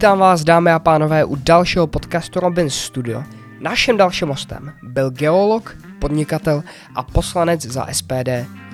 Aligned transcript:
Vítám 0.00 0.18
vás, 0.18 0.44
dámy 0.44 0.72
a 0.72 0.78
pánové, 0.78 1.24
u 1.24 1.36
dalšího 1.36 1.86
podcastu 1.86 2.40
Robin 2.40 2.70
Studio. 2.70 3.24
Naším 3.60 3.96
dalším 3.96 4.28
hostem 4.28 4.72
byl 4.82 5.10
geolog, 5.10 5.76
podnikatel 5.98 6.62
a 6.94 7.02
poslanec 7.02 7.66
za 7.66 7.86
SPD 7.92 8.28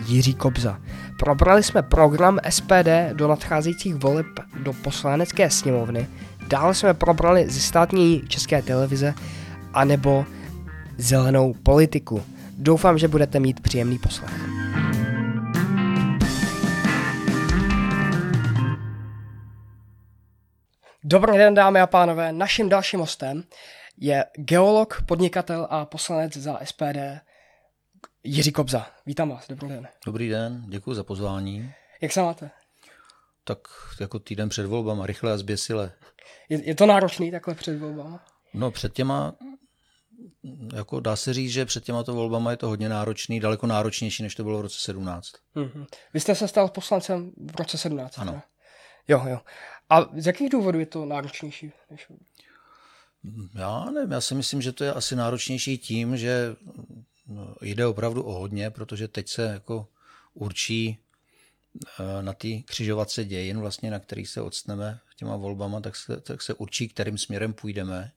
Jiří 0.06 0.34
Kobza. 0.34 0.78
Probrali 1.18 1.62
jsme 1.62 1.82
program 1.82 2.38
SPD 2.48 2.88
do 3.12 3.28
nadcházejících 3.28 3.94
voleb 3.94 4.26
do 4.62 4.72
poslanecké 4.72 5.50
sněmovny, 5.50 6.08
dále 6.48 6.74
jsme 6.74 6.94
probrali 6.94 7.50
ze 7.50 7.60
státní 7.60 8.22
české 8.28 8.62
televize 8.62 9.14
anebo 9.74 10.24
zelenou 10.98 11.54
politiku. 11.62 12.22
Doufám, 12.58 12.98
že 12.98 13.08
budete 13.08 13.40
mít 13.40 13.60
příjemný 13.60 13.98
poslech. 13.98 14.55
Dobrý 21.08 21.38
den, 21.38 21.54
dámy 21.54 21.80
a 21.80 21.86
pánové. 21.86 22.32
Naším 22.32 22.68
dalším 22.68 23.00
hostem 23.00 23.44
je 23.96 24.24
geolog, 24.34 25.02
podnikatel 25.06 25.66
a 25.70 25.84
poslanec 25.84 26.36
za 26.36 26.58
SPD 26.64 26.98
Jiří 28.24 28.52
Kobza. 28.52 28.86
Vítám 29.06 29.30
vás, 29.30 29.48
dobrý 29.48 29.68
den. 29.68 29.88
Dobrý 30.06 30.28
den, 30.28 30.64
děkuji 30.68 30.94
za 30.94 31.04
pozvání. 31.04 31.72
Jak 32.00 32.12
se 32.12 32.22
máte? 32.22 32.50
Tak 33.44 33.58
jako 34.00 34.18
týden 34.18 34.48
před 34.48 34.66
volbama, 34.66 35.06
rychle 35.06 35.32
a 35.32 35.38
zběsile. 35.38 35.92
Je, 36.48 36.64
je 36.64 36.74
to 36.74 36.86
náročný 36.86 37.30
takhle 37.30 37.54
před 37.54 37.78
volbama? 37.78 38.24
No 38.54 38.70
před 38.70 38.92
těma, 38.92 39.34
jako 40.74 41.00
dá 41.00 41.16
se 41.16 41.34
říct, 41.34 41.52
že 41.52 41.66
před 41.66 41.84
těma 41.84 42.02
to 42.02 42.14
volbama 42.14 42.50
je 42.50 42.56
to 42.56 42.68
hodně 42.68 42.88
náročný, 42.88 43.40
daleko 43.40 43.66
náročnější, 43.66 44.22
než 44.22 44.34
to 44.34 44.44
bylo 44.44 44.58
v 44.58 44.62
roce 44.62 44.78
17. 44.80 45.26
Mm-hmm. 45.56 45.86
Vy 46.14 46.20
jste 46.20 46.34
se 46.34 46.48
stal 46.48 46.68
poslancem 46.68 47.32
v 47.50 47.56
roce 47.56 47.78
17? 47.78 48.18
Ano. 48.18 48.32
Ne? 48.32 48.42
Jo, 49.08 49.22
jo. 49.26 49.40
A 49.90 50.08
z 50.16 50.26
jakých 50.26 50.50
důvodů 50.50 50.78
je 50.80 50.86
to 50.86 51.04
náročnější? 51.04 51.72
Než... 51.90 52.06
Já 53.54 53.84
nevím, 53.84 54.12
já 54.12 54.20
si 54.20 54.34
myslím, 54.34 54.62
že 54.62 54.72
to 54.72 54.84
je 54.84 54.92
asi 54.92 55.16
náročnější 55.16 55.78
tím, 55.78 56.16
že 56.16 56.56
no, 57.26 57.54
jde 57.60 57.86
opravdu 57.86 58.22
o 58.22 58.32
hodně, 58.32 58.70
protože 58.70 59.08
teď 59.08 59.28
se 59.28 59.42
jako 59.42 59.88
určí 60.34 60.98
eh, 62.00 62.22
na 62.22 62.32
té 62.32 62.48
křižovatce 62.64 63.24
dějin, 63.24 63.60
vlastně, 63.60 63.90
na 63.90 63.98
který 63.98 64.26
se 64.26 64.40
odstneme 64.40 65.00
těma 65.16 65.36
volbama, 65.36 65.80
tak 65.80 65.96
se, 65.96 66.20
tak 66.20 66.42
se 66.42 66.54
určí, 66.54 66.88
kterým 66.88 67.18
směrem 67.18 67.52
půjdeme. 67.52 68.12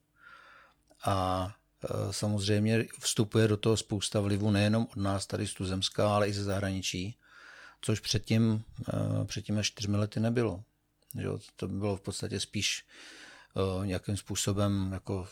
A 1.06 1.48
eh, 1.84 1.88
samozřejmě 2.12 2.86
vstupuje 3.00 3.48
do 3.48 3.58
toho 3.58 3.78
spousta 3.78 4.20
vlivu 4.20 4.52
nejenom 4.52 4.88
od 4.92 4.98
nás 4.98 5.26
tady 5.26 5.48
z 5.48 5.54
Tuzemska, 5.54 6.16
ale 6.16 6.28
i 6.28 6.34
ze 6.34 6.44
zahraničí, 6.44 7.16
což 7.82 8.00
předtím, 8.00 8.64
eh, 8.90 9.26
předtím 9.26 9.58
až 9.58 9.68
čtyřmi 9.68 9.98
lety 9.98 10.20
nebylo. 10.20 10.64
Že 11.18 11.28
to 11.56 11.68
bylo 11.68 11.96
v 11.96 12.02
podstatě 12.02 12.40
spíš 12.40 12.86
uh, 13.54 13.86
nějakým 13.86 14.18
způsobem, 14.18 14.90
jako 14.94 15.28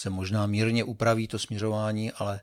se 0.00 0.10
možná 0.10 0.46
mírně 0.46 0.84
upraví 0.84 1.28
to 1.28 1.38
směřování, 1.38 2.12
ale, 2.12 2.40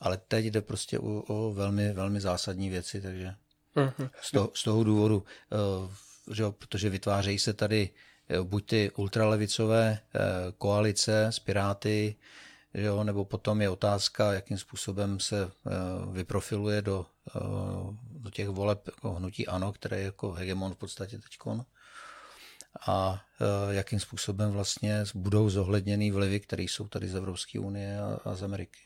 ale 0.00 0.16
teď 0.16 0.44
jde 0.44 0.60
prostě 0.60 0.98
o, 0.98 1.22
o 1.26 1.52
velmi, 1.52 1.92
velmi 1.92 2.20
zásadní 2.20 2.70
věci, 2.70 3.00
takže 3.00 3.34
uh-huh. 3.76 4.10
z, 4.20 4.30
toho, 4.30 4.50
z 4.54 4.62
toho 4.62 4.84
důvodu, 4.84 5.24
uh, 6.26 6.34
že, 6.34 6.44
protože 6.50 6.90
vytvářejí 6.90 7.38
se 7.38 7.52
tady 7.52 7.90
uh, 8.38 8.46
buď 8.46 8.66
ty 8.66 8.90
ultralevicové 8.90 9.98
uh, 10.14 10.20
koalice 10.58 11.26
s 11.26 11.38
Piráty, 11.38 12.16
že 12.74 12.82
jo, 12.82 13.04
nebo 13.04 13.24
potom 13.24 13.62
je 13.62 13.70
otázka, 13.70 14.32
jakým 14.32 14.58
způsobem 14.58 15.20
se 15.20 15.44
uh, 15.44 16.14
vyprofiluje 16.14 16.82
do, 16.82 17.06
uh, 17.34 17.96
do 18.10 18.30
těch 18.30 18.48
voleb 18.48 18.82
jako 18.86 19.12
hnutí 19.12 19.46
ANO, 19.46 19.72
které 19.72 19.98
je 19.98 20.04
jako 20.04 20.32
hegemon 20.32 20.74
v 20.74 20.76
podstatě 20.78 21.18
teďkon 21.18 21.64
a 22.86 23.20
e, 23.70 23.74
jakým 23.74 24.00
způsobem 24.00 24.50
vlastně 24.50 25.04
budou 25.14 25.50
zohledněny 25.50 26.10
vlivy, 26.10 26.40
které 26.40 26.62
jsou 26.62 26.88
tady 26.88 27.08
z 27.08 27.14
Evropské 27.14 27.58
unie 27.58 28.00
a, 28.00 28.18
a 28.24 28.34
z 28.34 28.42
Ameriky. 28.42 28.78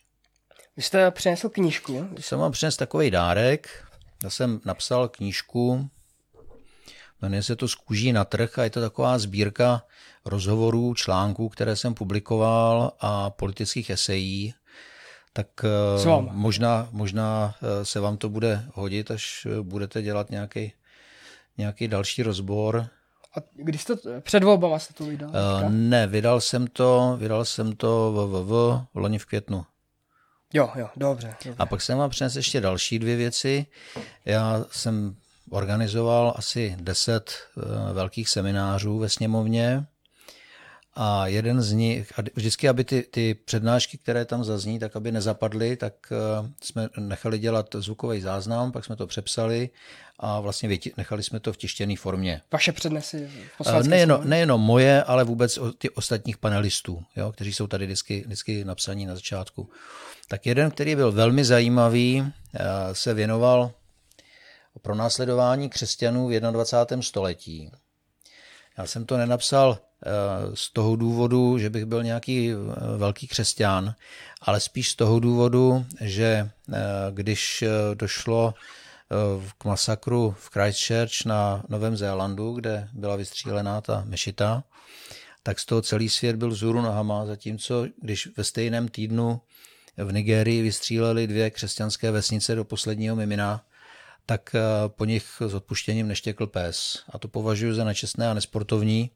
Vy 0.76 0.82
jste 0.82 1.10
přinesl 1.10 1.48
knížku? 1.48 2.08
Když 2.12 2.26
jsem 2.26 2.38
vám 2.38 2.52
přinesl 2.52 2.78
takový 2.78 3.10
dárek. 3.10 3.84
Já 4.24 4.30
jsem 4.30 4.60
napsal 4.64 5.08
knížku, 5.08 5.90
jmenuje 7.22 7.42
se 7.42 7.56
to 7.56 7.68
Z 7.68 7.74
kůží 7.74 8.12
na 8.12 8.24
trh 8.24 8.58
a 8.58 8.64
je 8.64 8.70
to 8.70 8.80
taková 8.80 9.18
sbírka 9.18 9.82
rozhovorů, 10.24 10.94
článků, 10.94 11.48
které 11.48 11.76
jsem 11.76 11.94
publikoval 11.94 12.92
a 13.00 13.30
politických 13.30 13.90
esejí. 13.90 14.54
Tak 15.32 15.64
e, 15.64 16.06
možná, 16.20 16.88
možná 16.90 17.54
e, 17.62 17.84
se 17.84 18.00
vám 18.00 18.16
to 18.16 18.28
bude 18.28 18.64
hodit, 18.74 19.10
až 19.10 19.46
budete 19.62 20.02
dělat 20.02 20.30
nějaký, 20.30 20.72
nějaký 21.58 21.88
další 21.88 22.22
rozbor. 22.22 22.88
A 23.36 23.40
když 23.52 23.82
jste 23.82 24.20
před 24.20 24.44
volbama 24.44 24.78
jste 24.78 24.94
to 24.94 25.04
vydal? 25.04 25.30
Uh, 25.30 25.70
ne, 25.70 26.06
vydal 26.06 26.40
jsem 26.40 26.66
to, 26.66 27.16
vydal 27.20 27.44
jsem 27.44 27.76
to 27.76 28.12
v, 28.12 28.26
v, 28.26 28.44
v, 28.44 28.86
v 28.94 28.98
loni 28.98 29.18
v 29.18 29.26
květnu. 29.26 29.64
Jo, 30.52 30.70
jo, 30.74 30.88
dobře, 30.96 31.34
dobře. 31.44 31.62
A 31.62 31.66
pak 31.66 31.82
jsem 31.82 31.98
vám 31.98 32.10
přinesl 32.10 32.38
ještě 32.38 32.60
další 32.60 32.98
dvě 32.98 33.16
věci. 33.16 33.66
Já 34.24 34.64
jsem 34.70 35.16
organizoval 35.50 36.34
asi 36.36 36.76
deset 36.80 37.34
uh, 37.56 37.92
velkých 37.92 38.28
seminářů 38.28 38.98
ve 38.98 39.08
sněmovně 39.08 39.86
a 40.96 41.26
jeden 41.26 41.62
z 41.62 41.72
nich, 41.72 42.18
a 42.18 42.22
vždycky, 42.34 42.68
aby 42.68 42.84
ty, 42.84 43.02
ty 43.02 43.34
přednášky, 43.34 43.98
které 43.98 44.24
tam 44.24 44.44
zazní, 44.44 44.78
tak 44.78 44.96
aby 44.96 45.12
nezapadly, 45.12 45.76
tak 45.76 45.92
uh, 46.40 46.46
jsme 46.62 46.88
nechali 46.98 47.38
dělat 47.38 47.74
zvukový 47.78 48.20
záznam, 48.20 48.72
pak 48.72 48.84
jsme 48.84 48.96
to 48.96 49.06
přepsali 49.06 49.70
a 50.18 50.40
vlastně 50.40 50.68
věti, 50.68 50.92
nechali 50.96 51.22
jsme 51.22 51.40
to 51.40 51.52
v 51.52 51.56
tištěné 51.56 51.96
formě. 51.96 52.40
Vaše 52.52 52.72
přednesy? 52.72 53.30
Uh, 53.58 53.82
nejenom, 53.82 54.28
nejenom 54.28 54.60
moje, 54.60 55.02
ale 55.02 55.24
vůbec 55.24 55.58
ty 55.78 55.90
ostatních 55.90 56.38
panelistů, 56.38 57.04
jo, 57.16 57.32
kteří 57.32 57.52
jsou 57.52 57.66
tady 57.66 57.86
vždycky, 57.86 58.22
vždycky 58.26 58.64
napsaní 58.64 59.06
na 59.06 59.14
začátku. 59.14 59.70
Tak 60.28 60.46
jeden, 60.46 60.70
který 60.70 60.96
byl 60.96 61.12
velmi 61.12 61.44
zajímavý, 61.44 62.20
uh, 62.20 62.30
se 62.92 63.14
věnoval 63.14 63.72
pro 64.82 64.94
následování 64.94 65.70
křesťanů 65.70 66.28
v 66.28 66.40
21. 66.40 67.02
století. 67.02 67.70
Já 68.78 68.86
jsem 68.86 69.06
to 69.06 69.16
nenapsal 69.16 69.78
Eh, 69.95 69.95
z 70.54 70.72
toho 70.72 70.96
důvodu, 70.96 71.58
že 71.58 71.70
bych 71.70 71.84
byl 71.84 72.02
nějaký 72.02 72.50
eh, 72.50 72.56
velký 72.96 73.28
křesťan, 73.28 73.94
ale 74.42 74.60
spíš 74.60 74.90
z 74.90 74.96
toho 74.96 75.20
důvodu, 75.20 75.86
že 76.00 76.24
eh, 76.72 76.76
když 77.10 77.64
došlo 77.94 78.54
k 79.58 79.64
masakru 79.64 80.34
v 80.38 80.50
Christchurch 80.50 81.24
na 81.26 81.62
Novém 81.68 81.96
Zélandu, 81.96 82.52
kde 82.52 82.88
byla 82.92 83.16
vystřílená 83.16 83.80
ta 83.80 84.02
mešita, 84.06 84.64
tak 85.42 85.60
z 85.60 85.64
toho 85.64 85.82
celý 85.82 86.08
svět 86.08 86.36
byl 86.36 86.54
zůru 86.54 86.82
nohama, 86.82 87.26
zatímco 87.26 87.86
když 88.02 88.28
ve 88.36 88.44
stejném 88.44 88.88
týdnu 88.88 89.40
v 89.96 90.12
Nigérii 90.12 90.62
vystříleli 90.62 91.26
dvě 91.26 91.50
křesťanské 91.50 92.10
vesnice 92.10 92.54
do 92.54 92.64
posledního 92.64 93.16
mimina, 93.16 93.64
tak 94.26 94.56
po 94.86 95.04
nich 95.04 95.26
s 95.46 95.54
odpuštěním 95.54 96.08
neštěkl 96.08 96.46
pes. 96.46 97.04
A 97.12 97.18
to 97.18 97.28
považuji 97.28 97.74
za 97.74 97.84
nečestné 97.84 98.30
a 98.30 98.34
nesportovní. 98.34 99.10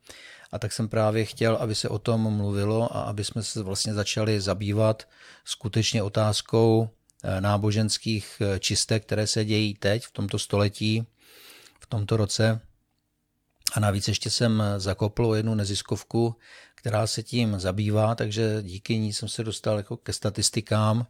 A 0.53 0.59
tak 0.59 0.73
jsem 0.73 0.89
právě 0.89 1.25
chtěl, 1.25 1.57
aby 1.57 1.75
se 1.75 1.89
o 1.89 1.99
tom 1.99 2.21
mluvilo 2.37 2.97
a 2.97 3.03
aby 3.03 3.25
jsme 3.25 3.43
se 3.43 3.63
vlastně 3.63 3.95
začali 3.95 4.41
zabývat 4.41 5.09
skutečně 5.45 6.03
otázkou 6.03 6.89
eh, 7.25 7.41
náboženských 7.41 8.37
eh, 8.41 8.59
čistek, 8.59 9.03
které 9.07 9.27
se 9.27 9.45
dějí 9.45 9.75
teď 9.75 10.05
v 10.05 10.13
tomto 10.13 10.39
století, 10.39 11.07
v 11.81 11.87
tomto 11.87 12.17
roce. 12.17 12.61
A 13.73 13.81
navíc 13.81 14.09
ještě 14.09 14.31
jsem 14.31 14.63
zakopl 14.77 15.33
jednu 15.37 15.55
neziskovku, 15.55 16.37
která 16.75 17.07
se 17.07 17.23
tím 17.23 17.61
zabývá, 17.61 18.15
takže 18.15 18.59
díky 18.63 18.99
ní 18.99 19.13
jsem 19.13 19.29
se 19.29 19.45
dostal 19.45 19.77
jako 19.77 19.97
ke 19.97 20.13
statistikám, 20.13 21.07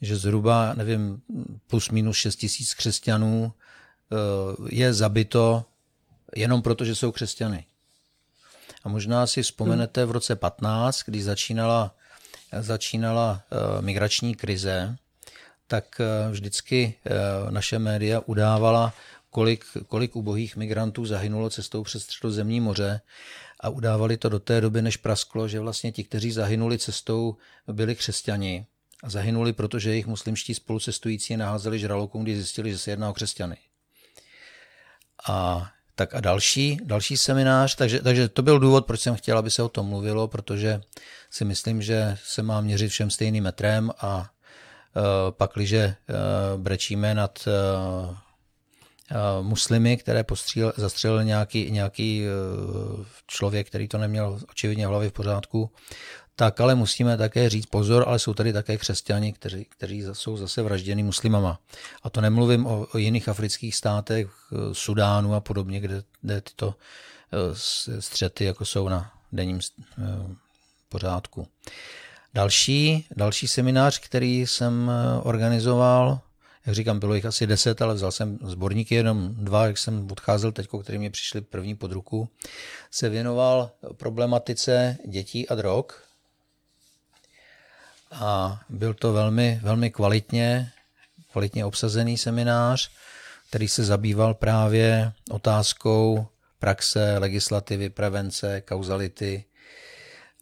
že 0.00 0.16
zhruba, 0.16 0.74
nevím, 0.74 1.22
plus 1.66 1.90
minus 1.90 2.16
6 2.16 2.36
tisíc 2.36 2.74
křesťanů 2.74 3.52
eh, 3.52 4.16
je 4.70 4.94
zabito 4.94 5.64
jenom 6.36 6.62
proto, 6.62 6.84
že 6.84 6.94
jsou 6.94 7.12
křesťany. 7.12 7.64
A 8.84 8.88
možná 8.88 9.26
si 9.26 9.42
vzpomenete 9.42 10.04
v 10.04 10.10
roce 10.10 10.36
15, 10.36 11.02
když 11.06 11.24
začínala, 11.24 11.94
začínala 12.60 13.42
uh, 13.50 13.84
migrační 13.84 14.34
krize, 14.34 14.96
tak 15.66 16.00
uh, 16.00 16.32
vždycky 16.32 16.94
uh, 16.94 17.50
naše 17.50 17.78
média 17.78 18.20
udávala, 18.26 18.94
kolik, 19.30 19.64
kolik 19.86 20.16
ubohých 20.16 20.56
migrantů 20.56 21.06
zahynulo 21.06 21.50
cestou 21.50 21.82
přes 21.82 22.02
středozemní 22.02 22.60
moře 22.60 23.00
a 23.60 23.68
udávali 23.68 24.16
to 24.16 24.28
do 24.28 24.38
té 24.38 24.60
doby, 24.60 24.82
než 24.82 24.96
prasklo, 24.96 25.48
že 25.48 25.60
vlastně 25.60 25.92
ti, 25.92 26.04
kteří 26.04 26.32
zahynuli 26.32 26.78
cestou, 26.78 27.36
byli 27.66 27.94
křesťani. 27.94 28.66
A 29.02 29.10
zahynuli, 29.10 29.52
protože 29.52 29.90
jejich 29.90 30.06
muslimští 30.06 30.54
spolucestující 30.54 31.36
naházeli 31.36 31.78
žralokům, 31.78 32.22
když 32.22 32.36
zjistili, 32.36 32.70
že 32.70 32.78
se 32.78 32.90
jedná 32.90 33.10
o 33.10 33.12
křesťany. 33.12 33.56
A 35.28 35.66
tak 35.98 36.14
a 36.14 36.20
další, 36.20 36.78
další 36.84 37.16
seminář, 37.16 37.74
takže, 37.74 38.02
takže 38.02 38.28
to 38.28 38.42
byl 38.42 38.58
důvod, 38.58 38.86
proč 38.86 39.00
jsem 39.00 39.14
chtěl, 39.14 39.38
aby 39.38 39.50
se 39.50 39.62
o 39.62 39.68
tom 39.68 39.86
mluvilo, 39.86 40.28
protože 40.28 40.80
si 41.30 41.44
myslím, 41.44 41.82
že 41.82 42.16
se 42.24 42.42
má 42.42 42.60
měřit 42.60 42.88
všem 42.88 43.10
stejným 43.10 43.44
metrem 43.44 43.90
a 43.98 44.16
uh, 44.18 45.02
pak, 45.30 45.50
když 45.54 45.72
uh, 45.72 45.80
brečíme 46.56 47.14
nad 47.14 47.38
uh, 47.46 48.14
muslimy, 49.42 49.96
které 49.96 50.24
postříl, 50.24 50.72
zastřelil 50.76 51.24
nějaký, 51.24 51.70
nějaký 51.70 52.24
člověk, 53.26 53.66
který 53.66 53.88
to 53.88 53.98
neměl 53.98 54.40
očividně 54.50 54.86
v 54.86 54.90
hlavě 54.90 55.10
v 55.10 55.12
pořádku, 55.12 55.70
tak 56.38 56.60
ale 56.60 56.74
musíme 56.74 57.16
také 57.16 57.48
říct 57.48 57.66
pozor, 57.66 58.04
ale 58.06 58.18
jsou 58.18 58.34
tady 58.34 58.52
také 58.52 58.76
křesťani, 58.76 59.32
kteří, 59.32 59.64
kteří 59.64 60.04
jsou 60.12 60.36
zase 60.36 60.62
vražděni 60.62 61.02
muslimama. 61.02 61.60
A 62.02 62.10
to 62.10 62.20
nemluvím 62.20 62.66
o, 62.66 62.86
o 62.94 62.98
jiných 62.98 63.28
afrických 63.28 63.76
státech, 63.76 64.28
Sudánu 64.72 65.34
a 65.34 65.40
podobně, 65.40 65.80
kde, 65.80 66.02
kde 66.22 66.40
tyto 66.40 66.74
střety 67.98 68.44
jako 68.44 68.64
jsou 68.64 68.88
na 68.88 69.12
denním 69.32 69.60
pořádku. 70.88 71.48
Další, 72.34 73.06
další 73.16 73.48
seminář, 73.48 73.98
který 73.98 74.46
jsem 74.46 74.90
organizoval, 75.22 76.20
jak 76.66 76.74
říkám, 76.74 76.98
bylo 76.98 77.14
jich 77.14 77.24
asi 77.24 77.46
deset, 77.46 77.82
ale 77.82 77.94
vzal 77.94 78.12
jsem 78.12 78.38
sborníky 78.44 78.94
jenom 78.94 79.34
dva, 79.34 79.66
jak 79.66 79.78
jsem 79.78 80.08
odcházel 80.10 80.52
teď, 80.52 80.68
který 80.82 80.98
mi 80.98 81.10
přišli 81.10 81.40
první 81.40 81.74
pod 81.74 81.92
ruku, 81.92 82.28
se 82.90 83.08
věnoval 83.08 83.70
problematice 83.96 84.96
dětí 85.06 85.48
a 85.48 85.54
drog. 85.54 86.07
A 88.12 88.60
byl 88.68 88.94
to 88.94 89.12
velmi, 89.12 89.60
velmi 89.62 89.90
kvalitně, 89.90 90.70
kvalitně 91.32 91.64
obsazený 91.64 92.18
seminář, 92.18 92.90
který 93.48 93.68
se 93.68 93.84
zabýval 93.84 94.34
právě 94.34 95.12
otázkou 95.30 96.26
praxe, 96.58 97.18
legislativy, 97.18 97.90
prevence, 97.90 98.60
kauzality. 98.60 99.44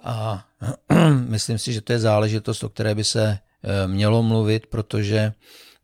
A 0.02 0.46
myslím 1.28 1.58
si, 1.58 1.72
že 1.72 1.80
to 1.80 1.92
je 1.92 1.98
záležitost, 1.98 2.64
o 2.64 2.68
které 2.68 2.94
by 2.94 3.04
se 3.04 3.38
eh, 3.62 3.88
mělo 3.88 4.22
mluvit, 4.22 4.66
protože 4.66 5.32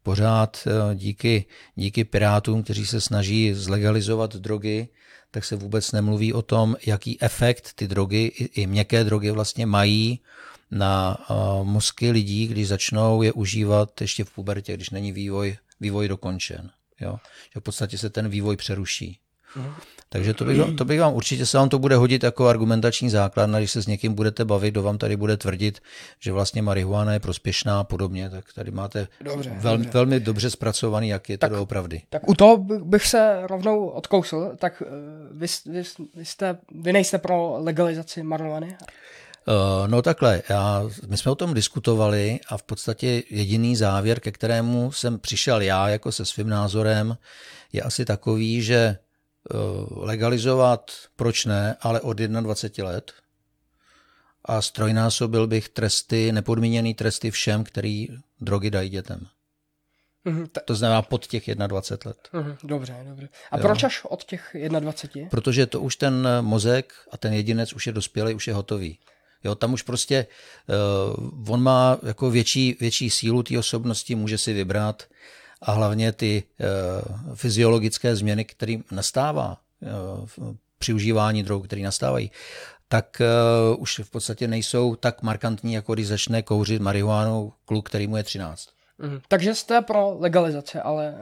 pořád 0.02 0.66
eh, 0.66 0.94
díky, 0.94 1.44
díky 1.74 2.04
pirátům, 2.04 2.62
kteří 2.62 2.86
se 2.86 3.00
snaží 3.00 3.54
zlegalizovat 3.54 4.36
drogy, 4.36 4.88
tak 5.30 5.44
se 5.44 5.56
vůbec 5.56 5.92
nemluví 5.92 6.32
o 6.32 6.42
tom, 6.42 6.76
jaký 6.86 7.22
efekt 7.22 7.72
ty 7.74 7.88
drogy, 7.88 8.26
i 8.54 8.66
měkké 8.66 9.04
drogy 9.04 9.30
vlastně 9.30 9.66
mají 9.66 10.20
na 10.72 11.18
mozky 11.62 12.10
lidí, 12.10 12.46
když 12.46 12.68
začnou 12.68 13.22
je 13.22 13.32
užívat 13.32 14.00
ještě 14.00 14.24
v 14.24 14.30
pubertě, 14.30 14.74
když 14.74 14.90
není 14.90 15.12
vývoj, 15.12 15.56
vývoj 15.80 16.08
dokončen. 16.08 16.70
Jo? 17.00 17.16
Že 17.54 17.60
v 17.60 17.62
podstatě 17.62 17.98
se 17.98 18.10
ten 18.10 18.28
vývoj 18.28 18.56
přeruší. 18.56 19.18
Mhm. 19.56 19.72
Takže 20.08 20.34
to 20.34 20.44
bych, 20.44 20.58
to 20.78 20.84
bych 20.84 21.00
vám 21.00 21.14
určitě 21.14 21.46
se 21.46 21.58
vám 21.58 21.68
to 21.68 21.78
bude 21.78 21.96
hodit 21.96 22.22
jako 22.22 22.48
argumentační 22.48 23.10
základ, 23.10 23.50
když 23.50 23.70
se 23.70 23.82
s 23.82 23.86
někým 23.86 24.14
budete 24.14 24.44
bavit, 24.44 24.70
kdo 24.70 24.82
vám 24.82 24.98
tady 24.98 25.16
bude 25.16 25.36
tvrdit, 25.36 25.80
že 26.20 26.32
vlastně 26.32 26.62
marihuana 26.62 27.12
je 27.12 27.20
prospěšná 27.20 27.80
a 27.80 27.84
podobně, 27.84 28.30
tak 28.30 28.44
tady 28.54 28.70
máte 28.70 29.08
dobře, 29.20 29.50
velmi, 29.56 29.84
dobře. 29.84 29.98
velmi 29.98 30.20
dobře 30.20 30.50
zpracovaný, 30.50 31.08
jak 31.08 31.28
je 31.28 31.38
tak, 31.38 31.50
to 31.50 31.56
doopravdy. 31.56 32.02
Tak 32.10 32.28
u 32.28 32.34
toho 32.34 32.58
bych 32.84 33.06
se 33.06 33.40
rovnou 33.46 33.86
odkousl, 33.86 34.52
tak 34.58 34.82
eh, 34.86 34.90
vy, 35.32 35.46
vy, 35.66 35.82
vy, 36.14 36.24
jste, 36.24 36.58
vy 36.82 36.92
nejste 36.92 37.18
pro 37.18 37.56
legalizaci 37.58 38.22
marihuany? 38.22 38.76
Uh, 39.48 39.88
no 39.88 40.02
takhle, 40.02 40.42
já, 40.48 40.82
my 41.06 41.16
jsme 41.16 41.32
o 41.32 41.34
tom 41.34 41.54
diskutovali 41.54 42.40
a 42.48 42.56
v 42.56 42.62
podstatě 42.62 43.22
jediný 43.30 43.76
závěr, 43.76 44.20
ke 44.20 44.32
kterému 44.32 44.92
jsem 44.92 45.18
přišel 45.18 45.62
já 45.62 45.88
jako 45.88 46.12
se 46.12 46.24
svým 46.24 46.48
názorem, 46.48 47.16
je 47.72 47.82
asi 47.82 48.04
takový, 48.04 48.62
že 48.62 48.98
Eh, 49.50 49.56
legalizovat, 49.90 50.90
proč 51.16 51.44
ne, 51.44 51.76
ale 51.80 52.00
od 52.00 52.16
21 52.16 52.90
let. 52.92 53.12
A 54.44 54.62
strojnásobil 54.62 55.46
bych 55.46 55.68
tresty, 55.68 56.32
nepodmíněný 56.32 56.94
tresty 56.94 57.30
všem, 57.30 57.64
který 57.64 58.08
drogy 58.40 58.70
dají 58.70 58.90
dětem. 58.90 59.26
Mm-hmm, 60.26 60.48
To 60.64 60.74
znamená 60.74 61.02
pod 61.02 61.26
těch 61.26 61.54
21 61.54 62.08
let. 62.10 62.28
Mm-hmm, 62.32 62.56
dobře, 62.64 63.04
dobře. 63.08 63.28
A 63.50 63.56
jo. 63.56 63.62
proč 63.62 63.84
až 63.84 64.04
od 64.04 64.24
těch 64.24 64.56
21? 64.80 65.30
Protože 65.30 65.66
to 65.66 65.80
už 65.80 65.96
ten 65.96 66.28
mozek 66.40 66.92
a 67.10 67.16
ten 67.16 67.32
jedinec 67.32 67.72
už 67.72 67.86
je 67.86 67.92
dospělý, 67.92 68.34
už 68.34 68.46
je 68.46 68.54
hotový. 68.54 68.98
Jo, 69.44 69.54
tam 69.54 69.72
už 69.72 69.82
prostě 69.82 70.26
uh, 71.16 71.52
on 71.52 71.62
má 71.62 71.98
jako 72.02 72.30
větší, 72.30 72.76
větší 72.80 73.10
sílu 73.10 73.42
té 73.42 73.58
osobnosti, 73.58 74.14
může 74.14 74.38
si 74.38 74.52
vybrat, 74.52 75.02
a 75.62 75.72
hlavně 75.72 76.12
ty 76.12 76.42
uh, 77.26 77.34
fyziologické 77.34 78.16
změny, 78.16 78.44
které 78.44 78.76
nastává 78.90 79.56
uh, 80.38 80.54
při 80.78 80.92
užívání 80.94 81.42
drog, 81.42 81.64
které 81.64 81.82
nastávají, 81.82 82.30
tak 82.88 83.22
uh, 83.74 83.82
už 83.82 83.98
v 83.98 84.10
podstatě 84.10 84.48
nejsou 84.48 84.96
tak 84.96 85.22
markantní, 85.22 85.72
jako 85.72 85.94
když 85.94 86.06
začne 86.06 86.42
kouřit 86.42 86.82
marihuánu 86.82 87.52
kluk, 87.64 87.88
který 87.88 88.06
mu 88.06 88.16
je 88.16 88.22
13. 88.22 88.68
Mm, 88.98 89.20
takže 89.28 89.54
jste 89.54 89.80
pro 89.80 90.16
legalizaci, 90.18 90.78
ale 90.78 91.14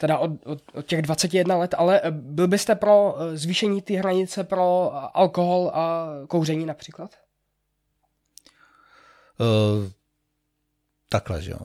teda 0.00 0.18
od, 0.18 0.30
od, 0.44 0.62
od 0.74 0.86
těch 0.86 1.02
21 1.02 1.56
let, 1.56 1.74
ale 1.78 2.00
byl 2.10 2.48
byste 2.48 2.74
pro 2.74 3.16
zvýšení 3.34 3.82
té 3.82 3.94
hranice 3.94 4.44
pro 4.44 4.90
alkohol 5.16 5.70
a 5.74 6.08
kouření 6.28 6.66
například? 6.66 7.10
Uh, 9.40 9.90
takhle, 11.08 11.42
že 11.42 11.50
jo 11.50 11.58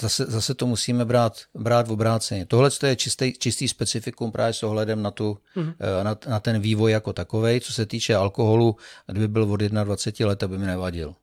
zase, 0.00 0.24
zase 0.24 0.54
to 0.54 0.66
musíme 0.66 1.04
brát, 1.04 1.40
brát 1.54 1.88
v 1.88 1.92
obráceně. 1.92 2.46
Tohle 2.46 2.70
je 2.86 2.96
čistý, 2.96 3.32
čistý 3.32 3.68
specifikum 3.68 4.32
právě 4.32 4.52
s 4.52 4.62
ohledem 4.62 5.02
na, 5.02 5.10
tu, 5.10 5.38
mm-hmm. 5.56 5.74
na, 6.02 6.18
na 6.28 6.40
ten 6.40 6.60
vývoj 6.60 6.92
jako 6.92 7.12
takový. 7.12 7.60
Co 7.60 7.72
se 7.72 7.86
týče 7.86 8.14
alkoholu, 8.14 8.76
kdyby 9.06 9.28
byl 9.28 9.52
od 9.52 9.60
21 9.60 10.28
let, 10.28 10.42
aby 10.42 10.58
mi 10.58 10.66
nevadil. 10.66 11.14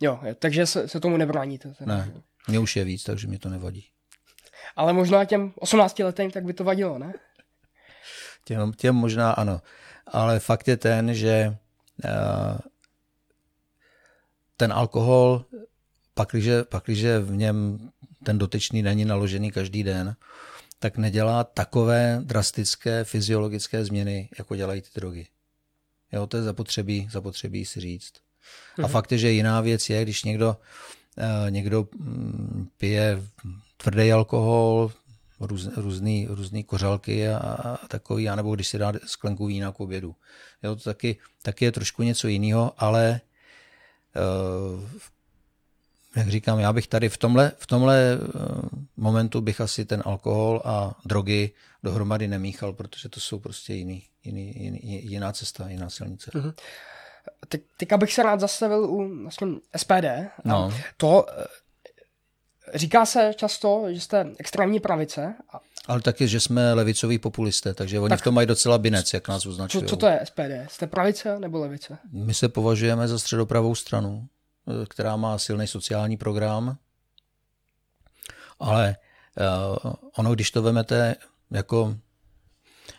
Jo, 0.00 0.20
takže 0.38 0.66
se, 0.66 0.88
se 0.88 1.00
tomu 1.00 1.16
nebráníte. 1.16 1.74
Ne, 1.86 2.12
mě 2.48 2.58
už 2.58 2.76
je 2.76 2.84
víc, 2.84 3.02
takže 3.02 3.26
mi 3.26 3.38
to 3.38 3.48
nevadí. 3.48 3.84
Ale 4.76 4.92
možná 4.92 5.24
těm 5.24 5.52
18 5.58 5.98
letým 5.98 6.30
tak 6.30 6.44
by 6.44 6.52
to 6.52 6.64
vadilo, 6.64 6.98
ne? 6.98 7.14
Těm, 8.44 8.72
těm 8.72 8.94
možná 8.94 9.32
ano. 9.32 9.60
Ale 10.06 10.40
fakt 10.40 10.68
je 10.68 10.76
ten, 10.76 11.14
že 11.14 11.56
uh, 12.04 12.58
ten 14.56 14.72
alkohol 14.72 15.44
pakliže, 16.14 16.64
pakliže 16.64 17.18
v 17.18 17.36
něm 17.36 17.78
ten 18.24 18.38
dotyčný 18.38 18.82
není 18.82 19.04
naložený 19.04 19.50
každý 19.50 19.82
den, 19.82 20.16
tak 20.78 20.98
nedělá 20.98 21.44
takové 21.44 22.20
drastické 22.22 23.04
fyziologické 23.04 23.84
změny, 23.84 24.28
jako 24.38 24.56
dělají 24.56 24.82
ty 24.82 24.88
drogy. 24.94 25.26
Jo, 26.12 26.26
to 26.26 26.36
je 26.36 26.42
zapotřebí, 26.42 27.08
zapotřebí 27.10 27.64
si 27.64 27.80
říct. 27.80 28.12
A 28.78 28.82
mhm. 28.82 28.90
fakt 28.90 29.12
je, 29.12 29.18
že 29.18 29.30
jiná 29.30 29.60
věc 29.60 29.90
je, 29.90 30.02
když 30.02 30.24
někdo, 30.24 30.56
uh, 31.16 31.50
někdo 31.50 31.88
mm, 31.98 32.68
pije 32.78 33.22
tvrdý 33.76 34.12
alkohol, 34.12 34.92
růz, 35.40 35.68
různý, 35.76 36.26
různý 36.30 36.64
kořalky 36.64 37.28
a, 37.28 37.36
a 37.38 37.86
takový, 37.86 38.28
anebo 38.28 38.54
když 38.54 38.68
si 38.68 38.78
dá 38.78 38.92
sklenku 39.06 39.46
vína 39.46 39.72
k 39.72 39.80
obědu. 39.80 40.14
Jo, 40.62 40.76
to 40.76 40.82
taky, 40.82 41.18
taky 41.42 41.64
je 41.64 41.72
trošku 41.72 42.02
něco 42.02 42.28
jiného, 42.28 42.72
ale 42.78 43.20
uh, 44.16 45.00
jak 46.16 46.28
říkám, 46.28 46.58
já 46.58 46.72
bych 46.72 46.88
tady 46.88 47.08
v 47.08 47.16
tomhle, 47.16 47.52
v 47.58 47.66
tomhle 47.66 48.12
eh, 48.12 48.18
momentu 48.96 49.40
bych 49.40 49.60
asi 49.60 49.84
ten 49.84 50.02
alkohol 50.06 50.62
a 50.64 50.94
drogy 51.04 51.50
dohromady 51.82 52.28
nemíchal, 52.28 52.72
protože 52.72 53.08
to 53.08 53.20
jsou 53.20 53.38
prostě 53.38 53.74
jiný, 53.74 54.02
jiný, 54.24 54.54
jiný, 54.56 54.80
jiná 54.82 55.32
cesta, 55.32 55.68
jiná 55.68 55.90
silnice. 55.90 56.30
Mm-hmm. 56.34 56.54
Teď, 57.48 57.62
teď 57.76 57.92
abych 57.92 58.12
se 58.12 58.22
rád 58.22 58.40
zastavil 58.40 58.84
u 58.84 59.22
vlastně 59.22 59.46
SPD. 59.76 60.04
No. 60.44 60.72
To 60.96 61.26
eh, 61.30 61.44
říká 62.74 63.06
se 63.06 63.32
často, 63.36 63.84
že 63.88 64.00
jste 64.00 64.26
extrémní 64.38 64.80
pravice. 64.80 65.34
Ale 65.86 66.00
taky, 66.00 66.28
že 66.28 66.40
jsme 66.40 66.72
levicoví 66.72 67.18
populisté, 67.18 67.74
takže 67.74 68.00
oni 68.00 68.08
tak, 68.08 68.20
v 68.20 68.24
tom 68.24 68.34
mají 68.34 68.46
docela 68.46 68.78
binec, 68.78 69.14
jak 69.14 69.28
nás 69.28 69.46
označují. 69.46 69.84
Co, 69.84 69.88
co 69.88 69.96
to 69.96 70.06
je 70.06 70.20
SPD? 70.24 70.70
Jste 70.70 70.86
pravice 70.86 71.38
nebo 71.38 71.58
levice? 71.58 71.98
My 72.12 72.34
se 72.34 72.48
považujeme 72.48 73.08
za 73.08 73.18
středopravou 73.18 73.74
stranu 73.74 74.28
která 74.88 75.16
má 75.16 75.38
silný 75.38 75.66
sociální 75.66 76.16
program, 76.16 76.78
ale 78.60 78.96
uh, 79.84 79.92
ono, 80.16 80.34
když 80.34 80.50
to 80.50 80.62
vemete 80.62 81.16
jako 81.50 81.96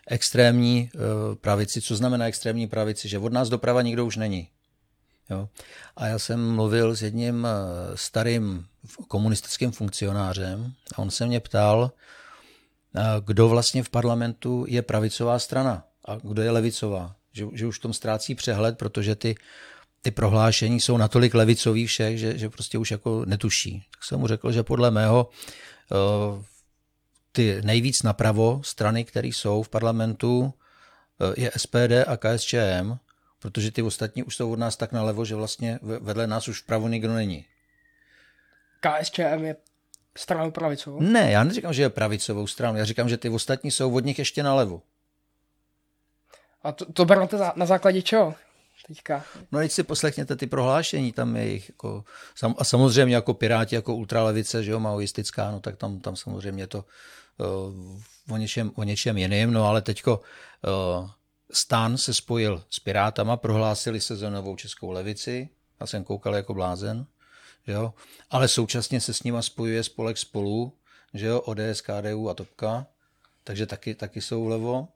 extrémní 0.08 0.90
uh, 0.96 1.36
pravici, 1.36 1.82
co 1.82 1.96
znamená 1.96 2.28
extrémní 2.28 2.68
pravici, 2.68 3.10
že 3.10 3.20
od 3.20 3.34
nás 3.34 3.50
doprava 3.50 3.82
nikdo 3.82 4.06
už 4.06 4.18
není. 4.18 4.50
Jo? 5.30 5.50
A 5.96 6.08
já 6.08 6.20
jsem 6.20 6.56
mluvil 6.56 6.96
s 6.96 7.02
jedním 7.02 7.44
uh, 7.44 7.50
starým 7.96 8.66
komunistickým 9.08 9.72
funkcionářem 9.72 10.74
a 10.96 11.00
on 11.00 11.10
se 11.10 11.26
mě 11.26 11.40
ptal, 11.40 11.92
uh, 12.96 13.02
kdo 13.26 13.50
vlastně 13.50 13.84
v 13.84 13.90
parlamentu 13.90 14.66
je 14.68 14.82
pravicová 14.82 15.40
strana 15.40 15.84
a 16.06 16.16
kdo 16.16 16.42
je 16.42 16.52
levicová. 16.52 17.16
Že, 17.34 17.46
že 17.54 17.68
už 17.68 17.80
v 17.80 17.82
tom 17.82 17.94
ztrácí 17.94 18.36
přehled, 18.36 18.78
protože 18.78 19.16
ty 19.16 19.36
ty 20.02 20.12
prohlášení 20.12 20.80
jsou 20.80 20.98
natolik 20.98 21.34
levicový 21.34 21.88
všech, 21.88 22.20
že, 22.20 22.38
že 22.38 22.50
prostě 22.50 22.78
už 22.78 22.92
jako 22.92 23.26
netuší. 23.26 23.84
Tak 23.92 24.04
jsem 24.04 24.20
mu 24.20 24.28
řekl, 24.28 24.52
že 24.52 24.64
podle 24.64 24.92
mého 24.92 25.30
uh, 25.92 26.44
ty 27.32 27.62
nejvíc 27.62 28.04
napravo 28.04 28.62
strany, 28.64 29.06
které 29.06 29.28
jsou 29.28 29.64
v 29.64 29.70
parlamentu, 29.70 30.54
je 31.38 31.52
SPD 31.58 31.92
a 32.08 32.18
KSČM, 32.18 32.98
protože 33.40 33.72
ty 33.72 33.82
ostatní 33.82 34.24
už 34.24 34.36
jsou 34.36 34.52
od 34.52 34.60
nás 34.60 34.76
tak 34.76 34.92
nalevo, 34.92 35.26
že 35.26 35.36
vlastně 35.36 35.80
vedle 35.82 36.28
nás 36.28 36.48
už 36.48 36.62
vpravo 36.62 36.88
nikdo 36.88 37.14
není. 37.14 37.46
KSČM 38.80 39.44
je 39.44 39.56
stranu 40.18 40.52
pravicovou? 40.52 41.02
Ne, 41.02 41.32
já 41.32 41.44
neříkám, 41.44 41.74
že 41.74 41.82
je 41.82 41.90
pravicovou 41.90 42.48
stranu, 42.48 42.78
já 42.78 42.86
říkám, 42.86 43.10
že 43.10 43.18
ty 43.18 43.30
ostatní 43.30 43.72
jsou 43.72 43.96
od 43.96 44.06
nich 44.06 44.20
ještě 44.20 44.44
nalevo. 44.44 44.82
A 46.64 46.72
to, 46.72 46.94
to 46.94 47.06
berete 47.06 47.38
na 47.56 47.66
základě 47.66 48.02
čeho? 48.02 48.36
Teďka. 48.88 49.24
No 49.52 49.60
teď 49.60 49.72
si 49.72 49.84
poslechněte 49.84 50.36
ty 50.36 50.48
prohlášení, 50.48 51.12
tam 51.12 51.36
je 51.36 51.48
jich 51.48 51.70
jako, 51.70 52.04
a 52.58 52.64
samozřejmě 52.64 53.16
jako 53.16 53.34
Piráti, 53.34 53.76
jako 53.76 53.96
ultralevice, 53.96 54.64
že 54.64 54.72
jo, 54.72 54.80
maoistická, 54.80 55.52
no 55.52 55.60
tak 55.60 55.78
tam, 55.78 56.00
tam 56.00 56.16
samozřejmě 56.16 56.64
je 56.64 56.68
to 56.68 56.86
uh, 57.38 58.34
o, 58.34 58.38
něčem, 58.38 58.72
o 58.76 58.84
něčem 58.84 59.18
jiným, 59.18 59.52
no 59.52 59.66
ale 59.66 59.82
teďko 59.82 60.22
uh, 61.02 61.10
Stan 61.52 61.98
se 61.98 62.14
spojil 62.14 62.64
s 62.70 62.80
Pirátama, 62.80 63.38
prohlásili 63.38 64.02
se 64.02 64.16
za 64.16 64.30
novou 64.30 64.56
českou 64.56 64.92
levici, 64.92 65.50
já 65.80 65.88
jsem 65.88 66.04
koukal 66.04 66.36
jako 66.36 66.54
blázen, 66.54 67.06
jo, 67.68 67.94
ale 68.30 68.48
současně 68.48 69.02
se 69.02 69.14
s 69.14 69.24
nima 69.24 69.42
spojuje 69.42 69.84
spolek 69.84 70.18
spolu, 70.18 70.74
že 71.14 71.26
jo, 71.26 71.42
ODS, 71.42 71.82
KDU 71.82 72.30
a 72.30 72.34
Topka, 72.34 72.88
takže 73.44 73.66
taky, 73.66 73.96
taky 73.96 74.22
jsou 74.22 74.48
levo. 74.48 74.88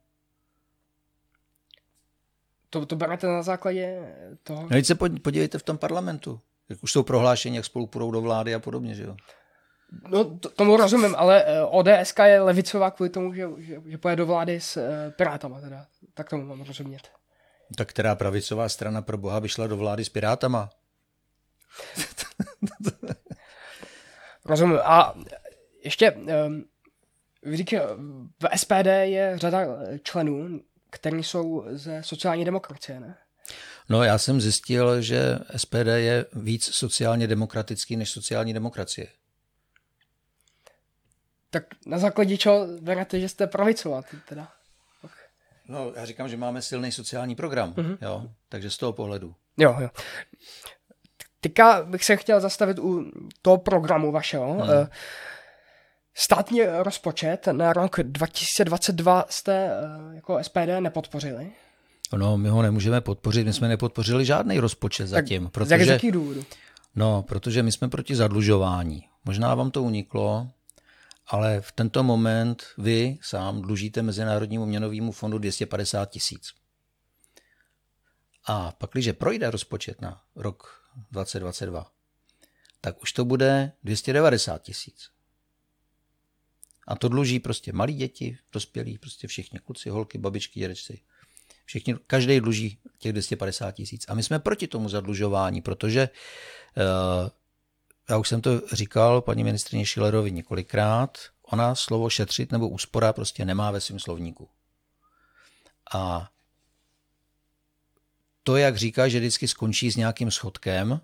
To, 2.70 2.86
to 2.86 2.96
berete 2.96 3.27
na 3.27 3.43
základě 3.43 4.15
toho? 4.43 4.67
No 4.72 4.84
se 4.84 4.96
podívejte 4.96 5.58
v 5.58 5.63
tom 5.63 5.77
parlamentu. 5.77 6.39
Jak 6.70 6.84
už 6.84 6.91
jsou 6.91 7.03
prohlášení, 7.03 7.55
jak 7.55 7.65
spolu 7.65 7.88
půjdou 7.88 8.12
do 8.12 8.22
vlády 8.22 8.55
a 8.55 8.60
podobně, 8.60 8.96
že 8.96 9.03
jo? 9.03 9.15
No, 10.10 10.38
to, 10.38 10.50
tomu 10.50 10.77
rozumím, 10.77 11.15
ale 11.17 11.43
eh, 11.43 11.62
ODS 11.62 12.13
je 12.24 12.41
levicová 12.41 12.91
kvůli 12.91 13.10
tomu, 13.10 13.33
že, 13.33 13.48
že, 13.57 13.81
že 13.86 13.98
pojede 13.98 14.17
do 14.17 14.25
vlády 14.25 14.62
s 14.62 14.77
uh, 14.77 14.83
Pirátama, 15.12 15.62
teda. 15.62 15.86
Tak 16.13 16.29
tomu 16.29 16.45
mám 16.45 16.62
rozumět. 16.62 17.01
Tak 17.77 17.89
která 17.89 18.15
pravicová 18.15 18.69
strana 18.69 19.01
pro 19.01 19.17
boha 19.17 19.39
by 19.39 19.50
šla 19.50 19.67
do 19.67 19.77
vlády 19.77 20.05
s 20.05 20.10
Pirátama? 20.10 20.69
rozumím. 24.45 24.79
A 24.83 25.15
ještě, 25.83 26.12
um, 26.12 26.65
vidíte, 27.43 27.81
v 28.43 28.57
SPD 28.57 28.88
je 29.03 29.33
řada 29.36 29.67
členů, 30.03 30.62
kteří 30.89 31.24
jsou 31.24 31.65
ze 31.69 32.03
sociální 32.03 32.45
demokracie, 32.45 33.00
ne? 33.00 33.17
No, 33.89 34.03
já 34.03 34.17
jsem 34.17 34.41
zjistil, 34.41 35.01
že 35.01 35.39
SPD 35.57 35.88
je 35.95 36.25
víc 36.33 36.65
sociálně 36.65 37.27
demokratický 37.27 37.95
než 37.95 38.10
sociální 38.10 38.53
demokracie. 38.53 39.07
Tak 41.51 41.63
na 41.86 41.98
základě 41.98 42.38
čeho 42.38 42.67
berete, 42.81 43.20
že 43.20 43.29
jste 43.29 43.48
pravicová 43.48 44.01
teda? 44.29 44.48
No, 45.67 45.91
já 45.96 46.05
říkám, 46.05 46.29
že 46.29 46.38
máme 46.38 46.62
silný 46.62 46.91
sociální 46.91 47.36
program, 47.36 47.74
mm-hmm. 47.74 47.98
jo, 48.01 48.24
takže 48.50 48.70
z 48.70 48.77
toho 48.77 48.93
pohledu. 48.93 49.36
Jo, 49.58 49.77
jo. 49.79 49.89
Teďka 51.39 51.84
bych 51.84 52.03
se 52.03 52.15
chtěl 52.15 52.39
zastavit 52.39 52.79
u 52.79 53.12
toho 53.41 53.58
programu 53.58 54.12
vašeho. 54.12 54.63
Eh, 54.72 54.88
státní 56.13 56.62
rozpočet 56.63 57.48
na 57.51 57.74
rok 57.74 58.00
2022 58.03 59.25
jste 59.29 59.53
eh, 59.53 60.15
jako 60.15 60.43
SPD 60.43 60.79
nepodpořili? 60.79 61.51
No, 62.15 62.38
my 62.38 62.50
ho 62.50 62.62
nemůžeme 62.62 63.01
podpořit, 63.01 63.43
my 63.43 63.53
jsme 63.53 63.67
nepodpořili 63.67 64.25
žádný 64.25 64.60
rozpočet 64.60 65.08
zatím. 65.08 65.43
Tak 65.43 65.53
protože, 65.53 65.86
z 65.86 65.88
jakých 65.88 66.12
důvodů? 66.12 66.43
No, 66.96 67.24
protože 67.24 67.63
my 67.63 67.72
jsme 67.72 67.89
proti 67.89 68.15
zadlužování. 68.15 69.03
Možná 69.25 69.55
vám 69.55 69.72
to 69.72 69.84
uniklo, 69.84 70.48
ale 71.31 71.61
v 71.61 71.71
tento 71.71 72.03
moment 72.03 72.63
vy 72.77 73.17
sám 73.21 73.61
dlužíte 73.61 74.01
Mezinárodnímu 74.01 74.65
měnovému 74.65 75.11
fondu 75.11 75.38
250 75.38 76.09
tisíc. 76.09 76.53
A 78.45 78.71
pak, 78.71 78.89
když 78.91 79.11
projde 79.11 79.51
rozpočet 79.51 80.01
na 80.01 80.21
rok 80.35 80.83
2022, 81.11 81.91
tak 82.81 83.01
už 83.01 83.13
to 83.13 83.25
bude 83.25 83.71
290 83.83 84.61
tisíc. 84.61 85.09
A 86.88 86.95
to 86.95 87.09
dluží 87.09 87.39
prostě 87.39 87.73
malí 87.73 87.93
děti, 87.93 88.38
dospělí, 88.51 88.97
prostě 88.97 89.27
všichni 89.27 89.59
kluci, 89.59 89.89
holky, 89.89 90.17
babičky, 90.17 90.59
dědečci. 90.59 91.01
Všichni, 91.65 91.95
každý 92.07 92.39
dluží 92.39 92.79
těch 92.97 93.11
250 93.11 93.71
tisíc. 93.71 94.05
A 94.07 94.13
my 94.13 94.23
jsme 94.23 94.39
proti 94.39 94.67
tomu 94.67 94.89
zadlužování, 94.89 95.61
protože 95.61 96.09
uh, 96.77 97.29
já 98.10 98.17
už 98.17 98.29
jsem 98.29 98.41
to 98.41 98.62
říkal 98.74 99.22
paní 99.22 99.43
ministrině 99.43 99.86
Šilerovi 99.86 100.31
několikrát, 100.31 101.17
ona 101.41 101.75
slovo 101.75 102.10
šetřit 102.10 102.51
nebo 102.51 102.70
úspora 102.70 103.13
prostě 103.13 103.46
nemá 103.46 103.72
ve 103.72 103.81
svém 103.81 104.00
slovníku. 104.00 104.50
A 105.93 106.29
to, 108.43 108.58
jak 108.58 108.77
říká, 108.77 109.08
že 109.08 109.20
vždycky 109.20 109.48
skončí 109.48 109.91
s 109.91 109.96
nějakým 109.96 110.31
schodkem, 110.31 111.01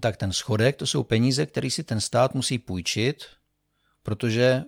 tak 0.00 0.16
ten 0.16 0.32
schodek 0.32 0.76
to 0.76 0.86
jsou 0.86 1.02
peníze, 1.02 1.46
které 1.46 1.70
si 1.70 1.84
ten 1.84 2.00
stát 2.00 2.34
musí 2.34 2.58
půjčit, 2.58 3.24
protože 4.02 4.64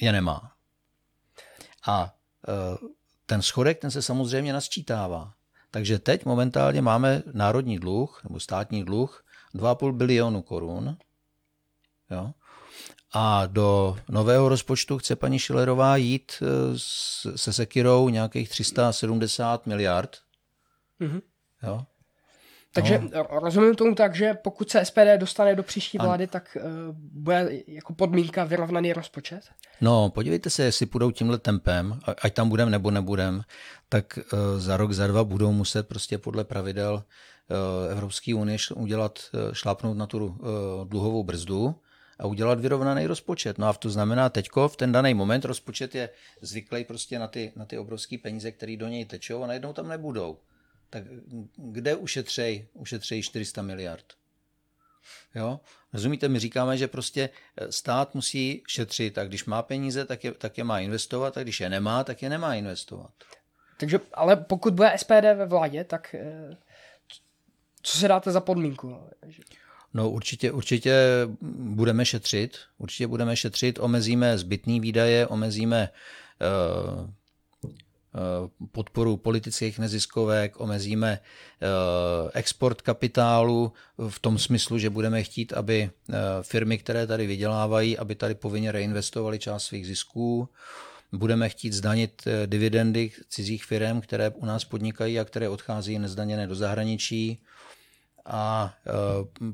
je 0.00 0.12
nemá. 0.12 0.52
A 1.86 2.14
e, 2.48 2.78
ten 3.26 3.42
schodek 3.42 3.80
ten 3.80 3.90
se 3.90 4.02
samozřejmě 4.02 4.52
nasčítává. 4.52 5.34
Takže 5.70 5.98
teď 5.98 6.24
momentálně 6.24 6.82
máme 6.82 7.22
národní 7.32 7.78
dluh 7.78 8.20
nebo 8.24 8.40
státní 8.40 8.84
dluh 8.84 9.24
2,5 9.54 9.92
bilionu 9.92 10.42
korun. 10.42 10.96
Jo? 12.10 12.30
A 13.12 13.46
do 13.46 13.96
nového 14.08 14.48
rozpočtu 14.48 14.98
chce 14.98 15.16
paní 15.16 15.38
Šilerová 15.38 15.96
jít 15.96 16.32
e, 16.42 16.78
se 17.36 17.52
sekirou 17.52 18.08
nějakých 18.08 18.48
370 18.48 19.66
miliard. 19.66 20.16
Mm-hmm. 21.00 21.22
Jo? 21.62 21.82
Takže 22.72 22.98
no. 22.98 23.26
rozumím 23.30 23.74
tomu 23.74 23.94
tak, 23.94 24.14
že 24.14 24.34
pokud 24.34 24.70
se 24.70 24.84
SPD 24.84 25.16
dostane 25.16 25.56
do 25.56 25.62
příští 25.62 25.98
vlády, 25.98 26.26
tak 26.26 26.56
uh, 26.56 26.96
bude 26.96 27.48
jako 27.66 27.94
podmínka 27.94 28.44
vyrovnaný 28.44 28.92
rozpočet? 28.92 29.40
No, 29.80 30.10
podívejte 30.10 30.50
se, 30.50 30.62
jestli 30.62 30.86
půjdou 30.86 31.10
tímhle 31.10 31.38
tempem, 31.38 32.00
ať 32.22 32.34
tam 32.34 32.48
budem 32.48 32.70
nebo 32.70 32.90
nebudem, 32.90 33.42
tak 33.88 34.18
uh, 34.18 34.38
za 34.60 34.76
rok, 34.76 34.92
za 34.92 35.06
dva 35.06 35.24
budou 35.24 35.52
muset 35.52 35.88
prostě 35.88 36.18
podle 36.18 36.44
pravidel 36.44 36.94
uh, 36.94 37.02
Evropské 37.90 38.34
unie 38.34 38.58
udělat, 38.74 39.18
uh, 39.32 39.52
šlápnout 39.52 39.96
na 39.96 40.06
tu 40.06 40.26
uh, 40.26 40.36
dluhovou 40.88 41.24
brzdu 41.24 41.74
a 42.18 42.26
udělat 42.26 42.60
vyrovnaný 42.60 43.06
rozpočet. 43.06 43.58
No 43.58 43.68
a 43.68 43.72
to 43.72 43.90
znamená 43.90 44.28
teďko, 44.28 44.68
v 44.68 44.76
ten 44.76 44.92
daný 44.92 45.14
moment 45.14 45.44
rozpočet 45.44 45.94
je 45.94 46.08
zvyklý 46.40 46.84
prostě 46.84 47.18
na 47.18 47.26
ty, 47.26 47.52
na 47.56 47.64
ty 47.64 47.78
obrovské 47.78 48.18
peníze, 48.18 48.52
které 48.52 48.76
do 48.76 48.88
něj 48.88 49.04
tečou 49.04 49.42
a 49.42 49.46
najednou 49.46 49.72
tam 49.72 49.88
nebudou 49.88 50.36
tak 50.90 51.02
kde 51.56 51.96
ušetřej, 51.96 52.66
ušetřej 52.72 53.22
400 53.22 53.62
miliard? 53.62 54.04
Jo? 55.34 55.60
Rozumíte, 55.92 56.28
my 56.28 56.38
říkáme, 56.38 56.76
že 56.76 56.88
prostě 56.88 57.30
eh, 57.56 57.72
stát 57.72 58.14
musí 58.14 58.62
šetřit 58.68 59.18
a 59.18 59.24
když 59.24 59.44
má 59.44 59.62
peníze, 59.62 60.04
tak 60.04 60.24
je, 60.24 60.32
tak 60.32 60.58
je 60.58 60.64
má 60.64 60.80
investovat 60.80 61.36
a 61.36 61.42
když 61.42 61.60
je 61.60 61.68
nemá, 61.68 62.04
tak 62.04 62.22
je 62.22 62.28
nemá 62.28 62.54
investovat. 62.54 63.10
Takže, 63.80 64.00
ale 64.14 64.36
pokud 64.36 64.74
bude 64.74 64.92
SPD 64.96 65.22
ve 65.22 65.46
vládě, 65.46 65.84
tak 65.84 66.14
eh, 66.14 66.56
co 67.82 67.98
se 67.98 68.08
dáte 68.08 68.30
za 68.30 68.40
podmínku? 68.40 68.96
No 69.94 70.10
určitě, 70.10 70.52
určitě 70.52 71.04
budeme 71.58 72.04
šetřit, 72.04 72.58
určitě 72.78 73.06
budeme 73.06 73.36
šetřit, 73.36 73.78
omezíme 73.78 74.38
zbytné 74.38 74.80
výdaje, 74.80 75.26
omezíme 75.26 75.88
uh, 76.98 77.10
podporu 78.72 79.16
politických 79.16 79.78
neziskovek, 79.78 80.60
omezíme 80.60 81.18
eh, 81.18 81.66
export 82.34 82.82
kapitálu 82.82 83.72
v 84.08 84.18
tom 84.18 84.38
smyslu, 84.38 84.78
že 84.78 84.90
budeme 84.90 85.22
chtít, 85.22 85.52
aby 85.52 85.90
firmy, 86.42 86.78
které 86.78 87.06
tady 87.06 87.26
vydělávají, 87.26 87.98
aby 87.98 88.14
tady 88.14 88.34
povinně 88.34 88.72
reinvestovaly 88.72 89.38
část 89.38 89.64
svých 89.64 89.86
zisků. 89.86 90.48
Budeme 91.12 91.48
chtít 91.48 91.72
zdanit 91.72 92.22
dividendy 92.46 93.12
cizích 93.28 93.64
firm, 93.64 94.00
které 94.00 94.30
u 94.30 94.44
nás 94.46 94.64
podnikají 94.64 95.20
a 95.20 95.24
které 95.24 95.48
odchází 95.48 95.98
nezdaněné 95.98 96.46
do 96.46 96.54
zahraničí. 96.54 97.42
A 98.24 98.74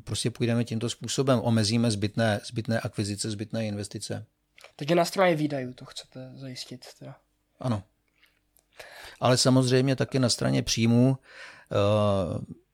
prostě 0.05 0.31
půjdeme 0.31 0.65
tímto 0.65 0.91
způsobem, 0.91 1.41
omezíme 1.43 1.91
zbytné, 1.91 2.41
zbytné 2.45 2.81
akvizice, 2.81 3.31
zbytné 3.31 3.67
investice. 3.67 4.27
Takže 4.77 4.95
na 4.95 5.05
straně 5.05 5.35
výdajů 5.35 5.75
to 5.75 5.85
chcete 5.85 6.31
zajistit. 6.35 6.85
Teda. 6.99 7.17
Ano 7.61 7.83
ale 9.21 9.37
samozřejmě 9.37 9.97
taky 9.97 10.19
na 10.19 10.29
straně 10.29 10.63
příjmů. 10.63 11.19
Eh, 11.19 11.77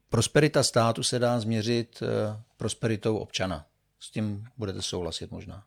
prosperita 0.08 0.62
státu 0.62 1.02
se 1.02 1.18
dá 1.18 1.40
změřit 1.40 2.02
eh, 2.02 2.42
prosperitou 2.56 3.16
občana. 3.16 3.66
S 4.00 4.10
tím 4.10 4.44
budete 4.56 4.82
souhlasit 4.82 5.30
možná. 5.30 5.64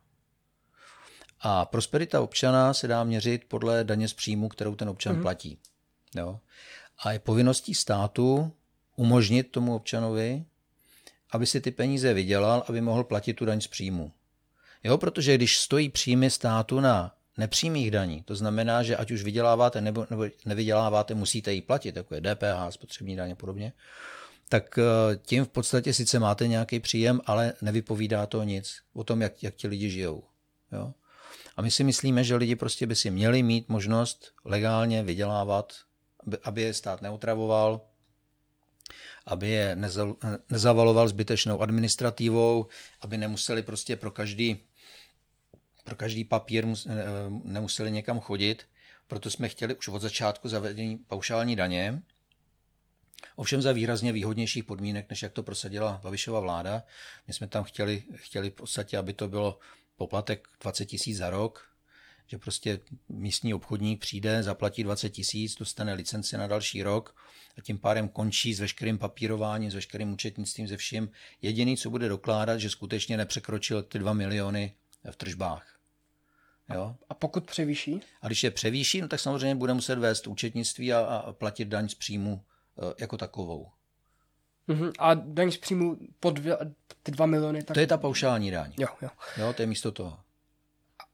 A 1.40 1.64
prosperita 1.64 2.20
občana 2.20 2.74
se 2.74 2.88
dá 2.88 3.04
měřit 3.04 3.44
podle 3.48 3.84
daně 3.84 4.08
z 4.08 4.14
příjmu, 4.14 4.48
kterou 4.48 4.74
ten 4.74 4.88
občan 4.88 5.16
mm-hmm. 5.16 5.22
platí. 5.22 5.58
Jo? 6.14 6.40
A 6.98 7.12
je 7.12 7.18
povinností 7.18 7.74
státu 7.74 8.52
umožnit 8.96 9.50
tomu 9.50 9.74
občanovi, 9.74 10.44
aby 11.30 11.46
si 11.46 11.60
ty 11.60 11.70
peníze 11.70 12.14
vydělal, 12.14 12.64
aby 12.68 12.80
mohl 12.80 13.04
platit 13.04 13.34
tu 13.34 13.44
daň 13.44 13.60
z 13.60 13.66
příjmu. 13.66 14.12
Jo, 14.84 14.98
protože 14.98 15.34
když 15.34 15.58
stojí 15.58 15.88
příjmy 15.88 16.30
státu 16.30 16.80
na 16.80 17.14
nepřímých 17.38 17.90
daní. 17.90 18.22
To 18.22 18.36
znamená, 18.36 18.82
že 18.82 18.96
ať 18.96 19.10
už 19.10 19.22
vyděláváte 19.22 19.80
nebo, 19.80 20.06
nebo 20.10 20.24
nevyděláváte, 20.46 21.14
musíte 21.14 21.52
ji 21.52 21.62
platit, 21.62 21.96
jako 21.96 22.14
je 22.14 22.20
DPH, 22.20 22.70
spotřební 22.70 23.16
daně 23.16 23.32
a 23.32 23.36
podobně. 23.36 23.72
tak 24.48 24.78
eh, 24.78 25.16
tím 25.16 25.44
v 25.44 25.48
podstatě 25.48 25.94
sice 25.94 26.18
máte 26.18 26.48
nějaký 26.48 26.80
příjem, 26.80 27.20
ale 27.26 27.52
nevypovídá 27.62 28.26
to 28.26 28.42
nic 28.42 28.76
o 28.94 29.04
tom, 29.04 29.22
jak, 29.22 29.42
jak 29.42 29.54
ti 29.54 29.68
lidi 29.68 29.90
žijou. 29.90 30.22
Jo? 30.72 30.92
A 31.56 31.62
my 31.62 31.70
si 31.70 31.84
myslíme, 31.84 32.24
že 32.24 32.36
lidi 32.36 32.56
prostě 32.56 32.86
by 32.86 32.96
si 32.96 33.10
měli 33.10 33.42
mít 33.42 33.68
možnost 33.68 34.32
legálně 34.44 35.02
vydělávat, 35.02 35.72
aby, 36.26 36.38
aby 36.42 36.62
je 36.62 36.74
stát 36.74 37.02
neutravoval, 37.02 37.80
aby 39.26 39.48
je 39.48 39.76
nezavaloval 40.50 41.08
zbytečnou 41.08 41.60
administrativou, 41.60 42.66
aby 43.00 43.16
nemuseli 43.16 43.62
prostě 43.62 43.96
pro 43.96 44.10
každý, 44.10 44.56
pro 45.84 45.96
každý 45.96 46.24
papír 46.24 46.66
eh, 46.66 46.94
nemuseli 47.44 47.90
někam 47.90 48.20
chodit. 48.20 48.66
Proto 49.06 49.30
jsme 49.30 49.48
chtěli 49.48 49.74
už 49.74 49.88
od 49.88 50.02
začátku 50.02 50.48
zavedení 50.48 50.96
paušální 50.96 51.56
daně, 51.56 52.02
ovšem 53.36 53.62
za 53.62 53.72
výrazně 53.72 54.12
výhodnějších 54.12 54.64
podmínek, 54.64 55.10
než 55.10 55.22
jak 55.22 55.32
to 55.32 55.42
prosadila 55.42 56.00
Babišova 56.02 56.40
vláda. 56.40 56.82
My 57.26 57.34
jsme 57.34 57.46
tam 57.46 57.64
chtěli, 57.64 58.02
chtěli 58.14 58.50
v 58.50 58.54
podstatě, 58.54 58.98
aby 58.98 59.12
to 59.12 59.28
bylo 59.28 59.58
poplatek 59.96 60.48
20 60.60 60.86
tisíc 60.86 61.16
za 61.16 61.30
rok, 61.30 61.68
že 62.26 62.38
prostě 62.38 62.80
místní 63.08 63.54
obchodník 63.54 64.00
přijde, 64.00 64.42
zaplatí 64.42 64.82
20 64.82 65.10
tisíc, 65.10 65.56
dostane 65.56 65.94
licenci 65.94 66.36
na 66.36 66.46
další 66.46 66.82
rok 66.82 67.14
a 67.58 67.62
tím 67.62 67.78
pádem 67.78 68.08
končí 68.08 68.54
s 68.54 68.60
veškerým 68.60 68.98
papírováním, 68.98 69.70
s 69.70 69.74
veškerým 69.74 70.12
účetnictvím, 70.12 70.68
ze 70.68 70.76
vším. 70.76 71.10
Jediný, 71.42 71.76
co 71.76 71.90
bude 71.90 72.08
dokládat, 72.08 72.58
že 72.58 72.70
skutečně 72.70 73.16
nepřekročil 73.16 73.82
ty 73.82 73.98
2 73.98 74.12
miliony 74.12 74.74
v 75.10 75.16
tržbách. 75.16 75.76
Jo? 76.74 76.96
A 77.08 77.14
pokud 77.14 77.46
převýší? 77.46 78.00
A 78.22 78.26
když 78.26 78.44
je 78.44 78.50
převýší, 78.50 79.00
no 79.00 79.08
tak 79.08 79.20
samozřejmě 79.20 79.54
bude 79.54 79.74
muset 79.74 79.98
vést 79.98 80.26
účetnictví 80.26 80.92
a, 80.92 81.00
a 81.00 81.32
platit 81.32 81.64
daň 81.68 81.88
z 81.88 81.94
příjmu 81.94 82.42
e, 82.78 82.94
jako 82.98 83.16
takovou. 83.16 83.68
Uh-huh. 84.68 84.92
A 84.98 85.14
daň 85.14 85.50
z 85.50 85.56
příjmu 85.56 85.98
po 86.20 86.30
dvě, 86.30 86.56
ty 87.02 87.12
dva 87.12 87.26
miliony? 87.26 87.62
Tak... 87.62 87.74
To 87.74 87.80
je 87.80 87.86
ta 87.86 87.96
paušální 87.96 88.50
daň. 88.50 88.72
Jo, 88.78 88.88
jo. 89.02 89.08
Jo, 89.36 89.52
to 89.52 89.62
je 89.62 89.66
místo 89.66 89.92
toho. 89.92 90.18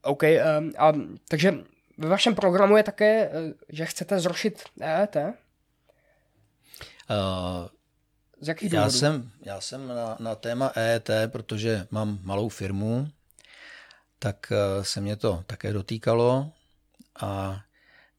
OK, 0.03 0.23
um, 0.23 0.73
a, 0.79 0.93
takže 1.29 1.55
ve 1.99 2.09
vašem 2.09 2.35
programu 2.35 2.77
je 2.77 2.83
také, 2.83 3.31
eh, 3.31 3.55
že 3.69 3.87
chcete 3.87 4.21
zrušit 4.21 4.63
EET? 4.81 5.17
Uh, 7.11 7.69
Z 8.41 8.49
jakých 8.49 8.73
já 8.73 8.91
jsem, 8.91 9.31
já 9.43 9.61
jsem 9.61 9.89
na, 9.89 10.17
na 10.21 10.35
téma 10.35 10.73
EET, 10.75 11.11
protože 11.27 11.87
mám 11.91 12.19
malou 12.23 12.49
firmu, 12.49 13.09
tak 14.19 14.53
uh, 14.53 14.83
se 14.83 15.01
mě 15.01 15.17
to 15.17 15.45
také 15.47 15.73
dotýkalo 15.73 16.53
a 17.21 17.61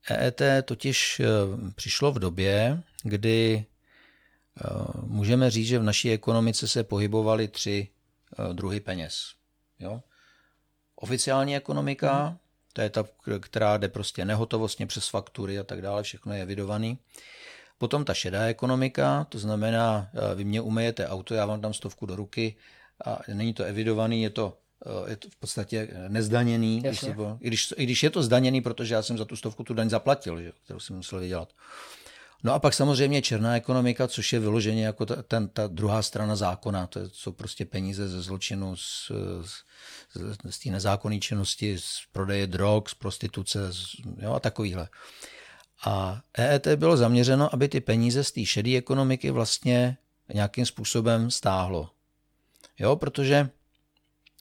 EET 0.10 0.42
totiž 0.66 1.20
uh, 1.20 1.72
přišlo 1.72 2.12
v 2.12 2.20
době, 2.20 2.84
kdy 3.04 3.66
uh, 4.72 5.06
můžeme 5.08 5.52
říct, 5.52 5.68
že 5.68 5.80
v 5.80 5.84
naší 5.84 6.12
ekonomice 6.12 6.68
se 6.68 6.84
pohybovaly 6.84 7.48
tři 7.48 7.88
druhy 8.54 8.80
peněz. 8.80 9.34
Jo? 9.80 10.02
Oficiální 10.96 11.56
ekonomika, 11.56 12.26
hmm. 12.26 12.38
to 12.74 12.82
je 12.82 12.90
ta, 12.90 13.06
která 13.40 13.78
jde 13.78 13.88
prostě 13.90 14.26
nehotovostně 14.26 14.88
přes 14.88 15.08
faktury 15.08 15.60
a 15.60 15.64
tak 15.64 15.82
dále, 15.82 16.04
všechno 16.04 16.34
je 16.34 16.42
evidovaný. 16.42 16.98
Potom 17.84 18.06
ta 18.06 18.14
šedá 18.14 18.48
ekonomika, 18.48 19.28
to 19.30 19.40
znamená, 19.40 20.08
eh, 20.14 20.36
vy 20.36 20.44
mě 20.44 20.62
umejete 20.62 21.08
auto, 21.08 21.34
já 21.34 21.46
vám 21.46 21.62
dám 21.62 21.74
stovku 21.74 22.06
do 22.06 22.16
ruky 22.16 22.56
a 23.06 23.20
není 23.34 23.54
to 23.54 23.64
evidovaný, 23.64 24.24
je 24.24 24.30
to, 24.30 24.58
eh, 24.86 25.10
je 25.10 25.16
to 25.16 25.30
v 25.30 25.36
podstatě 25.36 25.88
nezdaněný, 26.08 26.80
když 26.80 27.00
si, 27.00 27.16
i, 27.40 27.48
když, 27.48 27.74
i 27.78 27.84
když 27.84 28.04
je 28.04 28.10
to 28.10 28.24
zdaněný, 28.24 28.62
protože 28.62 28.94
já 28.94 29.02
jsem 29.02 29.18
za 29.18 29.26
tu 29.26 29.36
stovku 29.36 29.64
tu 29.64 29.74
daň 29.74 29.90
zaplatil, 29.90 30.42
že, 30.42 30.52
kterou 30.64 30.80
jsem 30.80 30.96
musel 30.96 31.20
vydělat. 31.20 31.50
No 32.44 32.54
a 32.54 32.60
pak 32.60 32.74
samozřejmě 32.74 33.22
černá 33.22 33.56
ekonomika, 33.56 34.08
což 34.08 34.34
je 34.34 34.40
vyloženě 34.40 34.86
jako 34.86 35.06
ta, 35.06 35.24
ten, 35.24 35.48
ta 35.48 35.68
druhá 35.68 36.02
strana 36.02 36.36
zákona, 36.36 36.88
to 36.88 37.00
jsou 37.10 37.32
prostě 37.32 37.66
peníze 37.66 38.08
ze 38.08 38.22
zločinu, 38.22 38.76
z, 38.76 39.12
z, 39.42 39.52
z 40.50 40.60
té 40.60 40.70
nezákonné 40.70 41.20
činnosti, 41.20 41.78
z 41.80 42.08
prodeje 42.12 42.48
drog, 42.48 42.84
z 42.88 42.94
prostituce 42.94 43.74
z, 43.74 43.86
jo, 44.22 44.34
a 44.34 44.40
takovýhle. 44.40 44.88
A 45.86 46.22
EET 46.38 46.68
bylo 46.68 46.98
zaměřeno, 46.98 47.54
aby 47.54 47.68
ty 47.68 47.82
peníze 47.82 48.24
z 48.24 48.32
té 48.32 48.46
šedé 48.46 48.78
ekonomiky 48.78 49.32
vlastně 49.32 49.98
nějakým 50.34 50.66
způsobem 50.66 51.32
stáhlo. 51.32 51.90
Jo, 52.80 52.96
protože 52.96 53.50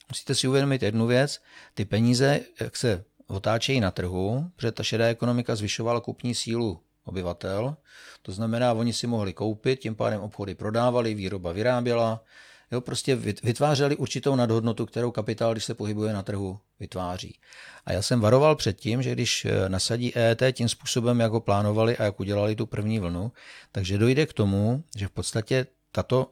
musíte 0.09 0.35
si 0.35 0.49
uvědomit 0.49 0.83
jednu 0.83 1.07
věc, 1.07 1.43
ty 1.75 1.85
peníze, 1.85 2.41
jak 2.61 2.77
se 2.77 3.05
otáčejí 3.27 3.81
na 3.81 3.91
trhu, 3.91 4.51
protože 4.57 4.73
ta 4.73 4.83
šedá 4.83 5.07
ekonomika 5.07 5.57
zvyšovala 5.57 6.01
kupní 6.01 6.35
sílu 6.35 6.81
obyvatel. 7.05 7.77
To 8.23 8.33
znamená, 8.33 8.73
oni 8.73 8.93
si 8.93 9.07
mohli 9.07 9.33
koupit, 9.33 9.81
tím 9.81 9.95
pádem 9.95 10.21
obchody 10.21 10.55
prodávali, 10.55 11.15
výroba 11.15 11.53
vyráběla, 11.53 12.25
jo, 12.73 12.81
prostě 12.81 13.17
vytvářeli 13.43 13.97
určitou 13.97 14.37
nadhodnotu, 14.37 14.87
kterou 14.87 15.11
kapitál, 15.11 15.53
když 15.53 15.65
se 15.65 15.75
pohybuje 15.75 16.13
na 16.13 16.23
trhu, 16.23 16.61
vytváří. 16.81 17.39
A 17.87 17.93
já 17.93 18.03
jsem 18.03 18.21
varoval 18.21 18.57
před 18.57 18.81
tím, 18.81 19.03
že 19.03 19.13
když 19.13 19.45
eh, 19.45 19.69
nasadí 19.69 20.17
EET 20.17 20.43
tím 20.53 20.69
způsobem, 20.69 21.21
jak 21.21 21.33
ho 21.33 21.41
plánovali 21.41 21.97
a 21.97 22.05
jak 22.05 22.21
udělali 22.21 22.57
tu 22.57 22.67
první 22.67 22.99
vlnu, 22.99 23.33
takže 23.73 23.99
dojde 23.99 24.27
k 24.27 24.33
tomu, 24.33 24.85
že 24.97 25.09
v 25.09 25.11
podstatě 25.11 25.67
tato, 25.93 26.31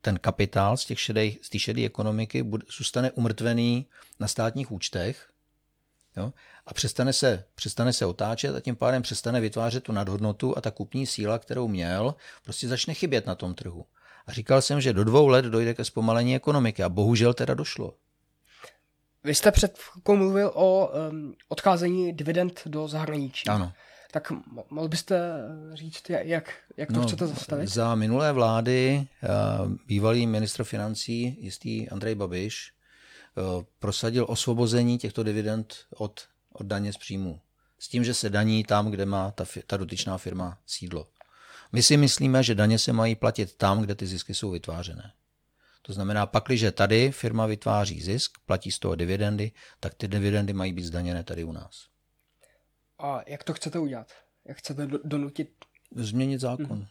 ten 0.00 0.18
kapitál 0.18 0.76
z, 0.76 0.84
těch 0.84 1.00
šedej, 1.00 1.38
z 1.42 1.50
té 1.50 1.58
šedé 1.58 1.84
ekonomiky 1.84 2.42
bude, 2.42 2.64
zůstane 2.76 3.10
umrtvený 3.10 3.86
na 4.20 4.28
státních 4.28 4.72
účtech 4.72 5.28
jo, 6.16 6.32
a 6.66 6.74
přestane 6.74 7.12
se, 7.12 7.44
přestane 7.54 7.92
se 7.92 8.06
otáčet 8.06 8.56
a 8.56 8.60
tím 8.60 8.76
pádem 8.76 9.02
přestane 9.02 9.40
vytvářet 9.40 9.84
tu 9.84 9.92
nadhodnotu 9.92 10.58
a 10.58 10.60
ta 10.60 10.70
kupní 10.70 11.06
síla, 11.06 11.38
kterou 11.38 11.68
měl, 11.68 12.14
prostě 12.44 12.68
začne 12.68 12.94
chybět 12.94 13.26
na 13.26 13.34
tom 13.34 13.54
trhu. 13.54 13.86
A 14.26 14.32
říkal 14.32 14.62
jsem, 14.62 14.80
že 14.80 14.92
do 14.92 15.04
dvou 15.04 15.28
let 15.28 15.44
dojde 15.44 15.74
ke 15.74 15.84
zpomalení 15.84 16.36
ekonomiky 16.36 16.82
a 16.82 16.88
bohužel 16.88 17.34
teda 17.34 17.54
došlo. 17.54 17.94
Vy 19.24 19.34
jste 19.34 19.52
před 19.52 19.78
mluvil 20.08 20.52
o 20.54 20.88
um, 21.10 21.34
odcházení 21.48 22.12
dividend 22.12 22.62
do 22.66 22.88
zahraničí. 22.88 23.48
Ano. 23.48 23.72
Tak 24.10 24.32
mohl 24.70 24.88
byste 24.88 25.20
říct, 25.74 26.10
jak, 26.10 26.54
jak 26.76 26.92
to 26.92 27.00
no, 27.00 27.06
chcete 27.06 27.26
zastavit? 27.26 27.68
Za 27.68 27.94
minulé 27.94 28.32
vlády 28.32 29.06
uh, 29.62 29.72
bývalý 29.86 30.26
ministr 30.26 30.64
financí, 30.64 31.36
jistý 31.40 31.88
Andrej 31.88 32.14
Babiš, 32.14 32.72
uh, 33.56 33.62
prosadil 33.78 34.26
osvobození 34.28 34.98
těchto 34.98 35.22
dividend 35.22 35.74
od, 35.96 36.20
od 36.52 36.66
daně 36.66 36.92
z 36.92 36.96
příjmu. 36.96 37.40
S 37.78 37.88
tím, 37.88 38.04
že 38.04 38.14
se 38.14 38.30
daní 38.30 38.64
tam, 38.64 38.90
kde 38.90 39.06
má 39.06 39.30
ta, 39.30 39.44
ta 39.66 39.76
dotyčná 39.76 40.18
firma 40.18 40.58
sídlo. 40.66 41.06
My 41.72 41.82
si 41.82 41.96
myslíme, 41.96 42.42
že 42.42 42.54
daně 42.54 42.78
se 42.78 42.92
mají 42.92 43.14
platit 43.14 43.56
tam, 43.56 43.80
kde 43.80 43.94
ty 43.94 44.06
zisky 44.06 44.34
jsou 44.34 44.50
vytvářené. 44.50 45.12
To 45.82 45.92
znamená, 45.92 46.26
pakliže 46.26 46.72
tady 46.72 47.12
firma 47.12 47.46
vytváří 47.46 48.00
zisk, 48.00 48.38
platí 48.46 48.70
z 48.70 48.78
toho 48.78 48.94
dividendy, 48.94 49.52
tak 49.80 49.94
ty 49.94 50.08
dividendy 50.08 50.52
mají 50.52 50.72
být 50.72 50.84
zdaněné 50.84 51.24
tady 51.24 51.44
u 51.44 51.52
nás. 51.52 51.86
A 52.98 53.20
jak 53.26 53.44
to 53.44 53.54
chcete 53.54 53.78
udělat? 53.78 54.12
Jak 54.44 54.56
chcete 54.56 54.88
donutit? 55.04 55.50
Změnit 55.96 56.40
zákon. 56.40 56.66
Hmm. 56.66 56.86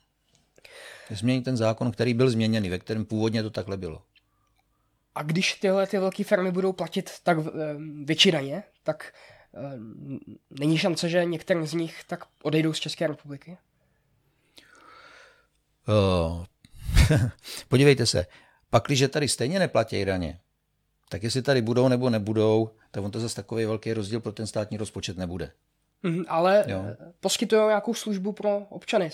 Změnit 1.10 1.42
ten 1.42 1.58
zákon, 1.58 1.92
který 1.92 2.14
byl 2.14 2.30
změněný, 2.30 2.70
ve 2.70 2.80
kterém 2.80 3.06
původně 3.06 3.44
to 3.44 3.50
takhle 3.50 3.78
bylo. 3.78 4.02
A 5.16 5.24
když 5.24 5.54
tyhle 5.54 5.88
ty 5.88 6.00
velké 6.00 6.24
firmy 6.24 6.52
budou 6.52 6.74
platit 6.74 7.12
tak 7.24 7.38
eh, 7.38 7.52
větší 8.04 8.32
daně, 8.32 8.64
tak 8.84 9.14
eh, 9.54 9.60
není 10.60 10.78
šance, 10.78 11.10
že 11.10 11.26
některé 11.26 11.68
z 11.68 11.74
nich 11.74 12.04
tak 12.08 12.26
odejdou 12.44 12.74
z 12.74 12.80
České 12.80 13.08
republiky? 13.08 13.58
Uh, 15.88 16.46
podívejte 17.68 18.06
se, 18.06 18.26
pak, 18.70 18.84
když 18.86 19.04
tady 19.12 19.28
stejně 19.28 19.60
neplatí 19.60 20.06
daně, 20.06 20.40
tak 21.10 21.24
jestli 21.24 21.42
tady 21.42 21.62
budou 21.62 21.88
nebo 21.88 22.10
nebudou, 22.10 22.70
tak 22.92 23.04
on 23.04 23.12
to 23.12 23.20
zase 23.20 23.36
takový 23.36 23.66
velký 23.66 23.94
rozdíl 23.94 24.20
pro 24.20 24.32
ten 24.32 24.48
státní 24.48 24.78
rozpočet 24.78 25.18
nebude. 25.18 25.52
Mm, 26.04 26.24
ale 26.28 26.66
jo. 26.68 26.84
poskytují 27.20 27.68
nějakou 27.68 27.94
službu 27.94 28.32
pro 28.32 28.58
občany 28.70 29.10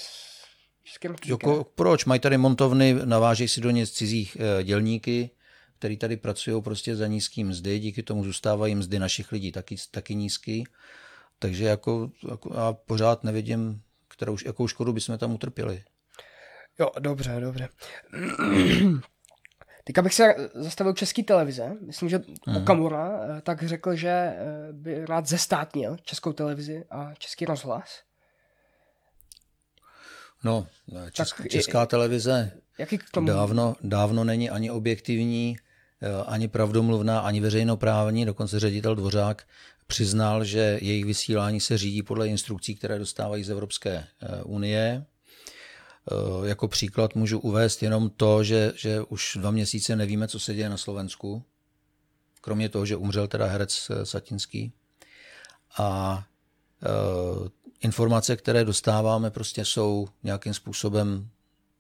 Jako, 1.29 1.63
proč? 1.75 2.05
Mají 2.05 2.19
tady 2.19 2.37
montovny, 2.37 2.95
navážejí 3.05 3.47
si 3.47 3.61
do 3.61 3.71
ně 3.71 3.87
cizích 3.87 4.37
e, 4.39 4.63
dělníky, 4.63 5.29
který 5.79 5.97
tady 5.97 6.17
pracují 6.17 6.61
prostě 6.61 6.95
za 6.95 7.07
nízký 7.07 7.43
mzdy, 7.43 7.79
díky 7.79 8.03
tomu 8.03 8.23
zůstávají 8.23 8.75
mzdy 8.75 8.99
našich 8.99 9.31
lidí 9.31 9.51
taky, 9.51 9.75
taky 9.91 10.15
nízký. 10.15 10.63
Takže 11.39 11.65
jako, 11.65 12.11
jako 12.29 12.53
já 12.55 12.73
pořád 12.73 13.23
nevidím, 13.23 13.81
kterou, 14.07 14.37
jakou 14.45 14.67
škodu 14.67 14.93
bychom 14.93 15.17
tam 15.17 15.33
utrpěli. 15.33 15.83
Jo, 16.81 16.91
dobře, 16.99 17.37
dobře. 17.39 17.69
Teďka 19.83 20.01
bych 20.01 20.13
se 20.13 20.35
zastavil 20.55 20.93
české 20.93 21.23
televize. 21.23 21.73
Myslím, 21.85 22.09
že. 22.09 22.21
Okamura 22.57 23.19
eh, 23.37 23.41
tak 23.41 23.63
řekl, 23.63 23.95
že 23.95 24.09
eh, 24.09 24.37
by 24.71 25.05
rád 25.05 25.27
zestátnil 25.27 25.97
českou 26.03 26.33
televizi 26.33 26.85
a 26.89 27.13
český 27.17 27.45
rozhlas. 27.45 28.03
No, 30.43 30.67
česk, 31.11 31.37
tak 31.37 31.47
česká 31.47 31.85
televize 31.85 32.51
jaký 32.77 32.97
k 32.97 33.09
tomu? 33.11 33.27
Dávno, 33.27 33.75
dávno 33.81 34.23
není 34.23 34.49
ani 34.49 34.71
objektivní, 34.71 35.57
eh, 36.01 36.23
ani 36.25 36.47
pravdomluvná, 36.47 37.19
ani 37.19 37.41
veřejnoprávní. 37.41 38.25
Dokonce 38.25 38.59
ředitel 38.59 38.95
Dvořák 38.95 39.43
přiznal, 39.87 40.43
že 40.43 40.79
jejich 40.81 41.05
vysílání 41.05 41.59
se 41.59 41.77
řídí 41.77 42.03
podle 42.03 42.27
instrukcí, 42.27 42.75
které 42.75 42.99
dostávají 42.99 43.43
z 43.43 43.49
Evropské 43.49 44.07
unie. 44.43 45.05
Jako 46.43 46.67
příklad 46.67 47.15
můžu 47.15 47.39
uvést 47.39 47.83
jenom 47.83 48.09
to, 48.09 48.43
že, 48.43 48.73
že 48.75 49.01
už 49.01 49.37
dva 49.39 49.51
měsíce 49.51 49.95
nevíme, 49.95 50.27
co 50.27 50.39
se 50.39 50.53
děje 50.53 50.69
na 50.69 50.77
Slovensku. 50.77 51.43
Kromě 52.41 52.69
toho, 52.69 52.85
že 52.85 52.95
umřel 52.95 53.27
teda 53.27 53.45
herec 53.45 53.91
Satinský. 54.03 54.73
A 55.77 56.23
uh, 57.39 57.47
informace, 57.81 58.35
které 58.35 58.65
dostáváme, 58.65 59.31
prostě 59.31 59.65
jsou 59.65 60.07
nějakým 60.23 60.53
způsobem 60.53 61.29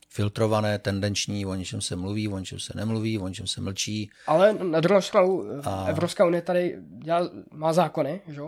filtrované, 0.09 0.79
tendenční, 0.79 1.45
o 1.45 1.55
něčem 1.55 1.81
se 1.81 1.95
mluví, 1.95 2.27
o 2.27 2.39
něčem 2.39 2.59
se 2.59 2.73
nemluví, 2.75 3.19
o 3.19 3.27
něčem 3.27 3.47
se 3.47 3.61
mlčí. 3.61 4.09
Ale 4.27 4.53
na 4.53 4.79
druhou 4.79 5.01
stranu 5.01 5.45
a... 5.63 5.85
Evropská 5.85 6.25
unie 6.25 6.41
tady 6.41 6.77
dělá, 7.03 7.29
má 7.51 7.73
zákony, 7.73 8.21
že? 8.27 8.41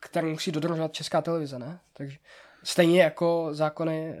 které 0.00 0.26
musí 0.26 0.52
dodržovat 0.52 0.92
česká 0.92 1.22
televize, 1.22 1.58
ne? 1.58 1.80
Takže 1.92 2.18
stejně 2.64 3.02
jako 3.02 3.48
zákony, 3.52 4.18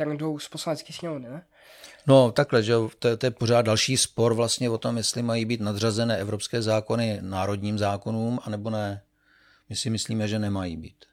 eh, 0.00 0.04
které 0.04 0.16
jdou 0.16 0.38
z 0.38 0.48
poslanecké 0.48 0.92
sněmovny, 0.92 1.28
ne? 1.28 1.42
No 2.06 2.32
takhle, 2.32 2.62
že 2.62 2.74
to, 2.98 3.16
to 3.16 3.26
je 3.26 3.30
pořád 3.30 3.62
další 3.62 3.96
spor 3.96 4.34
vlastně 4.34 4.70
o 4.70 4.78
tom, 4.78 4.96
jestli 4.96 5.22
mají 5.22 5.44
být 5.44 5.60
nadřazené 5.60 6.16
evropské 6.16 6.62
zákony 6.62 7.18
národním 7.20 7.78
zákonům, 7.78 8.38
anebo 8.42 8.70
ne. 8.70 9.02
My 9.68 9.76
si 9.76 9.90
myslíme, 9.90 10.28
že 10.28 10.38
nemají 10.38 10.76
být. 10.76 11.04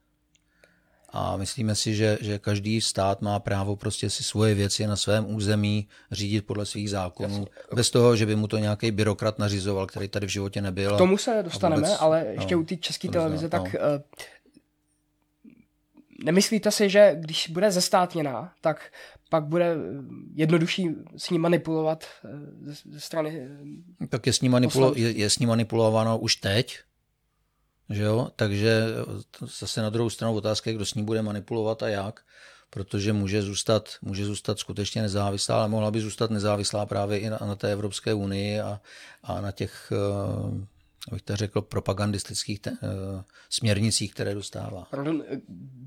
A 1.18 1.38
myslíme 1.38 1.76
si, 1.76 1.96
že, 1.96 2.18
že 2.22 2.40
každý 2.40 2.82
stát 2.82 3.22
má 3.22 3.40
právo 3.40 3.76
prostě 3.76 4.10
si 4.10 4.24
svoje 4.24 4.56
věci 4.56 4.88
na 4.88 4.96
svém 4.96 5.36
území 5.36 5.88
řídit 6.12 6.46
podle 6.46 6.66
svých 6.66 6.90
zákonů, 6.90 7.38
Jasně. 7.38 7.76
bez 7.76 7.92
toho, 7.92 8.16
že 8.16 8.26
by 8.26 8.36
mu 8.36 8.48
to 8.48 8.58
nějaký 8.58 8.92
byrokrat 8.92 9.40
nařizoval, 9.40 9.88
který 9.88 10.08
tady 10.08 10.28
v 10.28 10.30
životě 10.30 10.62
nebyl. 10.62 10.96
K 10.96 10.98
tomu 10.98 11.18
se 11.18 11.44
dostaneme, 11.44 11.82
vůbec, 11.82 11.98
ale 12.00 12.26
ještě 12.32 12.56
no, 12.56 12.62
u 12.62 12.64
té 12.64 12.76
české 12.76 13.08
televize, 13.08 13.50
tak 13.50 13.74
no. 13.74 13.80
uh, 13.80 14.02
nemyslíte 16.24 16.72
si, 16.72 16.90
že 16.90 17.16
když 17.20 17.50
bude 17.50 17.72
zestátněná, 17.72 18.54
tak 18.62 18.92
pak 19.30 19.44
bude 19.44 19.76
jednodušší 20.34 20.90
s 21.18 21.30
ní 21.30 21.40
manipulovat 21.40 22.04
eh, 22.04 22.30
ze, 22.62 22.74
ze 22.92 23.00
strany 23.00 23.48
Tak 24.10 24.28
je 24.28 24.34
s, 24.34 24.42
ní 24.42 24.50
manipulo- 24.50 24.94
je, 24.96 25.12
je 25.12 25.30
s 25.30 25.40
ní 25.40 25.46
manipulováno 25.46 26.20
už 26.20 26.36
teď, 26.36 26.80
že 27.90 28.04
jo? 28.04 28.30
Takže 28.36 28.84
zase 29.60 29.82
na 29.82 29.90
druhou 29.90 30.10
stranu 30.10 30.36
otázka 30.36 30.70
je, 30.70 30.76
kdo 30.76 30.86
s 30.86 30.94
ní 30.94 31.04
bude 31.04 31.22
manipulovat 31.22 31.84
a 31.84 31.88
jak, 31.88 32.22
protože 32.70 33.14
může 33.14 33.42
zůstat, 33.42 33.90
může 34.02 34.26
zůstat 34.26 34.60
skutečně 34.60 35.02
nezávislá, 35.02 35.56
ale 35.56 35.68
mohla 35.68 35.92
by 35.92 36.02
zůstat 36.02 36.32
nezávislá 36.32 36.86
právě 36.86 37.20
i 37.20 37.30
na, 37.30 37.40
na 37.46 37.56
té 37.56 37.72
Evropské 37.72 38.14
unii 38.14 38.60
a, 38.60 38.82
a 39.24 39.42
na 39.42 39.52
těch, 39.52 39.92
uh, 39.92 40.62
abych 41.12 41.22
to 41.22 41.36
řekl, 41.36 41.62
propagandistických 41.62 42.60
te, 42.60 42.72
uh, 42.72 42.78
směrnicích, 43.50 44.14
které 44.14 44.34
dostává. 44.34 44.88
Pardon, 44.92 45.24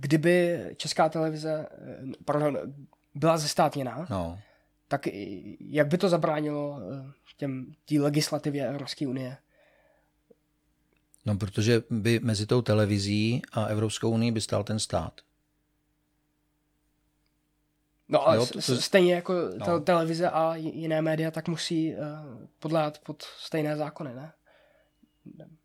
kdyby 0.01 0.65
česká 0.77 1.09
televize 1.09 1.67
pardon, 2.25 2.59
byla 3.15 3.39
zestátněná, 3.39 4.07
no. 4.11 4.39
tak 4.89 5.07
jak 5.61 5.89
by 5.89 5.99
to 5.99 6.09
zabránilo 6.09 6.81
eh, 6.81 7.13
těm, 7.37 7.73
tí 7.85 8.01
legislativě 8.01 8.69
Evropské 8.69 9.07
unie? 9.07 9.37
No, 11.27 11.37
protože 11.37 11.83
by 11.91 12.21
mezi 12.21 12.47
tou 12.47 12.63
televizí 12.63 13.43
a 13.53 13.65
Evropskou 13.65 14.11
unii 14.11 14.33
by 14.33 14.41
stál 14.41 14.65
ten 14.65 14.79
stát. 14.79 15.21
No 18.09 18.27
ale 18.27 18.37
jo, 18.37 18.47
to, 18.47 18.63
to... 18.63 18.77
stejně 18.77 19.15
jako 19.15 19.35
no. 19.67 19.81
televize 19.81 20.31
a 20.31 20.57
jiné 20.57 21.03
média, 21.03 21.31
tak 21.31 21.49
musí 21.49 21.95
uh, 21.95 22.01
podléhat 22.59 22.99
pod 22.99 23.23
stejné 23.23 23.77
zákony, 23.77 24.15
ne? 24.15 24.33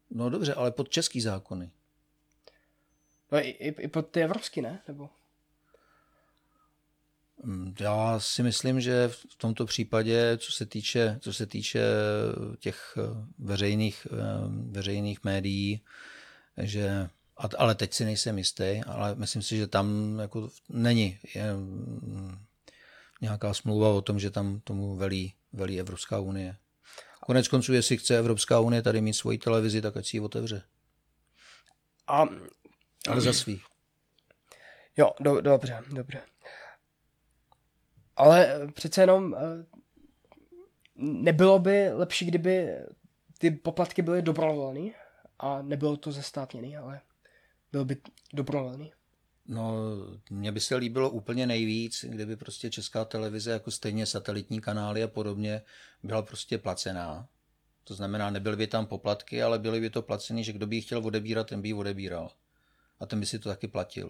No 0.09 0.29
dobře, 0.29 0.53
ale 0.53 0.71
pod 0.71 0.89
český 0.89 1.21
zákony. 1.21 1.71
No 3.31 3.37
i, 3.37 3.49
i, 3.49 3.81
i 3.81 3.87
pod 3.87 4.01
ty 4.01 4.23
evropský, 4.23 4.61
ne? 4.61 4.81
Nebo... 4.87 5.09
Mm, 7.43 7.75
já 7.79 8.19
si 8.19 8.43
myslím, 8.43 8.81
že 8.81 9.07
v 9.07 9.35
tomto 9.37 9.65
případě, 9.65 10.37
co 10.37 10.51
se 10.51 10.65
týče, 10.65 11.19
co 11.21 11.33
se 11.33 11.45
týče 11.45 11.83
těch 12.59 12.97
eh, 12.97 13.27
veřejných, 13.39 14.07
eh, 14.11 14.17
veřejných 14.71 15.23
médií, 15.23 15.81
že 16.57 17.09
ale 17.57 17.75
teď 17.75 17.93
si 17.93 18.05
nejsem 18.05 18.37
jistý, 18.37 18.81
ale 18.87 19.15
myslím 19.15 19.41
si, 19.41 19.57
že 19.57 19.67
tam 19.67 20.17
jako 20.19 20.49
není 20.69 21.19
je, 21.35 21.53
mm, 21.53 22.37
nějaká 23.21 23.53
smlouva 23.53 23.89
o 23.89 24.01
tom, 24.01 24.19
že 24.19 24.31
tam 24.31 24.59
tomu 24.59 24.95
velí, 24.95 25.33
velí 25.53 25.79
Evropská 25.79 26.19
unie. 26.19 26.57
Konec 27.25 27.47
konců, 27.47 27.73
jestli 27.73 27.97
chce 27.97 28.17
Evropská 28.17 28.59
unie 28.59 28.81
tady 28.81 29.01
mít 29.01 29.13
svoji 29.13 29.37
televizi, 29.37 29.81
tak 29.81 29.97
ať 29.97 30.07
si 30.07 30.17
ji 30.17 30.21
otevře. 30.21 30.63
A... 32.07 32.25
Ale 33.09 33.21
za 33.21 33.33
svý. 33.33 33.61
Jo, 34.97 35.13
do, 35.19 35.41
dobře, 35.41 35.83
dobře. 35.89 36.21
Ale 38.15 38.67
přece 38.73 39.01
jenom 39.01 39.35
eh, 39.35 39.39
nebylo 40.95 41.59
by 41.59 41.89
lepší, 41.93 42.25
kdyby 42.25 42.69
ty 43.37 43.51
poplatky 43.51 44.01
byly 44.01 44.21
dobrovolné 44.21 44.89
a 45.39 45.61
nebylo 45.61 45.97
to 45.97 46.11
zestátněný, 46.11 46.77
ale 46.77 47.01
byl 47.71 47.85
by 47.85 47.97
dobrovolný. 48.33 48.93
No, 49.47 49.75
mně 50.29 50.51
by 50.51 50.59
se 50.59 50.75
líbilo 50.75 51.09
úplně 51.09 51.47
nejvíc, 51.47 52.05
kdyby 52.09 52.35
prostě 52.35 52.69
česká 52.69 53.05
televize, 53.05 53.51
jako 53.51 53.71
stejně 53.71 54.05
satelitní 54.05 54.61
kanály 54.61 55.03
a 55.03 55.07
podobně, 55.07 55.61
byla 56.03 56.21
prostě 56.21 56.57
placená. 56.57 57.27
To 57.83 57.93
znamená, 57.93 58.29
nebyly 58.29 58.55
by 58.55 58.67
tam 58.67 58.85
poplatky, 58.85 59.43
ale 59.43 59.59
byly 59.59 59.79
by 59.81 59.89
to 59.89 60.01
placený, 60.01 60.43
že 60.43 60.53
kdo 60.53 60.67
by 60.67 60.75
ji 60.75 60.81
chtěl 60.81 61.05
odebírat, 61.05 61.47
ten 61.47 61.61
by 61.61 61.69
ji 61.69 61.73
odebíral. 61.73 62.31
A 62.99 63.05
ten 63.05 63.19
by 63.19 63.25
si 63.25 63.39
to 63.39 63.49
taky 63.49 63.67
platil. 63.67 64.09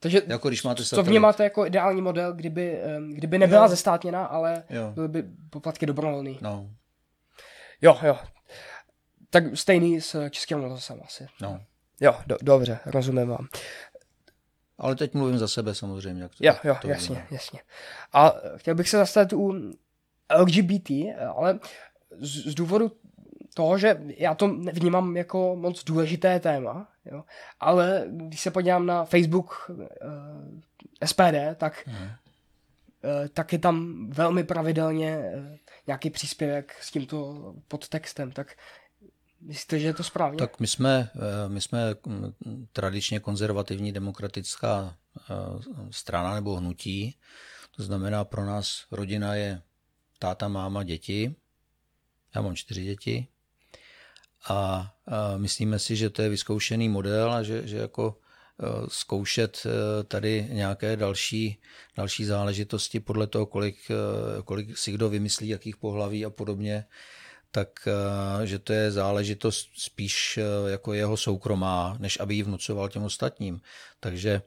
Takže 0.00 0.22
jako 0.26 0.48
když 0.48 0.62
máte 0.62 0.84
co 0.84 1.02
vnímáte 1.02 1.44
jako 1.44 1.66
ideální 1.66 2.02
model, 2.02 2.32
kdyby, 2.32 2.80
kdyby 3.12 3.38
nebyla 3.38 3.62
jo. 3.62 3.68
zestátněna, 3.68 4.24
ale 4.24 4.64
jo. 4.70 4.92
byly 4.94 5.08
by 5.08 5.24
poplatky 5.50 5.86
dobrovolný. 5.86 6.38
No. 6.40 6.70
Jo, 7.82 7.98
jo. 8.02 8.18
Tak 9.30 9.44
stejný 9.56 10.00
s 10.00 10.28
českým 10.30 10.58
rozhlasem 10.58 11.00
asi. 11.04 11.26
No. 11.42 11.60
Jo, 12.00 12.14
do, 12.26 12.36
dobře, 12.42 12.78
rozumím 12.86 13.28
vám. 13.28 13.48
Ale 14.78 14.96
teď 14.96 15.14
mluvím 15.14 15.38
za 15.38 15.48
sebe 15.48 15.74
samozřejmě. 15.74 16.22
Jak 16.22 16.32
to, 16.34 16.44
jo, 16.46 16.54
jo, 16.64 16.76
to 16.80 16.88
jasně, 16.88 17.14
víme. 17.14 17.26
jasně. 17.30 17.60
A 18.12 18.34
chtěl 18.56 18.74
bych 18.74 18.88
se 18.88 18.96
zastavit 18.96 19.32
u 19.32 19.72
LGBT, 20.36 20.90
ale 21.34 21.58
z, 22.18 22.46
z 22.46 22.54
důvodu 22.54 22.92
toho, 23.54 23.78
že 23.78 24.00
já 24.16 24.34
to 24.34 24.48
vnímám 24.48 25.16
jako 25.16 25.56
moc 25.56 25.84
důležité 25.84 26.40
téma, 26.40 26.88
jo, 27.04 27.24
ale 27.60 28.04
když 28.10 28.40
se 28.40 28.50
podívám 28.50 28.86
na 28.86 29.04
Facebook 29.04 29.70
uh, 29.70 29.86
eh, 31.02 31.06
SPD, 31.06 31.56
tak, 31.56 31.82
hmm. 31.86 32.04
uh, 32.06 32.10
tak 33.34 33.52
je 33.52 33.58
tam 33.58 34.06
velmi 34.10 34.44
pravidelně 34.44 35.18
uh, 35.18 35.56
nějaký 35.86 36.10
příspěvek 36.10 36.76
s 36.80 36.90
tímto 36.90 37.54
podtextem, 37.68 38.32
tak 38.32 38.56
Myslíte, 39.40 39.78
že 39.80 39.86
je 39.86 39.94
to 39.94 40.04
správně? 40.04 40.38
Tak 40.38 40.60
my 40.60 40.66
jsme, 40.66 41.10
my 41.48 41.60
jsme 41.60 41.94
hm, 42.06 42.32
tradičně 42.72 43.20
konzervativní 43.20 43.92
demokratická 43.92 44.96
strana 45.90 46.34
nebo 46.34 46.56
hnutí. 46.56 47.14
To 47.76 47.82
znamená, 47.82 48.24
pro 48.24 48.46
nás 48.46 48.86
rodina 48.90 49.34
je 49.34 49.62
táta, 50.18 50.48
máma, 50.48 50.82
děti. 50.82 51.34
Já 52.34 52.40
mám 52.42 52.56
čtyři 52.56 52.84
děti. 52.84 53.26
A, 54.48 54.54
a 55.06 55.36
myslíme 55.36 55.78
si, 55.78 55.96
že 55.96 56.10
to 56.10 56.22
je 56.22 56.28
vyzkoušený 56.28 56.88
model 56.88 57.32
a 57.32 57.42
že, 57.42 57.66
že 57.66 57.76
jako 57.76 58.18
zkoušet 58.88 59.66
tady 60.08 60.48
nějaké 60.52 60.96
další, 60.96 61.60
další 61.96 62.24
záležitosti 62.24 63.00
podle 63.00 63.26
toho, 63.26 63.46
kolik, 63.46 63.76
kolik 64.44 64.78
si 64.78 64.92
kdo 64.92 65.08
vymyslí, 65.08 65.48
jakých 65.48 65.76
pohlaví 65.76 66.24
a 66.24 66.30
podobně, 66.30 66.84
tak 67.50 67.88
že 68.44 68.58
to 68.58 68.72
je 68.72 68.92
záležitost 68.92 69.68
spíš 69.76 70.38
jako 70.66 70.92
jeho 70.92 71.16
soukromá, 71.16 71.96
než 71.98 72.20
aby 72.20 72.34
ji 72.34 72.42
vnucoval 72.42 72.88
těm 72.88 73.02
ostatním. 73.02 73.60
Takže 74.00 74.42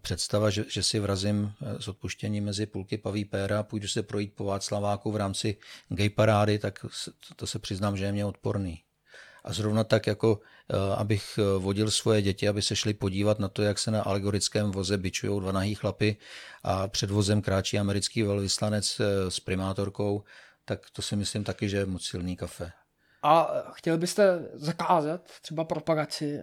představa, 0.00 0.50
že, 0.50 0.64
že 0.68 0.82
si 0.82 1.00
vrazím 1.00 1.52
s 1.78 1.88
odpuštěním 1.88 2.44
mezi 2.44 2.66
půlky 2.66 2.98
paví 2.98 3.24
péra, 3.24 3.62
půjdu 3.62 3.88
se 3.88 4.02
projít 4.02 4.32
po 4.34 4.44
Václaváku 4.44 5.12
v 5.12 5.16
rámci 5.16 5.56
gay 5.88 6.10
parády, 6.10 6.58
tak 6.58 6.86
to 7.36 7.46
se 7.46 7.58
přiznám, 7.58 7.96
že 7.96 8.04
je 8.04 8.12
mě 8.12 8.24
odporný. 8.24 8.84
A 9.44 9.52
zrovna 9.52 9.84
tak, 9.84 10.06
jako 10.06 10.40
eh, 10.70 10.96
abych 10.96 11.38
eh, 11.38 11.58
vodil 11.58 11.90
svoje 11.90 12.22
děti, 12.22 12.48
aby 12.48 12.62
se 12.62 12.76
šli 12.76 12.94
podívat 12.94 13.38
na 13.38 13.48
to, 13.48 13.62
jak 13.62 13.78
se 13.78 13.90
na 13.90 14.02
alegorickém 14.02 14.70
voze 14.70 14.98
bičují 14.98 15.40
dva 15.40 15.52
nahý 15.52 15.74
chlapy 15.74 16.16
a 16.62 16.88
před 16.88 17.10
vozem 17.10 17.42
kráčí 17.42 17.78
americký 17.78 18.22
velvyslanec 18.22 19.00
eh, 19.00 19.30
s 19.30 19.40
primátorkou, 19.40 20.24
tak 20.64 20.90
to 20.92 21.02
si 21.02 21.16
myslím 21.16 21.44
taky, 21.44 21.68
že 21.68 21.76
je 21.76 21.86
moc 21.86 22.04
silný 22.04 22.36
kafe. 22.36 22.72
A 23.22 23.48
chtěl 23.72 23.98
byste 23.98 24.48
zakázat 24.52 25.30
třeba 25.42 25.64
propagaci 25.64 26.40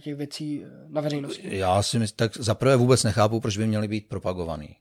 těch 0.00 0.14
věcí 0.16 0.64
na 0.88 1.00
veřejnosti? 1.00 1.58
Já 1.58 1.82
si 1.82 1.98
myslím, 1.98 2.16
tak 2.16 2.36
zaprvé 2.36 2.76
vůbec 2.76 3.04
nechápu, 3.04 3.40
proč 3.40 3.56
by 3.56 3.66
měly 3.66 3.88
být 3.88 4.08
propagovaný. 4.08 4.76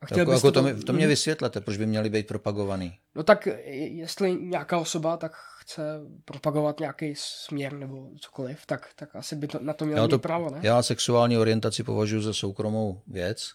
A 0.00 0.06
chtěl 0.06 0.18
jako, 0.18 0.32
jako 0.32 0.52
to, 0.52 0.52
to, 0.52 0.62
mě, 0.62 0.74
to 0.74 0.92
mě 0.92 1.06
vysvětlete, 1.06 1.60
proč 1.60 1.76
by 1.76 1.86
měly 1.86 2.10
být 2.10 2.26
propagovaný. 2.26 2.98
No 3.14 3.22
tak 3.22 3.48
jestli 3.72 4.34
nějaká 4.34 4.78
osoba 4.78 5.16
tak 5.16 5.32
chce 5.58 6.00
propagovat 6.24 6.80
nějaký 6.80 7.14
směr 7.16 7.72
nebo 7.72 8.08
cokoliv, 8.20 8.66
tak, 8.66 8.88
tak 8.96 9.16
asi 9.16 9.36
by 9.36 9.46
to, 9.46 9.58
na 9.62 9.72
to 9.72 9.84
mělo 9.84 10.02
já 10.02 10.08
to, 10.08 10.18
právo, 10.18 10.50
ne? 10.50 10.60
Já 10.62 10.82
sexuální 10.82 11.38
orientaci 11.38 11.82
považuji 11.82 12.20
za 12.20 12.32
soukromou 12.32 13.02
věc 13.06 13.52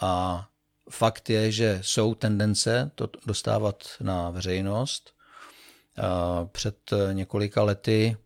a 0.00 0.44
fakt 0.90 1.30
je, 1.30 1.52
že 1.52 1.78
jsou 1.82 2.14
tendence 2.14 2.90
to 2.94 3.08
dostávat 3.26 3.84
na 4.00 4.30
veřejnost. 4.30 5.14
Před 6.52 6.76
několika 7.12 7.62
lety 7.62 8.16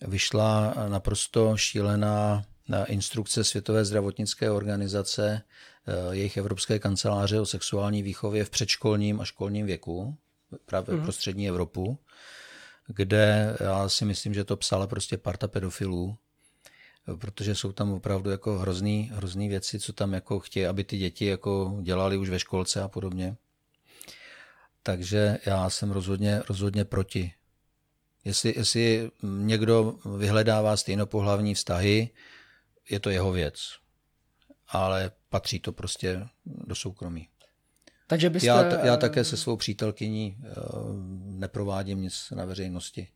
vyšla 0.00 0.74
naprosto 0.88 1.56
šílená 1.56 2.44
instrukce 2.86 3.44
Světové 3.44 3.84
zdravotnické 3.84 4.50
organizace, 4.50 5.42
jejich 6.10 6.36
Evropské 6.36 6.78
kanceláře 6.78 7.40
o 7.40 7.46
sexuální 7.46 8.02
výchově 8.02 8.44
v 8.44 8.50
předškolním 8.50 9.20
a 9.20 9.24
školním 9.24 9.66
věku, 9.66 10.16
právě 10.66 10.96
mm. 10.96 11.02
pro 11.02 11.12
střední 11.12 11.48
Evropu, 11.48 11.98
kde 12.86 13.56
já 13.60 13.88
si 13.88 14.04
myslím, 14.04 14.34
že 14.34 14.44
to 14.44 14.56
psala 14.56 14.86
prostě 14.86 15.16
parta 15.16 15.48
pedofilů, 15.48 16.16
protože 17.14 17.54
jsou 17.54 17.72
tam 17.72 17.92
opravdu 17.92 18.30
jako 18.30 18.58
hrozný, 18.58 19.10
hrozný 19.14 19.48
věci, 19.48 19.80
co 19.80 19.92
tam 19.92 20.12
jako 20.12 20.40
chtějí, 20.40 20.66
aby 20.66 20.84
ty 20.84 20.98
děti 20.98 21.26
jako 21.26 21.78
dělali 21.82 22.16
už 22.16 22.28
ve 22.28 22.38
školce 22.38 22.82
a 22.82 22.88
podobně. 22.88 23.36
Takže 24.82 25.38
já 25.46 25.70
jsem 25.70 25.90
rozhodně, 25.90 26.42
rozhodně 26.48 26.84
proti. 26.84 27.32
Jestli, 28.24 28.54
jestli 28.56 29.10
někdo 29.22 29.98
vyhledává 30.18 30.76
stejnopohlavní 30.76 31.54
vztahy, 31.54 32.10
je 32.90 33.00
to 33.00 33.10
jeho 33.10 33.32
věc. 33.32 33.54
Ale 34.68 35.10
patří 35.28 35.60
to 35.60 35.72
prostě 35.72 36.26
do 36.44 36.74
soukromí. 36.74 37.28
Takže 38.06 38.30
byste... 38.30 38.46
já, 38.46 38.84
já 38.84 38.96
také 38.96 39.24
se 39.24 39.36
svou 39.36 39.56
přítelkyní 39.56 40.36
uh, 40.38 40.52
neprovádím 41.38 42.02
nic 42.02 42.30
na 42.36 42.44
veřejnosti. 42.44 43.08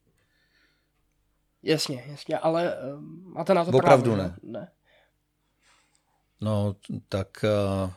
Jasně, 1.63 2.05
jasně, 2.07 2.39
ale 2.39 2.77
uh, 2.77 3.01
máte 3.33 3.55
na 3.55 3.65
to 3.65 3.71
Opravdu 3.71 4.15
právě, 4.15 4.35
ne. 4.43 4.61
ne. 4.61 4.69
No, 6.41 6.77
tak 7.09 7.45
uh, 7.85 7.91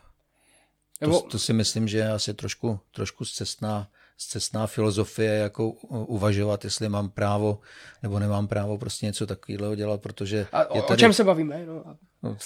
Nebo... 1.02 1.21
to, 1.21 1.28
to 1.28 1.39
si 1.39 1.54
myslím, 1.54 1.88
že 1.88 1.97
je 1.97 2.12
asi 2.12 2.34
trošku, 2.34 2.80
trošku 2.91 3.26
zcestná, 3.26 3.88
zcestná 4.17 4.67
filozofie, 4.67 5.34
jako 5.34 5.69
uvažovat, 5.89 6.63
jestli 6.63 6.89
mám 6.89 7.10
právo 7.10 7.60
nebo 8.04 8.19
nemám 8.19 8.47
právo 8.47 8.78
prostě 8.78 9.06
něco 9.06 9.28
takového 9.28 9.76
dělat, 9.76 10.02
protože... 10.02 10.47
A 10.52 10.65
o, 10.65 10.76
je 10.76 10.82
tady... 10.82 10.93
o 10.93 10.99
čem 10.99 11.13
se 11.13 11.23
bavíme? 11.23 11.65
No. 11.65 12.38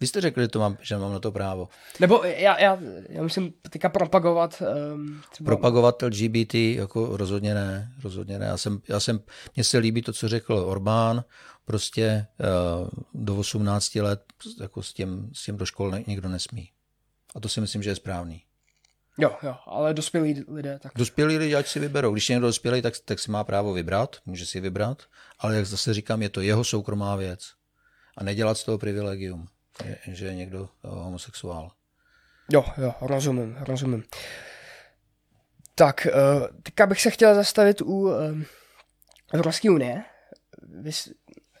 Vy 0.00 0.06
jste 0.06 0.20
řekli, 0.20 0.42
že, 0.42 0.48
to 0.48 0.58
mám, 0.58 0.76
že 0.80 0.96
mám 0.96 1.12
na 1.12 1.18
to 1.18 1.32
právo. 1.32 1.68
Nebo 2.00 2.24
já, 2.24 2.60
já, 2.60 2.78
já 3.08 3.22
musím 3.22 3.52
teďka 3.70 3.88
propagovat... 3.88 4.62
Um, 4.94 5.22
třeba... 5.32 5.46
Propagovat 5.46 6.02
LGBT 6.02 6.54
jako 6.54 7.16
rozhodně 7.16 7.54
ne, 7.54 7.92
rozhodně 8.02 8.38
ne. 8.38 8.46
Já 8.46 8.56
jsem, 8.56 8.80
já 8.88 9.00
jsem, 9.00 9.20
mně 9.56 9.64
se 9.64 9.78
líbí 9.78 10.02
to, 10.02 10.12
co 10.12 10.28
řekl 10.28 10.54
Orbán, 10.54 11.24
prostě 11.64 12.26
uh, 12.82 12.88
do 13.14 13.36
18 13.36 13.94
let 13.94 14.22
jako 14.60 14.82
s 14.82 14.92
tím, 14.92 15.30
s 15.32 15.44
tím 15.44 15.56
do 15.56 15.66
škol 15.66 15.92
nikdo 16.06 16.28
nesmí. 16.28 16.70
A 17.34 17.40
to 17.40 17.48
si 17.48 17.60
myslím, 17.60 17.82
že 17.82 17.90
je 17.90 17.96
správný. 17.96 18.42
Jo, 19.18 19.36
jo, 19.42 19.56
ale 19.66 19.94
dospělí 19.94 20.44
lidé 20.48 20.78
tak. 20.82 20.92
Dospělí 20.96 21.38
lidé, 21.38 21.56
ať 21.56 21.68
si 21.68 21.80
vyberou. 21.80 22.12
Když 22.12 22.30
je 22.30 22.34
někdo 22.34 22.46
dospělý, 22.46 22.82
tak, 22.82 22.94
tak 23.04 23.18
si 23.18 23.30
má 23.30 23.44
právo 23.44 23.72
vybrat, 23.72 24.16
může 24.26 24.46
si 24.46 24.60
vybrat, 24.60 25.02
ale 25.38 25.56
jak 25.56 25.66
zase 25.66 25.94
říkám, 25.94 26.22
je 26.22 26.28
to 26.28 26.40
jeho 26.40 26.64
soukromá 26.64 27.16
věc. 27.16 27.52
A 28.16 28.24
nedělat 28.24 28.58
z 28.58 28.64
toho 28.64 28.78
privilegium 28.78 29.46
že 30.06 30.26
je 30.26 30.34
někdo 30.34 30.68
eh, 30.84 30.88
homosexuál. 30.88 31.70
Jo, 32.50 32.64
jo, 32.76 32.94
rozumím, 33.00 33.56
rozumím. 33.60 34.04
Tak, 35.74 36.06
eh, 36.06 36.12
teďka 36.62 36.86
bych 36.86 37.00
se 37.00 37.10
chtěl 37.10 37.34
zastavit 37.34 37.80
u 37.80 38.10
eh, 38.10 38.44
Evropské 39.32 39.70
unie. 39.70 40.04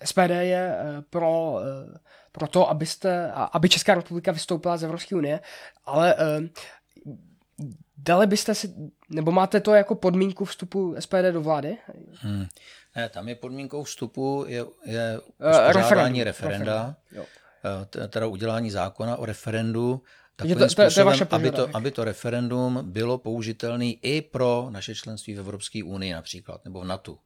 SPD 0.04 0.30
je 0.40 0.76
pro, 1.10 1.60
pro 2.32 2.48
to, 2.48 2.70
abyste, 2.70 3.32
aby 3.32 3.68
Česká 3.68 3.94
republika 3.94 4.32
vystoupila 4.32 4.76
z 4.76 4.84
Evropské 4.84 5.16
unie, 5.16 5.40
ale 5.84 6.14
dali 7.96 8.26
byste 8.26 8.54
si, 8.54 8.74
nebo 9.10 9.32
máte 9.32 9.60
to 9.60 9.74
jako 9.74 9.94
podmínku 9.94 10.44
vstupu 10.44 10.94
SPD 10.98 11.32
do 11.32 11.40
vlády? 11.40 11.78
Hmm. 12.14 12.46
Ne, 12.96 13.08
tam 13.08 13.28
je 13.28 13.34
podmínkou 13.34 13.82
vstupu 13.82 14.44
je, 14.48 14.64
je 14.84 15.20
uspořádání 15.20 16.20
uh, 16.20 16.24
referenda. 16.24 16.58
referenda. 16.58 16.96
Jo. 17.12 17.24
Eh, 17.64 18.08
teda 18.08 18.26
udělání 18.26 18.70
zákona 18.70 19.16
o 19.16 19.26
referendu 19.26 20.02
takovým 20.36 20.58
to, 20.58 20.64
to, 20.64 20.70
způsobem, 20.70 21.18
to 21.18 21.34
aby, 21.34 21.50
to, 21.50 21.68
aby 21.74 21.90
to 21.90 22.04
referendum 22.04 22.80
bylo 22.82 23.18
použitelné 23.18 23.86
i 23.86 24.22
pro 24.22 24.66
naše 24.70 24.94
členství 24.94 25.34
v 25.34 25.38
Evropské 25.38 25.84
unii 25.84 26.12
například, 26.12 26.64
nebo 26.64 26.80
v 26.80 26.84
NATO. 26.84 27.18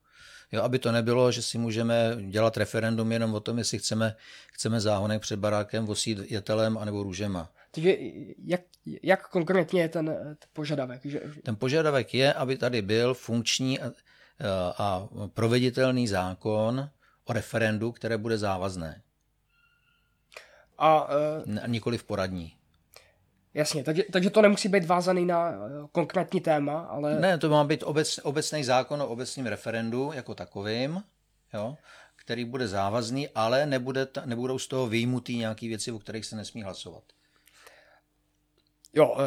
Jo, 0.53 0.62
aby 0.62 0.79
to 0.79 0.92
nebylo, 0.92 1.33
že 1.33 1.42
si 1.42 1.59
můžeme 1.59 2.16
dělat 2.29 2.57
referendum 2.57 3.12
jenom 3.12 3.35
o 3.35 3.40
tom, 3.40 3.59
jestli 3.59 3.79
chceme, 3.79 4.16
chceme 4.53 4.81
záhonek 4.81 5.23
před 5.23 5.38
barákem 5.38 5.87
vosít 5.87 6.18
jetelem 6.31 6.79
anebo 6.79 7.03
růžema. 7.03 7.51
Takže 7.70 7.97
jak, 8.44 8.61
jak 9.03 9.29
konkrétně 9.29 9.81
je 9.83 9.88
ten, 9.88 10.07
ten 10.07 10.37
požadavek? 10.53 11.01
Že... 11.05 11.20
Ten 11.42 11.57
požadavek 11.57 12.14
je, 12.14 12.33
aby 12.33 12.57
tady 12.57 12.83
byl 12.83 13.14
funkční 13.14 13.81
a, 13.81 13.92
a 14.79 15.09
proveditelný 15.35 16.09
zákon 16.09 16.90
o 17.25 17.33
referendu, 17.33 17.92
které 17.92 18.18
bude 18.18 18.38
závazné. 18.38 19.03
A, 20.78 21.08
uh, 21.08 21.66
nikoli 21.66 21.98
v 21.98 22.04
poradní. 22.04 22.56
Jasně, 23.54 23.84
takže, 23.84 24.02
takže 24.12 24.30
to 24.30 24.42
nemusí 24.42 24.68
být 24.68 24.84
vázaný 24.84 25.26
na 25.26 25.50
uh, 25.50 25.87
konkrétní 25.92 26.40
téma, 26.40 26.80
ale... 26.80 27.20
Ne, 27.20 27.38
to 27.38 27.48
má 27.48 27.64
být 27.64 27.82
obec, 27.82 28.20
obecný 28.22 28.64
zákon 28.64 29.02
o 29.02 29.08
obecním 29.08 29.46
referendu 29.46 30.12
jako 30.14 30.34
takovým, 30.34 31.02
jo, 31.54 31.76
který 32.16 32.44
bude 32.44 32.68
závazný, 32.68 33.28
ale 33.28 33.66
nebude 33.66 34.06
ta, 34.06 34.22
nebudou 34.26 34.58
z 34.58 34.66
toho 34.66 34.87
vyjmutý 34.87 35.37
nějaké 35.37 35.68
věci, 35.68 35.92
o 35.92 35.98
kterých 35.98 36.26
se 36.26 36.37
nesmí 36.37 36.62
hlasovat. 36.62 37.04
Jo, 38.92 39.08
uh, 39.08 39.20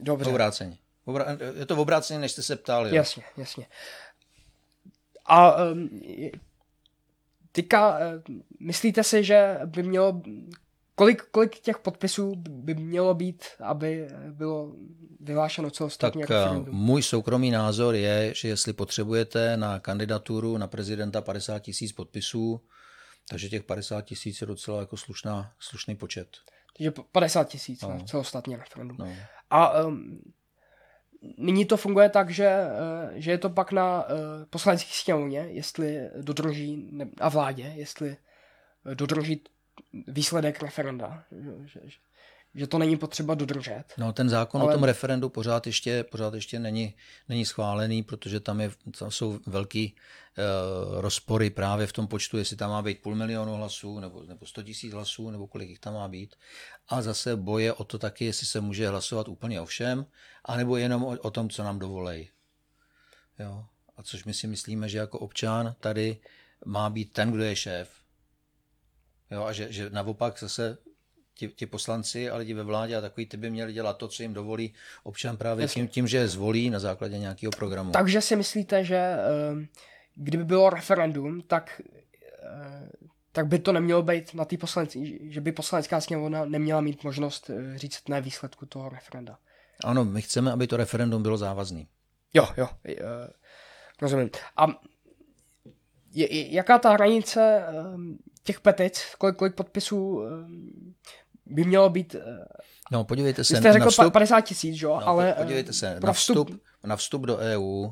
dobře. 0.00 0.30
Obráceně. 0.30 0.78
Obra, 1.04 1.26
je 1.58 1.66
to 1.66 1.76
obráceně, 1.76 2.18
než 2.18 2.32
jste 2.32 2.42
se 2.42 2.56
ptal. 2.56 2.86
Jo? 2.86 2.94
Jasně, 2.94 3.22
jasně. 3.36 3.66
A 5.24 5.64
um, 5.64 6.00
teďka, 7.52 7.98
uh, 7.98 8.36
myslíte 8.60 9.04
si, 9.04 9.24
že 9.24 9.60
by 9.64 9.82
mělo 9.82 10.22
Kolik, 10.98 11.22
kolik 11.22 11.60
těch 11.60 11.78
podpisů 11.78 12.34
by 12.36 12.74
mělo 12.74 13.14
být, 13.14 13.44
aby 13.60 14.08
bylo 14.30 14.72
vyhlášeno 15.20 15.70
celostátní 15.70 16.22
Tak 16.22 16.30
referendum? 16.30 16.76
můj 16.76 17.02
soukromý 17.02 17.50
názor 17.50 17.94
je, 17.94 18.34
že 18.34 18.48
jestli 18.48 18.72
potřebujete 18.72 19.56
na 19.56 19.78
kandidaturu 19.80 20.58
na 20.58 20.66
prezidenta 20.66 21.20
50 21.20 21.58
tisíc 21.58 21.92
podpisů, 21.92 22.60
takže 23.28 23.48
těch 23.48 23.62
50 23.62 24.02
tisíc 24.02 24.40
je 24.40 24.46
docela 24.46 24.80
jako 24.80 24.96
slušná, 24.96 25.52
slušný 25.58 25.96
počet. 25.96 26.28
Takže 26.76 26.92
50 27.12 27.48
tisíc 27.48 27.82
no. 27.82 28.04
celostátní 28.06 28.56
referendum. 28.56 28.96
No. 29.00 29.08
A 29.50 29.82
um, 29.82 30.20
nyní 31.38 31.64
to 31.64 31.76
funguje 31.76 32.08
tak, 32.08 32.30
že, 32.30 32.58
uh, 32.66 33.10
že 33.14 33.30
je 33.30 33.38
to 33.38 33.50
pak 33.50 33.72
na 33.72 34.04
uh, 34.04 34.10
poslaneckých 34.50 34.96
sněmovně, 34.96 35.38
jestli 35.38 36.10
dodrží, 36.20 36.88
ne, 36.90 37.08
a 37.20 37.28
vládě, 37.28 37.72
jestli 37.76 38.16
dodrží 38.94 39.44
výsledek 40.06 40.62
referenda. 40.62 41.24
Že, 41.32 41.80
že, 41.80 41.80
že 42.56 42.66
to 42.66 42.78
není 42.78 42.96
potřeba 42.96 43.34
dodržet. 43.34 43.84
No 43.98 44.12
ten 44.12 44.28
zákon 44.28 44.60
ale... 44.60 44.70
o 44.70 44.74
tom 44.74 44.84
referendu 44.84 45.28
pořád 45.28 45.66
ještě, 45.66 46.04
pořád 46.04 46.34
ještě 46.34 46.58
není, 46.58 46.94
není 47.28 47.44
schválený, 47.44 48.02
protože 48.02 48.40
tam, 48.40 48.60
je, 48.60 48.70
tam 48.98 49.10
jsou 49.10 49.40
velký 49.46 49.96
uh, 49.96 51.00
rozpory 51.00 51.50
právě 51.50 51.86
v 51.86 51.92
tom 51.92 52.06
počtu, 52.06 52.38
jestli 52.38 52.56
tam 52.56 52.70
má 52.70 52.82
být 52.82 53.02
půl 53.02 53.14
milionu 53.14 53.54
hlasů, 53.54 54.00
nebo, 54.00 54.22
nebo 54.22 54.46
100 54.46 54.62
tisíc 54.62 54.92
hlasů, 54.92 55.30
nebo 55.30 55.46
kolik 55.46 55.68
jich 55.68 55.78
tam 55.78 55.94
má 55.94 56.08
být. 56.08 56.36
A 56.88 57.02
zase 57.02 57.36
boje 57.36 57.72
o 57.72 57.84
to 57.84 57.98
taky, 57.98 58.24
jestli 58.24 58.46
se 58.46 58.60
může 58.60 58.88
hlasovat 58.88 59.28
úplně 59.28 59.60
o 59.60 59.66
všem, 59.66 60.06
anebo 60.44 60.76
jenom 60.76 61.04
o, 61.04 61.08
o 61.08 61.30
tom, 61.30 61.50
co 61.50 61.64
nám 61.64 61.78
dovolej. 61.78 62.30
Jo. 63.38 63.64
A 63.96 64.02
což 64.02 64.24
my 64.24 64.34
si 64.34 64.46
myslíme, 64.46 64.88
že 64.88 64.98
jako 64.98 65.18
občan 65.18 65.74
tady 65.80 66.18
má 66.64 66.90
být 66.90 67.12
ten, 67.12 67.32
kdo 67.32 67.42
je 67.42 67.56
šéf 67.56 68.05
Jo, 69.30 69.44
a 69.44 69.52
že, 69.52 69.72
že 69.72 69.90
naopak 69.90 70.38
zase 70.38 70.78
ti, 71.34 71.48
ti 71.48 71.66
poslanci 71.66 72.30
a 72.30 72.36
lidi 72.36 72.54
ve 72.54 72.62
vládě 72.62 72.96
a 72.96 73.00
takový 73.00 73.26
ty 73.26 73.36
by 73.36 73.50
měli 73.50 73.72
dělat 73.72 73.96
to, 73.96 74.08
co 74.08 74.22
jim 74.22 74.34
dovolí 74.34 74.74
občan 75.02 75.36
právě 75.36 75.68
tím, 75.68 75.88
tím, 75.88 76.06
že 76.06 76.16
je 76.16 76.28
zvolí 76.28 76.70
na 76.70 76.78
základě 76.78 77.18
nějakého 77.18 77.50
programu. 77.50 77.90
Takže 77.90 78.20
si 78.20 78.36
myslíte, 78.36 78.84
že 78.84 78.96
ehm, 78.96 79.66
kdyby 80.14 80.44
bylo 80.44 80.70
referendum, 80.70 81.42
tak, 81.42 81.80
eh, 82.42 82.88
tak 83.32 83.46
by 83.46 83.58
to 83.58 83.72
nemělo 83.72 84.02
být 84.02 84.34
na 84.34 84.44
té 84.44 84.56
poslanci, 84.56 85.20
že 85.32 85.40
by 85.40 85.52
poslanecká 85.52 86.00
sněmovna 86.00 86.44
neměla 86.44 86.80
mít 86.80 87.04
možnost 87.04 87.50
eh, 87.50 87.78
říct 87.78 88.08
ne 88.08 88.20
výsledku 88.20 88.66
toho 88.66 88.88
referenda. 88.88 89.38
Ano, 89.84 90.04
my 90.04 90.22
chceme, 90.22 90.52
aby 90.52 90.66
to 90.66 90.76
referendum 90.76 91.22
bylo 91.22 91.36
závazný. 91.36 91.88
Jo, 92.34 92.48
jo, 92.56 92.68
eh, 92.88 92.94
rozumím. 94.02 94.30
A 94.56 94.66
jaká 96.50 96.78
ta 96.78 96.92
hranice 96.92 97.64
ehm, 97.68 98.18
těch 98.46 98.60
petic, 98.60 99.02
kolik, 99.18 99.36
kolik 99.36 99.54
podpisů 99.54 100.22
ehm, 100.22 100.94
by 101.46 101.64
mělo 101.64 101.90
být. 101.90 102.14
Eh, 102.14 102.44
no, 102.92 103.04
podívejte 103.04 103.44
se. 103.44 103.56
Jste 103.56 103.72
řekl 103.72 103.84
na 103.84 103.90
vstup, 103.90 104.12
50 104.12 104.40
tisíc, 104.40 104.82
jo? 104.82 105.00
No, 105.00 105.08
ale 105.08 105.32
podívejte 105.32 105.72
se, 105.72 106.00
na 106.00 106.12
vstup, 106.12 106.48
vstup, 106.48 106.62
na 106.84 106.96
vstup 106.96 107.22
do 107.22 107.36
EU 107.36 107.90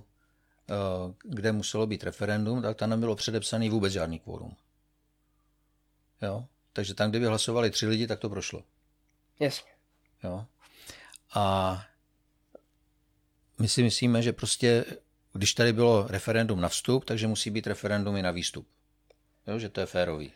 kde 1.23 1.53
muselo 1.53 1.87
být 1.87 2.05
referendum, 2.05 2.63
tak 2.63 2.77
tam 2.77 2.91
nebylo 2.91 3.17
předepsaný 3.17 3.71
vůbec 3.71 3.93
žádný 3.93 4.19
kvórum. 4.19 4.57
Jo? 6.23 6.47
Takže 6.73 6.95
tam, 6.95 7.11
kdyby 7.11 7.27
hlasovali 7.27 7.71
tři 7.71 7.87
lidi, 7.87 8.07
tak 8.07 8.19
to 8.19 8.31
prošlo. 8.31 8.65
Jasně. 9.41 9.71
Jo? 10.25 10.47
A 11.35 11.87
my 13.59 13.69
si 13.69 13.83
myslíme, 13.83 14.23
že 14.23 14.33
prostě, 14.33 14.85
když 15.33 15.55
tady 15.55 15.73
bylo 15.73 16.07
referendum 16.09 16.61
na 16.61 16.69
vstup, 16.69 17.05
takže 17.05 17.27
musí 17.27 17.51
být 17.51 17.67
referendum 17.67 18.17
i 18.17 18.23
na 18.23 18.31
výstup. 18.31 18.67
Jo? 19.47 19.59
Že 19.59 19.69
to 19.69 19.81
je 19.81 19.87
férový. 19.87 20.33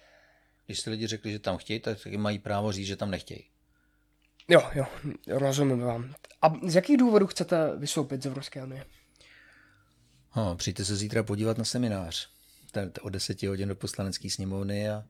Když 0.68 0.80
si 0.80 0.90
lidi 0.90 1.06
řekli, 1.06 1.32
že 1.32 1.38
tam 1.38 1.56
chtějí, 1.56 1.80
tak 1.80 2.02
taky 2.02 2.16
mají 2.16 2.38
právo 2.38 2.72
říct, 2.72 2.86
že 2.86 2.96
tam 2.96 3.10
nechtějí. 3.10 3.44
Jo, 4.48 4.70
jo, 4.74 4.84
rozumím 5.26 5.80
vám. 5.80 6.14
A 6.42 6.68
z 6.68 6.74
jakých 6.74 6.96
důvodů 6.96 7.26
chcete 7.26 7.76
vystoupit 7.76 8.22
z 8.22 8.26
Evropské 8.26 8.62
unie? 8.62 8.84
No, 10.36 10.56
přijďte 10.56 10.84
se 10.84 10.96
zítra 10.96 11.22
podívat 11.22 11.58
na 11.58 11.64
seminář. 11.64 12.30
O 13.00 13.08
10 13.08 13.42
hodin 13.42 13.68
do 13.68 13.76
poslanecké 13.76 14.30
sněmovny 14.30 14.90
a, 14.90 15.04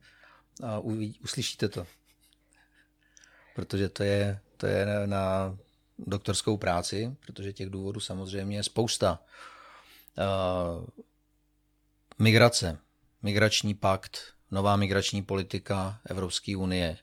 a 0.63 0.79
uvidí, 0.79 1.19
uslyšíte 1.23 1.69
to. 1.69 1.87
Protože 3.55 3.89
to 3.89 4.03
je, 4.03 4.39
to 4.57 4.67
je 4.67 4.85
na 5.05 5.57
doktorskou 5.97 6.57
práci, 6.57 7.15
protože 7.25 7.53
těch 7.53 7.69
důvodů 7.69 7.99
samozřejmě 7.99 8.57
je 8.57 8.63
spousta. 8.63 9.23
Uh, 10.17 10.85
migrace, 12.19 12.77
migrační 13.21 13.73
pakt, 13.73 14.38
nová 14.51 14.75
migrační 14.75 15.23
politika 15.23 15.99
Evropské 16.05 16.57
unie, 16.57 16.97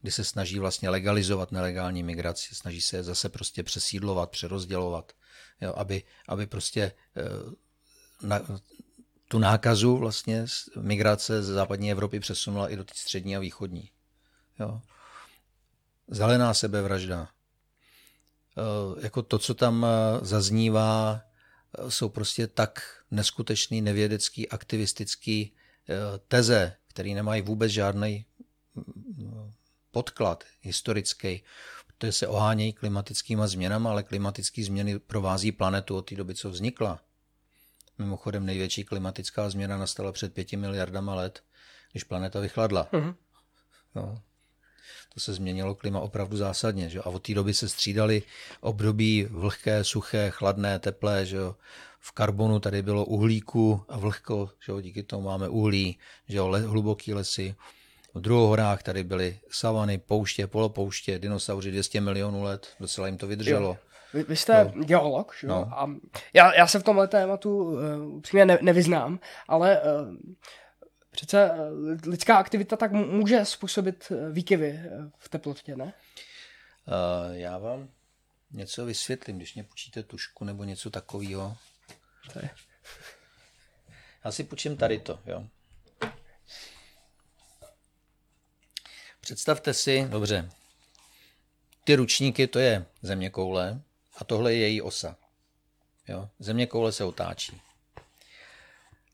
kdy 0.00 0.10
se 0.12 0.24
snaží 0.24 0.58
vlastně 0.58 0.90
legalizovat 0.90 1.52
nelegální 1.52 2.02
migraci, 2.02 2.54
snaží 2.54 2.80
se 2.80 3.02
zase 3.02 3.28
prostě 3.28 3.62
přesídlovat, 3.62 4.30
přerozdělovat, 4.30 5.12
jo, 5.60 5.74
aby, 5.76 6.02
aby 6.28 6.46
prostě 6.46 6.92
uh, 7.16 7.52
na, 8.28 8.40
tu 9.30 9.38
nákazu 9.38 9.96
vlastně 9.96 10.46
migrace 10.80 11.42
z 11.42 11.46
západní 11.46 11.90
Evropy 11.90 12.20
přesunula 12.20 12.68
i 12.68 12.76
do 12.76 12.84
té 12.84 12.94
střední 12.96 13.36
a 13.36 13.40
východní. 13.40 13.90
Jo. 14.60 14.80
Zelená 16.08 16.54
sebevražda. 16.54 17.28
E, 18.56 19.04
jako 19.04 19.22
to, 19.22 19.38
co 19.38 19.54
tam 19.54 19.86
e, 19.86 19.88
zaznívá, 20.26 21.20
e, 21.78 21.90
jsou 21.90 22.08
prostě 22.08 22.46
tak 22.46 23.02
neskutečný, 23.10 23.80
nevědecký, 23.80 24.48
aktivistický 24.48 25.54
teze, 26.28 26.76
který 26.90 27.14
nemají 27.14 27.42
vůbec 27.42 27.72
žádný 27.72 28.24
podklad 29.90 30.44
historický, 30.60 31.42
protože 31.86 32.12
se 32.12 32.26
ohánějí 32.26 32.72
klimatickými 32.72 33.42
změnami, 33.44 33.88
ale 33.88 34.02
klimatické 34.02 34.64
změny 34.64 34.98
provází 34.98 35.52
planetu 35.52 35.96
od 35.96 36.02
té 36.02 36.14
doby, 36.16 36.34
co 36.34 36.50
vznikla. 36.50 37.00
Mimochodem 37.98 38.46
největší 38.46 38.84
klimatická 38.84 39.50
změna 39.50 39.78
nastala 39.78 40.12
před 40.12 40.34
pěti 40.34 40.56
miliardama 40.56 41.14
let, 41.14 41.42
když 41.92 42.04
planeta 42.04 42.40
vychladla. 42.40 42.88
Mm-hmm. 42.92 43.14
No. 43.94 44.22
To 45.14 45.20
se 45.20 45.32
změnilo 45.32 45.74
klima 45.74 46.00
opravdu 46.00 46.36
zásadně. 46.36 46.88
Že? 46.88 47.00
A 47.00 47.06
od 47.06 47.22
té 47.22 47.34
doby 47.34 47.54
se 47.54 47.68
střídaly 47.68 48.22
období 48.60 49.26
vlhké, 49.30 49.84
suché, 49.84 50.30
chladné, 50.30 50.78
teplé. 50.78 51.26
Že? 51.26 51.38
V 52.00 52.12
karbonu 52.12 52.60
tady 52.60 52.82
bylo 52.82 53.04
uhlíku 53.04 53.82
a 53.88 53.98
vlhko, 53.98 54.50
že? 54.60 54.72
díky 54.82 55.02
tomu 55.02 55.22
máme 55.22 55.48
uhlí, 55.48 55.98
že? 56.28 56.40
Le, 56.40 56.60
hluboký 56.60 57.14
lesy. 57.14 57.54
V 58.14 58.20
druhohorách 58.20 58.82
tady 58.82 59.04
byly 59.04 59.38
savany, 59.50 59.98
pouště, 59.98 60.46
polopouště, 60.46 61.18
dinosauři 61.18 61.70
200 61.70 62.00
milionů 62.00 62.42
let, 62.42 62.68
docela 62.80 63.06
jim 63.06 63.16
to 63.18 63.26
vydrželo. 63.26 63.68
Jo. 63.68 63.76
Vy, 64.14 64.22
vy 64.22 64.36
jste 64.36 64.72
no. 64.74 64.84
geolog, 64.84 65.34
že? 65.40 65.46
No. 65.46 65.68
A 65.72 65.90
já, 66.32 66.54
já 66.54 66.66
se 66.66 66.78
v 66.78 66.82
tomhle 66.82 67.08
tématu 67.08 67.62
uh, 67.62 67.80
upřímně 68.16 68.44
ne, 68.44 68.58
nevyznám, 68.62 69.18
ale 69.48 69.80
uh, 69.80 70.16
přece 71.10 71.50
uh, 71.50 71.98
lidská 72.06 72.36
aktivita 72.36 72.76
tak 72.76 72.92
může 72.92 73.44
způsobit 73.44 74.12
výkyvy 74.32 74.80
v 75.18 75.28
teplotě, 75.28 75.76
ne? 75.76 75.84
Uh, 75.84 77.36
já 77.36 77.58
vám 77.58 77.88
něco 78.50 78.84
vysvětlím, 78.86 79.36
když 79.36 79.54
mě 79.54 79.64
počíte 79.64 80.02
tušku 80.02 80.44
nebo 80.44 80.64
něco 80.64 80.90
takového. 80.90 81.56
Já 84.24 84.32
si 84.32 84.44
počím 84.44 84.76
tady 84.76 84.98
to, 84.98 85.20
jo. 85.26 85.46
Představte 89.20 89.74
si, 89.74 90.06
dobře, 90.10 90.50
ty 91.84 91.94
ručníky, 91.94 92.46
to 92.46 92.58
je 92.58 92.86
země 93.02 93.30
koule, 93.30 93.82
a 94.16 94.24
tohle 94.24 94.54
je 94.54 94.58
její 94.58 94.82
osa. 94.82 95.16
Jo? 96.08 96.30
Země 96.38 96.66
koule 96.66 96.92
se 96.92 97.04
otáčí. 97.04 97.60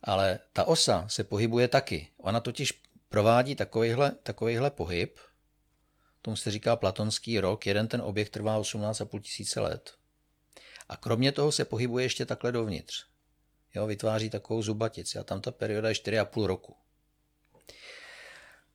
Ale 0.07 0.39
ta 0.53 0.65
osa 0.65 1.09
se 1.09 1.25
pohybuje 1.25 1.69
taky. 1.69 2.09
Ona 2.17 2.41
totiž 2.41 2.83
provádí 3.09 3.55
takovýhle, 3.55 4.11
takovýhle 4.23 4.71
pohyb, 4.71 5.19
tomu 6.23 6.37
se 6.37 6.51
říká 6.51 6.77
platonský 6.77 7.41
rok, 7.41 7.67
jeden 7.67 7.89
ten 7.89 8.01
objekt 8.01 8.31
trvá 8.31 8.61
18,5 8.61 9.21
tisíce 9.21 9.61
let. 9.61 9.95
A 10.89 10.97
kromě 10.97 11.33
toho 11.33 11.53
se 11.53 11.65
pohybuje 11.65 12.05
ještě 12.05 12.27
takhle 12.27 12.53
dovnitř. 12.53 13.05
Jo, 13.75 13.87
vytváří 13.87 14.31
takovou 14.31 14.63
zubatici 14.63 15.19
a 15.19 15.25
tam 15.25 15.41
ta 15.41 15.51
perioda 15.51 15.89
je 15.89 15.95
4,5 15.95 16.45
roku. 16.45 16.77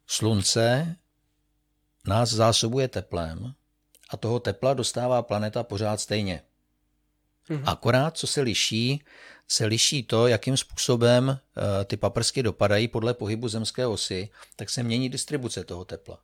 Slunce 0.08 0.96
nás 2.08 2.30
zásobuje 2.30 2.88
teplem 2.88 3.54
a 4.10 4.18
toho 4.18 4.40
tepla 4.40 4.74
dostává 4.74 5.22
planeta 5.22 5.64
pořád 5.64 6.02
stejně. 6.02 6.44
Mm-hmm. 7.50 7.64
Akorát, 7.66 8.18
co 8.18 8.28
se 8.28 8.42
liší, 8.42 9.04
se 9.48 9.66
liší 9.66 10.04
to, 10.04 10.28
jakým 10.28 10.58
způsobem 10.58 11.28
uh, 11.28 11.64
ty 11.86 11.98
paprsky 11.98 12.44
dopadají 12.44 12.88
podle 12.88 13.14
pohybu 13.14 13.48
zemské 13.48 13.88
osy, 13.88 14.30
tak 14.56 14.70
se 14.70 14.84
mění 14.84 15.10
distribuce 15.10 15.64
toho 15.64 15.86
tepla. 15.86 16.20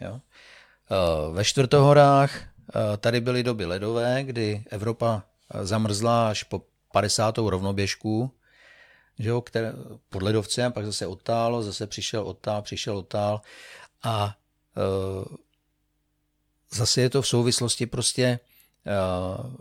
Jo? 0.00 0.12
Uh, 0.12 1.34
ve 1.34 1.44
čtvrtohorách 1.44 2.36
uh, 2.36 2.96
tady 2.96 3.20
byly 3.20 3.42
doby 3.42 3.64
ledové, 3.64 4.24
kdy 4.24 4.64
Evropa 4.70 5.22
zamrzla 5.62 6.28
až 6.28 6.42
po 6.42 6.62
50. 6.92 7.38
rovnoběžku, 7.38 8.34
že 9.18 9.28
jo, 9.28 9.40
které, 9.40 9.72
pod 10.08 10.22
ledovcem, 10.22 10.72
pak 10.72 10.86
zase 10.86 11.06
otálo, 11.06 11.62
zase 11.62 11.86
přišel 11.86 12.22
otál, 12.22 12.62
přišel 12.62 12.98
otál 12.98 13.40
a 14.02 14.36
uh, 14.76 15.36
zase 16.70 17.00
je 17.00 17.10
to 17.10 17.22
v 17.22 17.28
souvislosti 17.28 17.86
prostě 17.86 18.38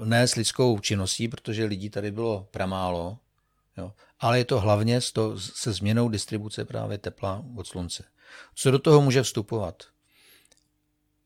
ne 0.04 0.28
s 0.28 0.36
lidskou 0.36 0.80
činností, 0.80 1.28
protože 1.28 1.66
lidí 1.66 1.90
tady 1.90 2.12
bylo 2.12 2.48
pramálo, 2.52 3.18
jo, 3.78 3.94
ale 4.20 4.38
je 4.38 4.46
to 4.46 4.60
hlavně 4.60 5.02
s 5.02 5.12
to, 5.12 5.40
se 5.40 5.74
změnou 5.74 6.10
distribuce 6.10 6.66
právě 6.66 6.98
tepla 6.98 7.46
od 7.56 7.68
slunce. 7.68 8.04
Co 8.56 8.72
do 8.72 8.80
toho 8.80 9.02
může 9.02 9.24
vstupovat? 9.24 9.84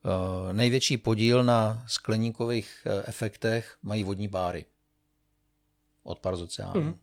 Uh, 0.04 0.52
největší 0.52 0.96
podíl 0.96 1.44
na 1.44 1.84
skleníkových 1.86 2.86
uh, 2.86 3.02
efektech 3.06 3.76
mají 3.82 4.04
vodní 4.04 4.28
páry. 4.28 4.64
Odpar 6.02 6.36
z 6.36 6.42
oceánu. 6.42 6.80
Mm. 6.80 6.98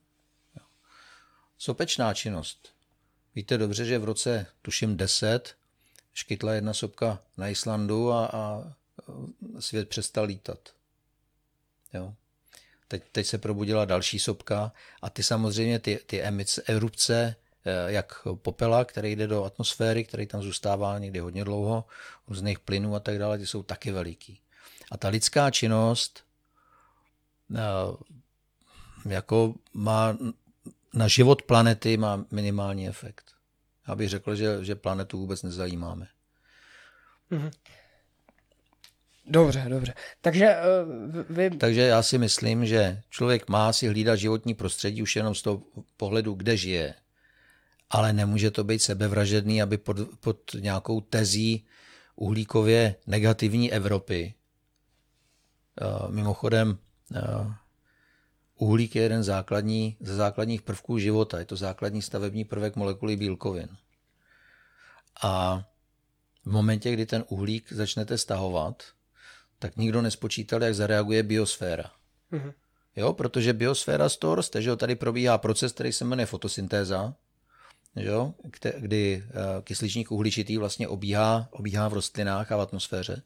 Sopečná 1.58 2.14
činnost. 2.14 2.74
Víte 3.36 3.58
dobře, 3.58 3.86
že 3.86 4.00
v 4.00 4.04
roce, 4.04 4.46
tuším 4.62 4.98
10, 4.98 5.56
škytla 6.14 6.54
jedna 6.54 6.74
sopka 6.74 7.20
na 7.38 7.50
Islandu 7.50 8.12
a, 8.12 8.26
a 8.26 8.74
svět 9.60 9.90
přestal 9.90 10.26
lítat. 10.26 10.70
Jo. 11.94 12.14
Teď, 12.88 13.04
teď 13.12 13.28
se 13.28 13.38
probudila 13.38 13.86
další 13.86 14.20
sopka 14.20 14.72
a 15.02 15.10
ty 15.10 15.24
samozřejmě 15.24 15.80
ty, 15.80 16.00
ty 16.06 16.22
emice, 16.22 16.64
erupce, 16.68 17.36
eh, 17.66 17.92
jak 17.92 18.28
popela, 18.36 18.86
který 18.86 19.16
jde 19.16 19.28
do 19.28 19.44
atmosféry, 19.44 20.04
který 20.04 20.28
tam 20.28 20.42
zůstává 20.42 21.00
někdy 21.00 21.20
hodně 21.20 21.44
dlouho, 21.44 21.86
různých 22.28 22.60
plynů 22.60 22.96
a 22.96 23.00
tak 23.00 23.20
dále, 23.20 23.38
ty 23.38 23.48
jsou 23.48 23.64
taky 23.64 23.92
veliký. 23.92 24.40
A 24.92 24.98
ta 24.98 25.08
lidská 25.08 25.52
činnost 25.52 26.24
eh, 27.56 27.62
jako 29.10 29.54
má 29.74 30.18
na 30.94 31.08
život 31.08 31.42
planety 31.42 31.98
má 31.98 32.26
minimální 32.32 32.88
efekt. 32.88 33.32
Já 33.88 33.96
bych 33.96 34.10
řekl, 34.10 34.36
že, 34.36 34.66
že 34.66 34.76
planetu 34.76 35.18
vůbec 35.18 35.44
nezajímáme. 35.44 36.08
Mm-hmm. 37.32 37.52
Dobře, 39.26 39.66
dobře. 39.70 39.94
Takže 40.22 40.56
uh, 40.56 41.24
vy... 41.30 41.50
Takže 41.50 41.82
já 41.82 42.04
si 42.04 42.18
myslím, 42.18 42.66
že 42.66 43.02
člověk 43.10 43.50
má 43.50 43.74
si 43.74 43.88
hlídat 43.88 44.16
životní 44.16 44.54
prostředí 44.54 45.02
už 45.02 45.16
jenom 45.16 45.36
z 45.36 45.42
toho 45.42 45.62
pohledu, 45.98 46.34
kde 46.34 46.58
žije. 46.58 46.94
Ale 47.90 48.14
nemůže 48.14 48.52
to 48.52 48.64
být 48.64 48.80
sebevražedný, 48.80 49.62
aby 49.62 49.78
pod, 49.78 49.98
pod 50.20 50.38
nějakou 50.60 51.02
tezí 51.02 51.66
uhlíkově 52.16 52.96
negativní 53.08 53.72
Evropy. 53.72 54.34
Uh, 55.82 56.12
mimochodem, 56.12 56.78
uh, 57.12 57.54
uhlík 58.56 58.96
je 58.96 59.04
jeden 59.04 59.24
základní, 59.24 59.98
ze 60.00 60.16
základních 60.16 60.62
prvků 60.62 60.98
života. 60.98 61.40
Je 61.40 61.46
to 61.46 61.56
základní 61.56 62.02
stavební 62.02 62.46
prvek 62.46 62.76
molekuly 62.76 63.16
bílkovin. 63.16 63.68
A 65.24 65.64
v 66.46 66.52
momentě, 66.52 66.92
kdy 66.92 67.06
ten 67.06 67.24
uhlík 67.28 67.74
začnete 67.74 68.18
stahovat, 68.18 68.84
tak 69.64 69.78
nikdo 69.78 70.02
nespočítal, 70.02 70.64
jak 70.64 70.76
zareaguje 70.76 71.24
biosféra. 71.24 71.92
Mm-hmm. 72.32 72.54
Jo, 72.96 73.14
protože 73.14 73.54
biosféra 73.54 74.10
z 74.10 74.18
toho 74.18 74.36
roste, 74.36 74.62
že 74.62 74.70
jo? 74.70 74.76
Tady 74.76 74.96
probíhá 74.96 75.38
proces, 75.38 75.72
který 75.72 75.92
se 75.92 76.06
jmenuje 76.06 76.26
fotosyntéza, 76.26 77.16
jo? 77.96 78.34
kdy 78.78 79.24
eh, 79.28 79.62
kysličník 79.62 80.12
uhličitý 80.12 80.58
vlastně 80.58 80.88
obíhá, 80.88 81.48
obíhá 81.52 81.88
v 81.88 81.94
rostlinách 81.94 82.52
a 82.52 82.58
v 82.58 82.62
atmosféře. 82.62 83.22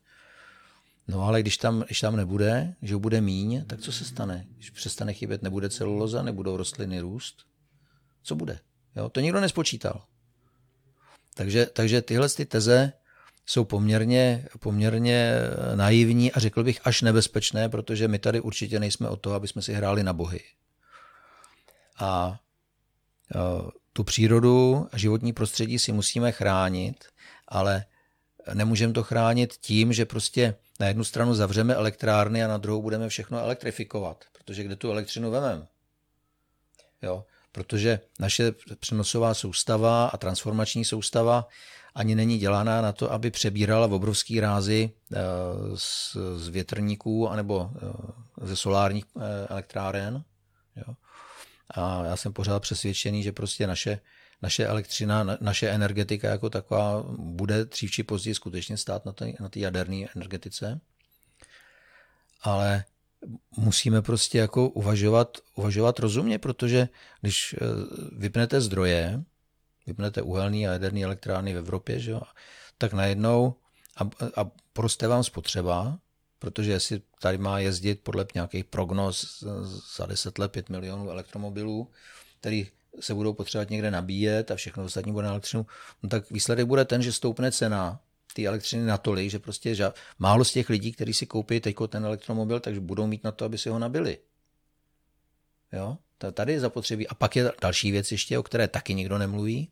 No 1.08 1.24
ale 1.24 1.42
když 1.42 1.58
tam, 1.58 1.82
když 1.82 2.00
tam 2.00 2.16
nebude, 2.16 2.76
že 2.82 2.94
ho 2.94 3.00
bude 3.00 3.22
míň, 3.22 3.66
tak 3.68 3.82
co 3.82 3.92
se 3.92 4.06
stane? 4.06 4.46
Když 4.56 4.70
přestane 4.70 5.14
chybět, 5.14 5.42
nebude 5.42 5.70
celuloza, 5.70 6.22
nebudou 6.22 6.58
rostliny 6.58 7.00
růst? 7.00 7.46
Co 8.24 8.36
bude? 8.36 8.60
Jo? 8.96 9.10
To 9.10 9.20
nikdo 9.20 9.42
nespočítal. 9.42 10.04
Takže, 11.34 11.66
takže 11.66 12.02
tyhle 12.02 12.30
ty 12.30 12.46
teze 12.46 12.94
jsou 13.50 13.66
poměrně, 13.66 14.48
poměrně 14.60 15.34
naivní 15.76 16.32
a 16.32 16.40
řekl 16.40 16.64
bych 16.64 16.80
až 16.84 17.02
nebezpečné, 17.02 17.70
protože 17.70 18.08
my 18.08 18.20
tady 18.20 18.40
určitě 18.42 18.80
nejsme 18.80 19.10
o 19.10 19.16
to, 19.16 19.34
aby 19.34 19.48
jsme 19.48 19.62
si 19.62 19.74
hráli 19.74 20.04
na 20.04 20.14
bohy. 20.14 20.40
A 22.00 22.40
tu 23.94 24.04
přírodu 24.04 24.88
a 24.92 24.98
životní 24.98 25.34
prostředí 25.34 25.80
si 25.80 25.92
musíme 25.92 26.32
chránit, 26.32 27.06
ale 27.48 27.86
nemůžeme 28.54 28.94
to 28.94 29.04
chránit 29.04 29.54
tím, 29.62 29.94
že 29.94 30.06
prostě 30.06 30.56
na 30.80 30.88
jednu 30.88 31.04
stranu 31.04 31.34
zavřeme 31.34 31.74
elektrárny 31.74 32.44
a 32.44 32.48
na 32.48 32.58
druhou 32.58 32.82
budeme 32.82 33.10
všechno 33.10 33.40
elektrifikovat, 33.40 34.26
protože 34.32 34.64
kde 34.64 34.76
tu 34.76 34.92
elektřinu 34.92 35.32
vememe? 35.32 35.68
Jo, 37.02 37.26
protože 37.52 38.00
naše 38.20 38.54
přenosová 38.80 39.34
soustava 39.34 40.08
a 40.08 40.18
transformační 40.18 40.86
soustava 40.86 41.48
ani 41.98 42.16
není 42.16 42.38
dělaná 42.38 42.82
na 42.82 42.92
to, 42.92 43.12
aby 43.12 43.32
přebírala 43.32 43.88
v 43.88 43.94
obrovský 43.94 44.40
rázy 44.40 44.92
eh, 45.14 45.18
z, 45.76 46.18
větrníků 46.50 47.30
anebo 47.30 47.72
eh, 47.76 48.48
ze 48.48 48.56
solárních 48.56 49.06
eh, 49.06 49.48
elektráren. 49.50 50.24
A 51.70 52.06
já 52.06 52.16
jsem 52.16 52.34
pořád 52.34 52.60
přesvědčený, 52.60 53.24
že 53.24 53.32
prostě 53.32 53.68
naše, 53.68 54.00
naše 54.42 54.66
elektřina, 54.66 55.38
naše 55.42 55.70
energetika 55.70 56.30
jako 56.30 56.50
taková 56.50 57.04
bude 57.18 57.66
dřív 57.66 57.92
či 57.92 58.04
později 58.04 58.36
skutečně 58.36 58.78
stát 58.78 59.06
na 59.06 59.12
té 59.12 59.26
na 59.40 59.50
jaderné 59.56 60.06
energetice. 60.16 60.80
Ale 62.42 62.84
musíme 63.58 64.02
prostě 64.02 64.38
jako 64.38 64.70
uvažovat, 64.70 65.38
uvažovat 65.56 66.00
rozumně, 66.00 66.40
protože 66.40 66.90
když 67.22 67.56
vypnete 68.12 68.62
zdroje, 68.62 69.24
vypnete 69.88 70.22
uhelný 70.22 70.68
a 70.68 70.72
jaderný 70.72 71.04
elektrárny 71.04 71.54
v 71.54 71.58
Evropě, 71.58 72.00
že 72.00 72.12
jo, 72.12 72.22
tak 72.78 72.94
najednou 72.94 73.56
a, 73.98 74.10
a 74.42 74.52
poroste 74.74 75.08
vám 75.08 75.24
spotřeba, 75.24 76.00
protože 76.40 76.72
jestli 76.72 77.02
tady 77.22 77.38
má 77.38 77.60
jezdit 77.60 78.00
podle 78.04 78.26
nějakých 78.34 78.66
prognóz 78.66 79.44
za 79.98 80.06
10 80.06 80.38
let 80.38 80.52
5 80.52 80.70
milionů 80.70 81.10
elektromobilů, 81.10 81.92
který 82.40 82.68
se 83.00 83.14
budou 83.14 83.34
potřebovat 83.34 83.70
někde 83.70 83.92
nabíjet 83.92 84.52
a 84.52 84.56
všechno 84.56 84.84
ostatní 84.84 85.12
bude 85.12 85.26
na 85.26 85.32
elektřinu, 85.32 85.66
no 86.04 86.10
tak 86.10 86.32
výsledek 86.32 86.66
bude 86.66 86.86
ten, 86.86 87.02
že 87.02 87.14
stoupne 87.14 87.52
cena 87.52 88.00
té 88.34 88.46
elektřiny 88.46 88.86
natolik, 88.86 89.30
že 89.30 89.40
prostě 89.40 89.76
že 89.76 89.92
málo 90.20 90.46
z 90.46 90.52
těch 90.52 90.70
lidí, 90.70 90.92
kteří 90.92 91.14
si 91.14 91.26
koupí 91.26 91.60
teď 91.60 91.76
ten 91.88 92.06
elektromobil, 92.06 92.60
takže 92.60 92.80
budou 92.80 93.08
mít 93.08 93.24
na 93.24 93.32
to, 93.32 93.46
aby 93.46 93.58
si 93.58 93.70
ho 93.70 93.80
nabili. 93.80 94.18
Jo? 95.74 95.98
Tady 96.34 96.54
je 96.54 96.60
zapotřebí. 96.60 97.08
A 97.08 97.14
pak 97.16 97.36
je 97.36 97.52
další 97.62 97.92
věc 97.92 98.12
ještě, 98.12 98.40
o 98.40 98.44
které 98.44 98.68
taky 98.68 98.94
nikdo 98.94 99.18
nemluví, 99.18 99.72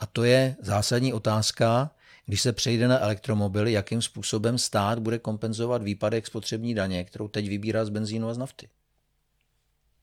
a 0.00 0.06
to 0.06 0.24
je 0.24 0.56
zásadní 0.60 1.12
otázka, 1.12 1.90
když 2.26 2.40
se 2.42 2.52
přejde 2.52 2.88
na 2.88 2.98
elektromobily, 2.98 3.72
jakým 3.72 4.02
způsobem 4.02 4.58
stát 4.58 4.98
bude 4.98 5.18
kompenzovat 5.18 5.82
výpadek 5.82 6.26
spotřební 6.26 6.74
daně, 6.74 7.04
kterou 7.04 7.28
teď 7.28 7.48
vybírá 7.48 7.84
z 7.84 7.88
benzínu 7.88 8.28
a 8.28 8.34
z 8.34 8.38
nafty. 8.38 8.68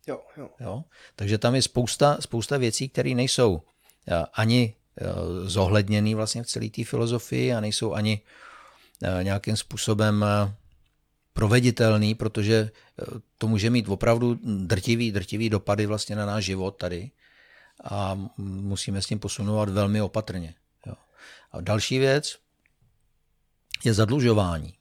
Jo, 0.07 0.21
jo. 0.37 0.49
Jo? 0.59 0.83
Takže 1.15 1.37
tam 1.37 1.55
je 1.55 1.61
spousta, 1.61 2.17
spousta 2.19 2.57
věcí, 2.57 2.89
které 2.89 3.09
nejsou 3.09 3.61
eh, 4.07 4.25
ani 4.33 4.75
eh, 4.97 5.05
zohledněný 5.43 6.15
vlastně 6.15 6.43
v 6.43 6.47
celé 6.47 6.69
té 6.69 6.83
filozofii 6.83 7.53
a 7.53 7.61
nejsou 7.61 7.93
ani 7.93 8.21
eh, 9.03 9.23
nějakým 9.23 9.57
způsobem 9.57 10.25
proveditelný, 11.33 12.15
protože 12.15 12.71
to 13.37 13.47
může 13.47 13.69
mít 13.69 13.89
opravdu 13.89 14.39
drtivý, 14.43 15.11
drtivý 15.11 15.49
dopady 15.49 15.85
vlastně 15.85 16.15
na 16.15 16.25
náš 16.25 16.45
život 16.45 16.71
tady 16.71 17.11
a 17.83 18.29
musíme 18.37 19.01
s 19.01 19.05
tím 19.05 19.19
posunovat 19.19 19.69
velmi 19.69 20.01
opatrně. 20.01 20.55
Jo. 20.85 20.93
A 21.51 21.61
další 21.61 21.99
věc 21.99 22.37
je 23.83 23.93
zadlužování. 23.93 24.73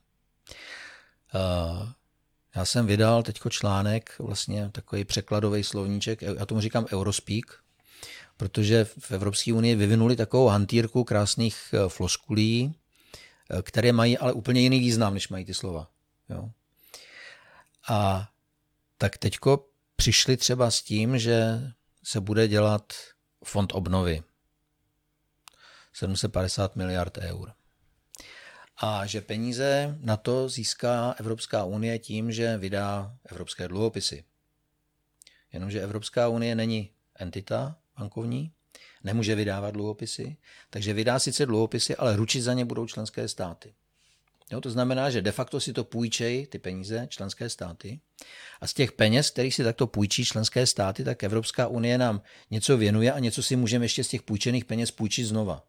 Já 2.55 2.65
jsem 2.65 2.85
vydal 2.85 3.23
teď 3.23 3.39
článek, 3.49 4.15
vlastně 4.19 4.69
takový 4.69 5.05
překladový 5.05 5.63
slovníček, 5.63 6.21
já 6.21 6.45
tomu 6.45 6.61
říkám 6.61 6.85
Eurospeak, 6.93 7.45
protože 8.37 8.85
v 8.85 9.11
Evropské 9.11 9.53
unii 9.53 9.75
vyvinuli 9.75 10.15
takovou 10.15 10.47
hantýrku 10.47 11.03
krásných 11.03 11.73
e, 11.73 11.89
floskulí, 11.89 12.75
e, 13.49 13.61
které 13.61 13.91
mají 13.91 14.17
ale 14.17 14.33
úplně 14.33 14.61
jiný 14.61 14.79
význam, 14.79 15.13
než 15.13 15.29
mají 15.29 15.45
ty 15.45 15.53
slova. 15.53 15.89
Jo. 16.29 16.49
A 17.89 18.29
tak 18.97 19.17
teďko 19.17 19.67
přišli 19.95 20.37
třeba 20.37 20.71
s 20.71 20.81
tím, 20.81 21.19
že 21.19 21.61
se 22.07 22.21
bude 22.21 22.47
dělat 22.47 22.93
fond 23.43 23.73
obnovy. 23.75 24.23
750 25.93 26.75
miliard 26.75 27.17
eur. 27.17 27.53
A 28.77 29.05
že 29.05 29.21
peníze 29.21 29.97
na 29.99 30.17
to 30.17 30.49
získá 30.49 31.11
Evropská 31.11 31.63
unie 31.63 31.99
tím, 31.99 32.31
že 32.31 32.57
vydá 32.57 33.17
evropské 33.25 33.67
dluhopisy. 33.67 34.23
Jenomže 35.53 35.81
Evropská 35.81 36.27
unie 36.27 36.55
není 36.55 36.91
entita 37.15 37.77
bankovní, 37.99 38.51
nemůže 39.03 39.35
vydávat 39.35 39.71
dluhopisy, 39.71 40.37
takže 40.69 40.93
vydá 40.93 41.19
sice 41.19 41.45
dluhopisy, 41.45 41.95
ale 41.95 42.15
ručit 42.15 42.41
za 42.41 42.53
ně 42.53 42.65
budou 42.65 42.87
členské 42.87 43.27
státy. 43.27 43.75
Jo, 44.51 44.61
to 44.61 44.69
znamená, 44.69 45.09
že 45.09 45.21
de 45.21 45.31
facto 45.31 45.59
si 45.59 45.73
to 45.73 45.83
půjčejí 45.83 46.47
ty 46.47 46.59
peníze 46.59 47.07
členské 47.09 47.49
státy 47.49 47.99
a 48.61 48.67
z 48.67 48.73
těch 48.73 48.91
peněz, 48.91 49.29
který 49.29 49.51
si 49.51 49.63
takto 49.63 49.87
půjčí 49.87 50.25
členské 50.25 50.65
státy, 50.65 51.03
tak 51.03 51.23
Evropská 51.23 51.67
unie 51.67 51.97
nám 51.97 52.21
něco 52.51 52.77
věnuje 52.77 53.11
a 53.11 53.19
něco 53.19 53.43
si 53.43 53.55
můžeme 53.55 53.85
ještě 53.85 54.03
z 54.03 54.07
těch 54.07 54.21
půjčených 54.21 54.65
peněz 54.65 54.91
půjčit 54.91 55.25
znova. 55.25 55.63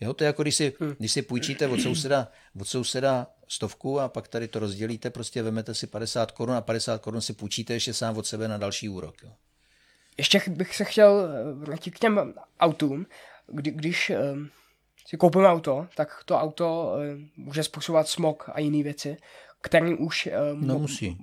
Jo, 0.00 0.14
to 0.14 0.24
je 0.24 0.26
jako 0.26 0.42
když 0.42 0.54
si, 0.54 0.72
hmm. 0.80 0.94
když 0.98 1.12
si 1.12 1.22
půjčíte 1.22 1.68
od 1.68 1.80
souseda, 1.80 2.28
od 2.60 2.68
souseda 2.68 3.26
stovku 3.48 4.00
a 4.00 4.08
pak 4.08 4.28
tady 4.28 4.48
to 4.48 4.58
rozdělíte, 4.58 5.10
prostě 5.10 5.42
vemete 5.42 5.74
si 5.74 5.86
50 5.86 6.30
korun 6.30 6.54
a 6.54 6.60
50 6.60 7.00
korun 7.00 7.20
si 7.20 7.32
půjčíte 7.32 7.72
ještě 7.72 7.94
sám 7.94 8.16
od 8.16 8.26
sebe 8.26 8.48
na 8.48 8.58
další 8.58 8.88
úrok. 8.88 9.22
Jo. 9.22 9.32
Ještě 10.18 10.42
bych 10.46 10.76
se 10.76 10.84
chtěl 10.84 11.28
vrátit 11.54 11.90
k 11.90 11.98
těm 11.98 12.34
autům. 12.60 13.06
Kdy, 13.46 13.70
když 13.70 14.12
si 15.10 15.16
koupíme 15.16 15.48
auto, 15.48 15.86
tak 15.96 16.22
to 16.24 16.38
auto 16.38 16.94
uh, 16.94 17.44
může 17.44 17.62
způsobovat 17.62 18.08
smog 18.08 18.48
a 18.52 18.60
jiné 18.60 18.82
věci, 18.82 19.16
které 19.60 19.94
už... 19.94 20.28
Uh, 20.52 20.60
no 20.60 20.78
musí. 20.78 21.18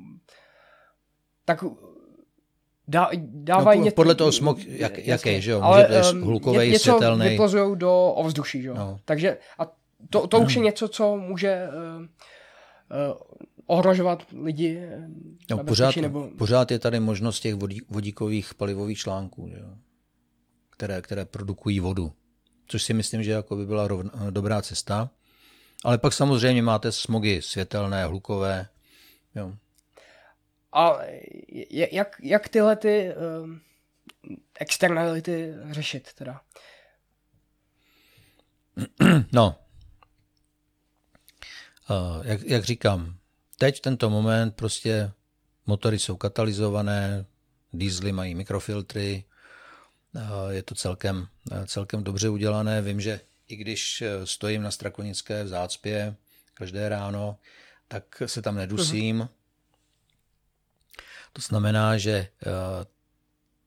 Tak 1.45 1.63
dá, 2.87 3.09
dávají 3.23 3.79
no, 3.79 3.85
něco... 3.85 3.95
Podle 3.95 4.15
toho 4.15 4.31
smog, 4.31 4.57
jak, 4.65 4.97
jaký, 4.97 5.41
že 5.41 5.51
jo? 5.51 5.57
Může 5.57 5.87
ale, 5.87 6.11
um, 6.11 6.21
hlukový, 6.21 6.71
něco 6.71 6.91
světelný. 6.91 7.37
do 7.75 8.05
ovzduší, 8.05 8.61
že 8.61 8.67
jo? 8.67 8.73
No. 8.73 8.99
Takže 9.05 9.37
a 9.59 9.71
to, 10.09 10.27
to 10.27 10.39
už 10.39 10.55
je 10.55 10.61
něco, 10.61 10.87
co 10.87 11.17
může 11.17 11.67
uh, 11.67 12.01
uh, 12.01 12.07
ohrožovat 13.65 14.23
lidi. 14.43 14.81
No, 15.49 15.63
pořád, 15.63 15.95
nebo... 15.95 16.29
pořád 16.37 16.71
je 16.71 16.79
tady 16.79 16.99
možnost 16.99 17.39
těch 17.39 17.55
vodí, 17.55 17.81
vodíkových 17.89 18.53
palivových 18.53 18.97
článků, 18.97 19.49
že 19.49 19.59
jo? 19.59 19.69
Které, 20.69 21.01
které 21.01 21.25
produkují 21.25 21.79
vodu 21.79 22.11
což 22.67 22.83
si 22.83 22.93
myslím, 22.93 23.23
že 23.23 23.31
jako 23.31 23.55
by 23.55 23.65
byla 23.65 23.87
rovna, 23.87 24.11
dobrá 24.29 24.61
cesta. 24.61 25.09
Ale 25.83 25.97
pak 25.97 26.13
samozřejmě 26.13 26.61
máte 26.61 26.91
smogy 26.91 27.41
světelné, 27.41 28.05
hlukové. 28.05 28.67
Jo. 29.35 29.53
A 30.73 30.97
jak, 31.69 32.15
jak 32.23 32.49
tyhle 32.49 32.75
ty 32.75 33.13
uh, 33.41 33.49
externality 34.59 35.53
řešit 35.71 36.13
teda? 36.13 36.41
No, 39.31 39.55
uh, 41.89 42.25
jak, 42.27 42.41
jak 42.41 42.63
říkám, 42.63 43.17
teď 43.57 43.77
v 43.77 43.81
tento 43.81 44.09
moment 44.09 44.55
prostě 44.55 45.11
motory 45.65 45.99
jsou 45.99 46.17
katalyzované, 46.17 47.25
diesely 47.73 48.11
mají 48.11 48.35
mikrofiltry, 48.35 49.23
je 50.49 50.63
to 50.63 50.75
celkem, 50.75 51.27
eh, 51.51 51.67
celkem 51.67 52.03
dobře 52.03 52.29
udělané. 52.29 52.81
Vím, 52.81 53.01
že 53.01 53.21
i 53.47 53.55
když 53.55 54.01
eh, 54.01 54.25
stojím 54.27 54.61
na 54.61 54.71
Strakonické 54.71 55.43
v 55.43 55.47
zácpě 55.47 56.15
každé 56.53 56.89
ráno, 56.89 57.37
tak 57.87 58.23
se 58.25 58.41
tam 58.41 58.55
nedusím. 58.55 59.19
Uh-huh. 59.19 59.29
To 61.33 61.41
znamená, 61.41 61.97
že 61.97 62.27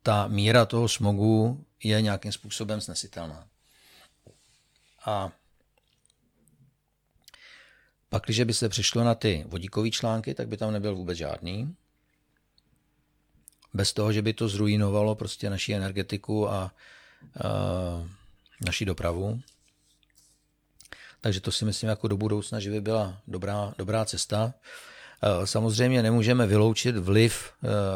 ta 0.02 0.26
míra 0.26 0.66
toho 0.66 0.88
smogu 0.88 1.64
je 1.84 2.02
nějakým 2.02 2.32
způsobem 2.32 2.80
snesitelná. 2.80 3.48
A 5.04 5.32
pak, 8.08 8.24
když 8.24 8.40
by 8.40 8.54
se 8.54 8.68
přišlo 8.68 9.04
na 9.04 9.14
ty 9.14 9.44
vodíkové 9.46 9.90
články, 9.90 10.34
tak 10.34 10.48
by 10.48 10.56
tam 10.56 10.72
nebyl 10.72 10.96
vůbec 10.96 11.18
žádný. 11.18 11.76
Bez 13.74 13.92
toho, 13.92 14.12
že 14.12 14.22
by 14.22 14.32
to 14.32 14.48
zrujnovalo 14.48 15.14
prostě 15.14 15.50
naši 15.50 15.74
energetiku 15.74 16.48
a, 16.48 16.54
a 16.54 16.72
naši 18.66 18.84
dopravu. 18.84 19.40
Takže 21.20 21.40
to 21.40 21.52
si 21.52 21.64
myslím 21.64 21.90
jako 21.90 22.08
do 22.08 22.16
budoucna, 22.16 22.60
že 22.60 22.70
by 22.70 22.80
byla 22.80 23.20
dobrá, 23.28 23.74
dobrá 23.78 24.04
cesta. 24.04 24.54
Samozřejmě 25.44 26.02
nemůžeme 26.02 26.46
vyloučit 26.46 26.96
vliv 26.96 27.52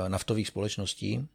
naftových 0.08 0.48
společností, 0.48 1.28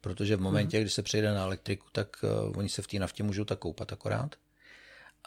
protože 0.00 0.36
v 0.36 0.40
momentě, 0.40 0.80
kdy 0.80 0.90
se 0.90 1.02
přejde 1.02 1.34
na 1.34 1.42
elektriku, 1.42 1.86
tak 1.92 2.24
oni 2.54 2.68
se 2.68 2.82
v 2.82 2.86
té 2.86 2.98
naftě 2.98 3.22
můžou 3.22 3.44
tak 3.44 3.58
koupat 3.58 3.92
akorát. 3.92 4.36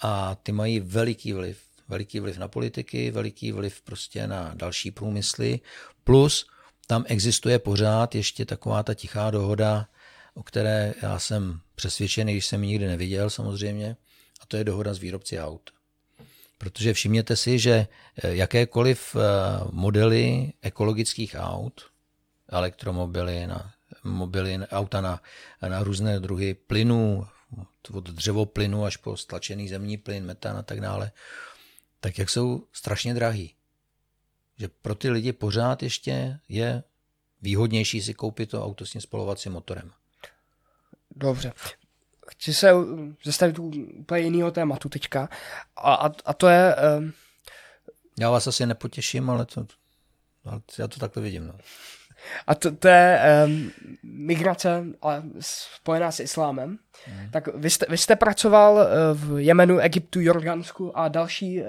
A 0.02 0.36
ty 0.36 0.52
mají 0.52 0.80
veliký 0.80 1.34
vliv. 1.34 1.60
Veliký 1.88 2.20
vliv 2.20 2.38
na 2.38 2.48
politiky, 2.48 3.12
veliký 3.12 3.52
vliv 3.52 3.82
prostě 3.82 4.28
na 4.28 4.52
další 4.54 4.92
průmysly, 4.92 5.60
plus 6.04 6.48
tam 6.88 7.06
existuje 7.08 7.60
pořád 7.60 8.16
ještě 8.16 8.46
taková 8.46 8.84
ta 8.84 8.94
tichá 8.94 9.32
dohoda, 9.32 9.88
o 10.34 10.44
které 10.44 10.94
já 11.02 11.20
jsem 11.20 11.60
přesvědčený, 11.76 12.34
když 12.34 12.46
jsem 12.46 12.64
ji 12.64 12.70
nikdy 12.70 12.88
neviděl 12.88 13.30
samozřejmě, 13.30 13.98
a 14.42 14.46
to 14.46 14.58
je 14.58 14.64
dohoda 14.64 14.94
s 14.94 15.00
výrobci 15.00 15.40
aut. 15.40 15.70
Protože 16.58 16.94
všimněte 16.94 17.36
si, 17.36 17.60
že 17.60 17.88
eh, 18.24 18.36
jakékoliv 18.36 19.16
eh, 19.16 19.20
modely 19.72 20.54
ekologických 20.62 21.36
aut, 21.40 21.82
elektromobily, 22.50 23.48
na, 23.48 23.74
mobily, 24.04 24.58
auta 24.58 25.02
na, 25.02 25.22
na 25.68 25.84
různé 25.84 26.20
druhy 26.20 26.54
plynů, 26.54 27.28
od 27.94 28.10
dřevoplynu 28.10 28.86
až 28.86 28.98
po 28.98 29.18
stlačený 29.18 29.70
zemní 29.70 29.98
plyn, 29.98 30.26
metan 30.26 30.58
a 30.58 30.64
tak 30.64 30.82
dále, 30.82 31.12
tak 32.00 32.18
jak 32.18 32.30
jsou 32.30 32.68
strašně 32.74 33.14
drahý. 33.14 33.54
Že 34.58 34.68
pro 34.82 34.96
ty 34.96 35.10
lidi 35.10 35.34
pořád 35.34 35.84
ještě 35.84 36.40
je 36.50 36.84
výhodnější 37.42 38.02
si 38.02 38.14
koupit 38.14 38.50
to 38.50 38.66
auto 38.66 38.86
s 38.86 38.92
tím 38.92 39.02
spalovacím 39.02 39.52
motorem. 39.52 39.92
Dobře. 41.16 41.54
Chci 42.28 42.54
se 42.54 42.72
zastavit 43.24 43.60
u 43.60 43.72
úplně 44.00 44.22
jiného 44.22 44.52
tématu 44.52 44.90
teďka. 44.90 45.30
A, 45.76 45.94
a, 45.94 46.12
a 46.26 46.34
to 46.34 46.48
je... 46.48 46.76
Um... 47.00 47.14
Já 48.20 48.30
vás 48.30 48.48
asi 48.48 48.66
nepotěším, 48.66 49.30
ale 49.30 49.46
to, 49.46 49.68
ale 50.46 50.62
já 50.80 50.88
to 50.88 51.00
takhle 51.00 51.24
vidím. 51.24 51.48
No. 51.48 51.54
A 52.48 52.56
to, 52.56 52.76
to 52.76 52.88
je 52.88 53.22
um, 53.46 53.72
migrace 54.04 54.86
ale 55.02 55.24
spojená 55.40 56.12
s 56.12 56.20
islámem. 56.20 56.80
Hmm. 57.06 57.30
Tak 57.32 57.48
vy 57.56 57.70
jste, 57.70 57.86
vy 57.90 57.98
jste 57.98 58.16
pracoval 58.16 58.74
uh, 58.74 58.82
v 59.14 59.40
Jemenu, 59.40 59.80
Egyptu, 59.80 60.22
Jordánsku 60.22 60.98
a 60.98 61.08
další, 61.08 61.62
uh, 61.62 61.68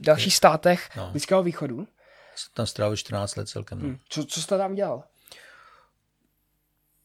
dalších 0.00 0.36
státech 0.36 0.88
no. 0.96 1.10
Blízkého 1.10 1.42
východu. 1.42 1.88
Jsem 2.40 2.52
tam 2.54 2.66
strávil 2.66 2.96
14 2.96 3.36
let 3.36 3.48
celkem. 3.48 3.78
No. 3.78 3.84
Hmm. 3.84 3.98
Co, 4.08 4.24
co 4.24 4.42
jste 4.42 4.58
tam 4.58 4.74
dělal? 4.74 5.04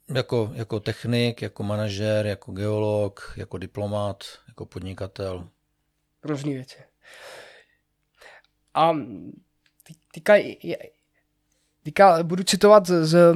Jako, 0.07 0.51
jako 0.53 0.79
technik, 0.79 1.41
jako 1.41 1.63
manažer, 1.63 2.25
jako 2.25 2.51
geolog, 2.51 3.33
jako 3.37 3.57
diplomat, 3.57 4.23
jako 4.47 4.65
podnikatel. 4.65 5.49
Různý 6.23 6.53
věci. 6.53 6.77
A 8.73 8.93
týka, 10.11 10.33
Teďka 11.85 12.23
budu 12.23 12.43
citovat 12.43 12.87
z, 12.87 13.05
z 13.05 13.33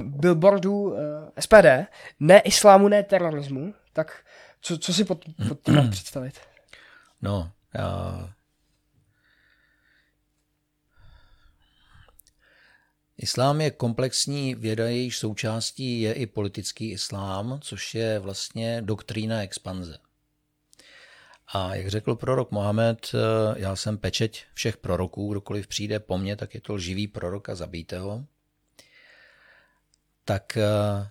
billboardu 0.00 0.94
eh, 0.96 1.42
SPD, 1.42 1.66
ne 2.20 2.40
islámu, 2.40 2.88
ne 2.88 3.02
terorismu, 3.02 3.74
tak 3.92 4.24
co, 4.60 4.78
co 4.78 4.94
si 4.94 5.04
pod, 5.04 5.24
pod 5.48 5.60
tím 5.62 5.74
představit? 5.90 6.34
No, 7.22 7.50
já... 7.74 8.30
Islám 13.18 13.60
je 13.60 13.70
komplexní 13.70 14.54
věda, 14.54 14.88
jejíž 14.88 15.18
součástí 15.18 16.00
je 16.00 16.12
i 16.12 16.26
politický 16.26 16.90
islám, 16.90 17.58
což 17.62 17.94
je 17.94 18.18
vlastně 18.18 18.82
doktrína 18.82 19.42
expanze. 19.42 19.98
A 21.52 21.74
jak 21.74 21.88
řekl 21.88 22.14
prorok 22.14 22.50
Mohamed, 22.50 23.10
eh, 23.14 23.18
já 23.56 23.76
jsem 23.76 23.98
pečeť 23.98 24.44
všech 24.54 24.76
proroků, 24.76 25.30
kdokoliv 25.30 25.66
přijde 25.66 26.00
po 26.00 26.18
mně, 26.18 26.36
tak 26.36 26.54
je 26.54 26.60
to 26.60 26.74
lživý 26.74 27.08
prorok 27.08 27.48
a 27.48 27.54
zabijte 27.54 27.98
ho. 27.98 28.24
Tak 30.24 30.56
eh, 30.56 31.10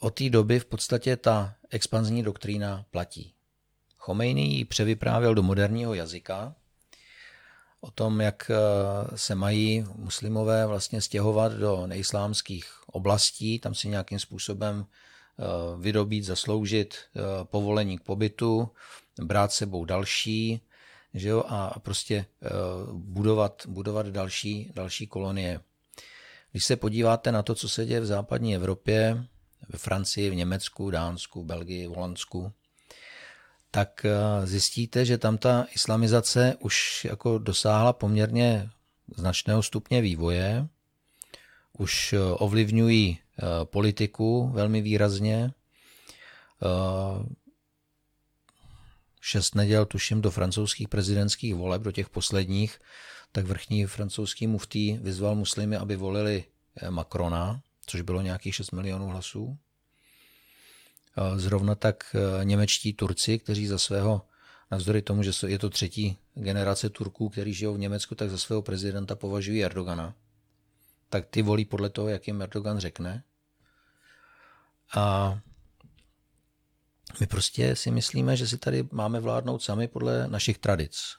od 0.00 0.10
té 0.10 0.30
doby 0.30 0.60
v 0.60 0.64
podstatě 0.64 1.16
ta 1.16 1.54
expanzní 1.70 2.22
doktrína 2.22 2.84
platí. 2.90 3.34
Chomejny 3.96 4.42
ji 4.42 4.64
převyprávěl 4.64 5.34
do 5.34 5.42
moderního 5.42 5.94
jazyka, 5.94 6.54
o 7.80 7.90
tom, 7.90 8.20
jak 8.20 8.50
eh, 8.50 9.16
se 9.16 9.34
mají 9.34 9.84
muslimové 9.96 10.66
vlastně 10.66 11.00
stěhovat 11.00 11.52
do 11.52 11.86
neislámských 11.86 12.64
oblastí, 12.86 13.58
tam 13.58 13.74
si 13.74 13.88
nějakým 13.88 14.18
způsobem 14.18 14.86
vydobít, 15.78 16.24
zasloužit 16.24 16.94
povolení 17.44 17.98
k 17.98 18.02
pobytu, 18.02 18.70
brát 19.22 19.52
sebou 19.52 19.84
další, 19.84 20.60
že 21.14 21.28
jo, 21.28 21.44
a 21.48 21.80
prostě 21.80 22.14
eh, 22.42 22.48
budovat, 22.92 23.62
budovat 23.66 24.06
další, 24.06 24.72
další 24.74 25.06
kolonie. 25.06 25.60
Když 26.50 26.64
se 26.64 26.76
podíváte 26.76 27.32
na 27.32 27.42
to, 27.42 27.54
co 27.54 27.68
se 27.68 27.86
děje 27.86 28.00
v 28.00 28.06
západní 28.06 28.56
Evropě, 28.56 29.24
ve 29.68 29.78
Francii, 29.78 30.30
v 30.30 30.34
Německu, 30.34 30.90
Dánsku, 30.90 31.44
Belgii, 31.44 31.86
Holandsku, 31.86 32.52
tak 33.70 34.04
eh, 34.04 34.46
zjistíte, 34.46 35.04
že 35.04 35.18
tam 35.18 35.38
ta 35.38 35.66
islamizace 35.74 36.56
už 36.60 37.04
jako 37.04 37.38
dosáhla 37.38 37.92
poměrně 37.92 38.70
značného 39.16 39.62
stupně 39.62 40.00
vývoje, 40.00 40.68
už 41.78 42.12
eh, 42.12 42.18
ovlivňují 42.20 43.18
politiku 43.64 44.50
velmi 44.54 44.80
výrazně, 44.80 45.52
šest 49.20 49.54
neděl, 49.54 49.86
tuším, 49.86 50.20
do 50.20 50.30
francouzských 50.30 50.88
prezidentských 50.88 51.54
voleb, 51.54 51.82
do 51.82 51.92
těch 51.92 52.08
posledních, 52.08 52.78
tak 53.32 53.46
vrchní 53.46 53.86
francouzský 53.86 54.46
muftý 54.46 54.98
vyzval 54.98 55.34
muslimy, 55.34 55.76
aby 55.76 55.96
volili 55.96 56.44
eh, 56.76 56.90
Macrona, 56.90 57.62
což 57.86 58.00
bylo 58.00 58.22
nějakých 58.22 58.54
6 58.54 58.70
milionů 58.70 59.06
hlasů. 59.06 59.58
Zrovna 61.36 61.74
tak 61.74 62.04
eh, 62.14 62.44
němečtí 62.44 62.92
Turci, 62.92 63.38
kteří 63.38 63.66
za 63.66 63.78
svého, 63.78 64.22
navzdory 64.70 65.02
tomu, 65.02 65.22
že 65.22 65.32
je 65.46 65.58
to 65.58 65.70
třetí 65.70 66.18
generace 66.34 66.88
Turků, 66.88 67.28
kteří 67.28 67.54
žijou 67.54 67.74
v 67.74 67.78
Německu, 67.78 68.14
tak 68.14 68.30
za 68.30 68.38
svého 68.38 68.62
prezidenta 68.62 69.16
považují 69.16 69.64
Erdogana. 69.64 70.14
Tak 71.08 71.26
ty 71.26 71.42
volí 71.42 71.64
podle 71.64 71.90
toho, 71.90 72.08
jak 72.08 72.26
jim 72.26 72.42
Erdogan 72.42 72.78
řekne. 72.78 73.24
A 74.96 75.38
my 77.20 77.26
prostě 77.26 77.76
si 77.76 77.90
myslíme, 77.90 78.36
že 78.36 78.46
si 78.46 78.58
tady 78.58 78.88
máme 78.92 79.20
vládnout 79.20 79.62
sami 79.62 79.88
podle 79.88 80.28
našich 80.28 80.58
tradic. 80.58 81.16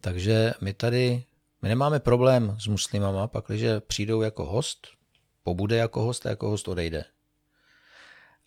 Takže 0.00 0.54
my 0.60 0.74
tady, 0.74 1.24
my 1.62 1.68
nemáme 1.68 2.00
problém 2.00 2.56
s 2.60 2.66
muslimama, 2.66 3.26
pakliže 3.26 3.80
přijdou 3.80 4.22
jako 4.22 4.44
host, 4.44 4.86
pobude 5.42 5.76
jako 5.76 6.02
host 6.02 6.26
a 6.26 6.30
jako 6.30 6.50
host 6.50 6.68
odejde. 6.68 7.04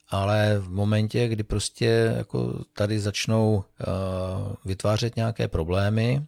Ale 0.10 0.60
v 0.60 0.70
momentě, 0.70 1.28
kdy 1.28 1.43
prostě 1.43 2.14
jako 2.18 2.64
tady 2.74 2.99
začnou 2.99 3.55
uh, 3.55 3.64
vytvářet 4.66 5.16
nějaké 5.16 5.47
problémy, 5.47 6.26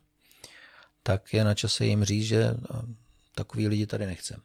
tak 1.03 1.33
je 1.33 1.43
na 1.43 1.55
čase 1.55 1.85
jim 1.85 2.03
říct, 2.03 2.25
že 2.25 2.51
uh, 2.51 2.81
takový 3.35 3.67
lidi 3.67 3.87
tady 3.87 4.05
nechcem. 4.05 4.41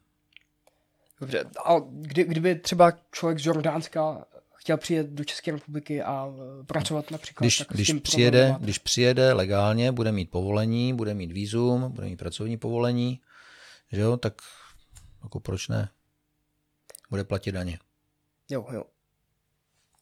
Dobře, 1.20 1.44
a 1.64 1.74
kdy, 1.90 2.24
kdyby 2.24 2.54
třeba 2.54 2.92
člověk 3.12 3.38
z 3.38 3.46
Jordánska 3.46 4.24
chtěl 4.54 4.76
přijet 4.76 5.06
do 5.06 5.24
České 5.24 5.52
republiky 5.52 6.02
a 6.02 6.28
e, 6.60 6.64
pracovat 6.64 7.10
například. 7.10 7.44
Když, 7.44 7.56
tak 7.56 7.68
když, 7.68 7.92
přijede, 8.02 8.56
když 8.60 8.78
přijede 8.78 9.32
legálně, 9.32 9.92
bude 9.92 10.12
mít 10.12 10.30
povolení, 10.30 10.94
bude 10.94 11.14
mít 11.14 11.32
výzum, 11.32 11.92
bude 11.92 12.06
mít 12.06 12.16
pracovní 12.16 12.56
povolení, 12.56 13.20
že 13.92 14.00
jo, 14.00 14.16
tak 14.16 14.34
jako 15.22 15.40
proč 15.40 15.68
ne? 15.68 15.88
Bude 17.10 17.24
platit 17.24 17.52
daně. 17.52 17.78
Jo, 18.50 18.66
jo. 18.72 18.84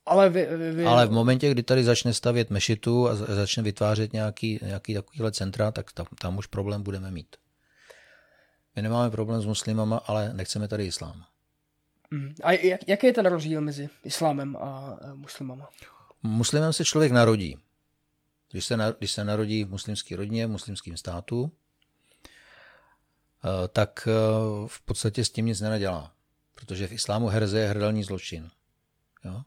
Ale, 0.06 0.30
vy, 0.30 0.46
vy. 0.72 0.84
Ale 0.84 1.06
v 1.06 1.10
momentě, 1.10 1.50
kdy 1.50 1.62
tady 1.62 1.84
začne 1.84 2.14
stavět 2.14 2.50
mešitu 2.50 3.08
a 3.08 3.14
začne 3.14 3.62
vytvářet 3.62 4.12
nějaký, 4.12 4.58
nějaký 4.62 4.94
takovýhle 4.94 5.32
centra, 5.32 5.70
tak 5.70 5.92
tam, 5.92 6.06
tam 6.20 6.38
už 6.38 6.46
problém 6.46 6.82
budeme 6.82 7.10
mít. 7.10 7.36
My 8.76 8.82
nemáme 8.82 9.10
problém 9.10 9.42
s 9.42 9.46
muslimama, 9.46 9.96
ale 9.96 10.34
nechceme 10.34 10.68
tady 10.68 10.86
islám. 10.86 11.24
Mm. 12.10 12.34
A 12.42 12.52
jak, 12.52 12.80
jaký 12.88 13.06
je 13.06 13.12
ten 13.12 13.26
rozdíl 13.26 13.60
mezi 13.60 13.88
islámem 14.04 14.56
a 14.56 14.98
muslimama? 15.14 15.68
Muslimem 16.22 16.72
se 16.72 16.84
člověk 16.84 17.12
narodí. 17.12 17.58
Když 18.50 18.64
se, 18.64 18.76
na, 18.76 18.90
když 18.90 19.12
se 19.12 19.24
narodí 19.24 19.64
v 19.64 19.70
muslimské 19.70 20.16
rodině, 20.16 20.46
v 20.46 20.50
muslimském 20.50 20.96
státu, 20.96 21.52
eh, 23.44 23.68
tak 23.68 24.08
eh, 24.08 24.12
v 24.66 24.80
podstatě 24.80 25.24
s 25.24 25.30
tím 25.30 25.46
nic 25.46 25.60
nenadělá. 25.60 26.12
Protože 26.54 26.86
v 26.86 26.92
islámu 26.92 27.28
herze 27.28 27.60
je 27.60 27.68
hrdelní 27.68 28.04
zločin. 28.04 28.50
Jo? 29.24 29.42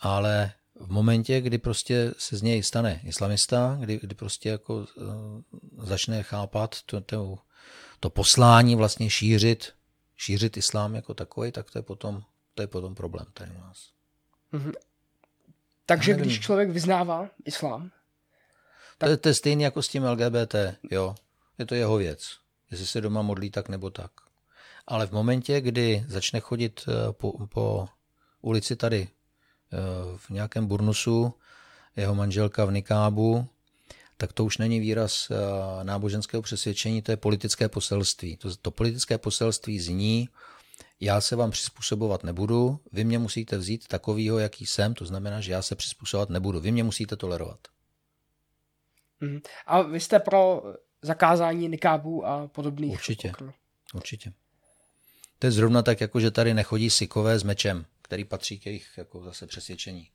Ale 0.00 0.52
v 0.80 0.90
momentě, 0.90 1.40
kdy 1.40 1.58
prostě 1.58 2.14
se 2.18 2.36
z 2.36 2.42
něj 2.42 2.62
stane 2.62 3.00
islamista, 3.04 3.76
kdy, 3.80 3.98
kdy 4.02 4.14
prostě 4.14 4.48
jako 4.48 4.74
uh, 4.74 5.86
začne 5.86 6.22
chápat 6.22 6.82
to, 6.82 7.00
to, 7.00 7.38
to 8.00 8.10
poslání 8.10 8.76
vlastně 8.76 9.10
šířit 9.10 9.72
šířit 10.18 10.56
islám 10.56 10.94
jako 10.94 11.14
takový, 11.14 11.52
tak 11.52 11.70
to 11.70 11.78
je 11.78 11.82
potom, 11.82 12.22
to 12.54 12.62
je 12.62 12.66
potom 12.66 12.94
problém 12.94 13.26
tady 13.32 13.50
u 13.50 13.60
nás. 13.60 13.90
Mm-hmm. 14.52 14.72
Takže 15.86 16.14
když 16.14 16.40
člověk 16.40 16.70
vyznává 16.70 17.30
islám, 17.44 17.90
tak... 18.98 19.06
To, 19.06 19.10
je, 19.10 19.16
to 19.16 19.28
je 19.28 19.34
stejné 19.34 19.62
jako 19.62 19.82
s 19.82 19.88
tím 19.88 20.04
LGBT, 20.04 20.54
jo. 20.90 21.14
Je 21.58 21.66
to 21.66 21.74
jeho 21.74 21.96
věc. 21.96 22.36
Jestli 22.70 22.86
se 22.86 23.00
doma 23.00 23.22
modlí 23.22 23.50
tak 23.50 23.68
nebo 23.68 23.90
tak. 23.90 24.10
Ale 24.86 25.06
v 25.06 25.12
momentě, 25.12 25.60
kdy 25.60 26.04
začne 26.08 26.40
chodit 26.40 26.84
eh, 26.88 27.12
po, 27.12 27.46
po 27.46 27.88
ulici 28.40 28.76
tady 28.76 29.08
v 30.16 30.30
nějakém 30.30 30.66
burnusu, 30.66 31.34
jeho 31.96 32.14
manželka 32.14 32.64
v 32.64 32.72
nikábu, 32.72 33.46
tak 34.16 34.32
to 34.32 34.44
už 34.44 34.58
není 34.58 34.80
výraz 34.80 35.30
eh, 35.30 35.34
náboženského 35.84 36.42
přesvědčení, 36.42 37.02
to 37.02 37.10
je 37.10 37.16
politické 37.16 37.68
poselství. 37.68 38.36
To, 38.36 38.56
to 38.56 38.70
politické 38.70 39.18
poselství 39.18 39.80
zní, 39.80 40.28
já 41.00 41.20
se 41.20 41.36
vám 41.36 41.50
přizpůsobovat 41.50 42.24
nebudu, 42.24 42.80
vy 42.92 43.04
mě 43.04 43.18
musíte 43.18 43.58
vzít 43.58 43.86
takovýho, 43.88 44.38
jaký 44.38 44.66
jsem, 44.66 44.94
to 44.94 45.04
znamená, 45.04 45.40
že 45.40 45.52
já 45.52 45.62
se 45.62 45.74
přizpůsobovat 45.74 46.30
nebudu, 46.30 46.60
vy 46.60 46.72
mě 46.72 46.84
musíte 46.84 47.16
tolerovat. 47.16 47.58
Mm. 49.20 49.40
A 49.66 49.82
vy 49.82 50.00
jste 50.00 50.18
pro 50.18 50.62
zakázání 51.02 51.68
nikábů 51.68 52.26
a 52.26 52.48
podobných 52.48 52.92
Určitě, 52.92 53.28
pokrů. 53.28 53.52
určitě. 53.94 54.32
To 55.38 55.46
je 55.46 55.50
zrovna 55.50 55.82
tak, 55.82 56.00
jako 56.00 56.20
že 56.20 56.30
tady 56.30 56.54
nechodí 56.54 56.90
sikové 56.90 57.38
s 57.38 57.42
mečem, 57.42 57.86
který 58.08 58.24
patří 58.24 58.58
k 58.58 58.66
jejich 58.66 58.88
jako 58.96 59.22
zase 59.22 59.46
přesvědčení. 59.46 60.10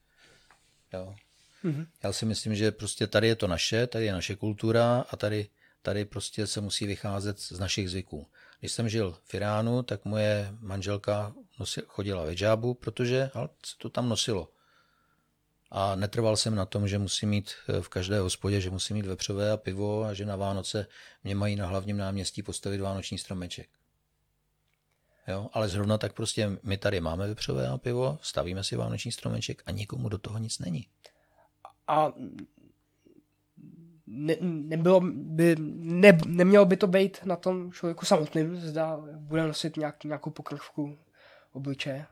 Jo. 0.94 1.16
Mm-hmm. 1.64 1.88
Já 2.04 2.14
si 2.14 2.26
myslím, 2.26 2.56
že 2.56 2.72
prostě 2.72 3.08
tady 3.08 3.28
je 3.28 3.36
to 3.36 3.48
naše, 3.48 3.88
tady 3.88 4.06
je 4.06 4.14
naše 4.14 4.36
kultura 4.36 5.06
a 5.10 5.18
tady, 5.18 5.48
tady 5.82 6.06
prostě 6.06 6.48
se 6.48 6.62
musí 6.62 6.88
vycházet 6.88 7.40
z 7.40 7.60
našich 7.60 7.90
zvyků. 7.90 8.28
Když 8.60 8.72
jsem 8.72 8.90
žil 8.90 9.18
v 9.24 9.34
Iránu, 9.34 9.84
tak 9.84 10.06
moje 10.06 10.50
manželka 10.60 11.34
nosil, 11.60 11.84
chodila 11.88 12.26
ve 12.26 12.34
džábu, 12.34 12.74
protože 12.74 13.30
ale 13.34 13.50
se 13.66 13.76
to 13.78 13.90
tam 13.90 14.10
nosilo. 14.10 14.50
A 15.72 15.96
netrval 15.96 16.38
jsem 16.38 16.56
na 16.56 16.66
tom, 16.66 16.88
že 16.88 16.98
musím 16.98 17.30
mít 17.30 17.52
eh, 17.70 17.82
v 17.82 17.90
každé 17.90 18.20
hospodě, 18.20 18.62
že 18.62 18.70
musím 18.70 18.96
mít 18.96 19.06
vepřové 19.06 19.52
a 19.52 19.58
pivo 19.58 20.04
a 20.04 20.14
že 20.14 20.26
na 20.26 20.36
Vánoce 20.36 20.88
mě 21.24 21.36
mají 21.36 21.56
na 21.56 21.68
hlavním 21.68 21.98
náměstí 21.98 22.44
postavit 22.44 22.82
vánoční 22.82 23.18
stromeček. 23.18 23.70
Jo? 25.28 25.50
Ale 25.54 25.70
zrovna 25.70 25.98
tak 25.98 26.14
prostě 26.14 26.58
my 26.64 26.78
tady 26.78 27.02
máme 27.02 27.28
vepřové 27.28 27.68
a 27.68 27.78
pivo, 27.78 28.20
stavíme 28.22 28.64
si 28.64 28.76
vánoční 28.76 29.12
stromeček 29.12 29.64
a 29.66 29.72
nikomu 29.72 30.10
do 30.10 30.18
toho 30.18 30.38
nic 30.38 30.60
není. 30.60 30.88
A 31.88 32.14
ne, 34.08 34.36
nebylo 34.42 35.02
by, 35.14 35.56
ne, 35.60 36.18
nemělo 36.26 36.66
by 36.66 36.78
to 36.78 36.88
být 36.88 37.26
na 37.26 37.36
tom 37.36 37.72
člověku 37.72 38.06
samotným, 38.06 38.56
zda 38.56 38.98
bude 39.18 39.48
nosit 39.48 39.78
nějak, 39.78 40.04
nějakou 40.04 40.30
pokrvku 40.30 41.00
obličeje. 41.52 42.06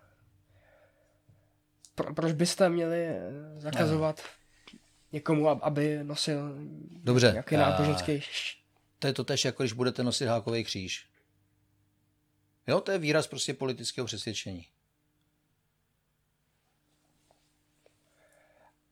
Pro, 1.95 2.13
proč 2.13 2.31
byste 2.31 2.69
měli 2.69 3.05
eh, 3.05 3.21
zakazovat 3.57 4.21
ne. 4.73 4.79
někomu, 5.11 5.49
aby 5.49 5.99
nosil 6.03 6.55
Dobře, 7.03 7.31
nějaký 7.31 7.55
náboženský... 7.55 8.23
To 8.99 9.07
je 9.07 9.13
to 9.13 9.23
tež, 9.23 9.45
jako 9.45 9.63
když 9.63 9.73
budete 9.73 10.03
nosit 10.03 10.25
hákový 10.25 10.63
kříž. 10.63 11.10
Jo, 12.67 12.81
to 12.81 12.91
je 12.91 12.97
výraz 12.97 13.27
prostě 13.27 13.53
politického 13.53 14.05
přesvědčení. 14.05 14.67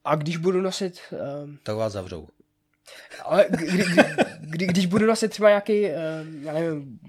A 0.03 0.15
když 0.15 0.37
budu 0.37 0.61
nosit... 0.61 0.99
Um... 1.43 1.59
Tak 1.63 1.75
vás 1.75 1.93
zavřou. 1.93 2.27
Ale 3.23 3.45
kdy, 3.49 3.67
kdy, 3.67 4.03
kdy, 4.39 4.65
když 4.65 4.85
budu 4.85 5.05
nosit 5.05 5.27
třeba 5.27 5.49
nějaký, 5.49 5.85
um, 5.85 6.43
já 6.43 6.53
nevím, 6.53 6.99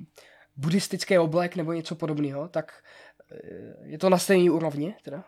buddhistický 0.56 1.18
oblek 1.18 1.56
nebo 1.56 1.72
něco 1.72 1.94
podobného, 1.94 2.48
tak 2.48 2.84
eh, 3.32 3.76
je 3.82 3.98
to 3.98 4.10
na 4.10 4.18
stejné 4.18 4.50
úrovni 4.50 4.94
teda? 5.02 5.24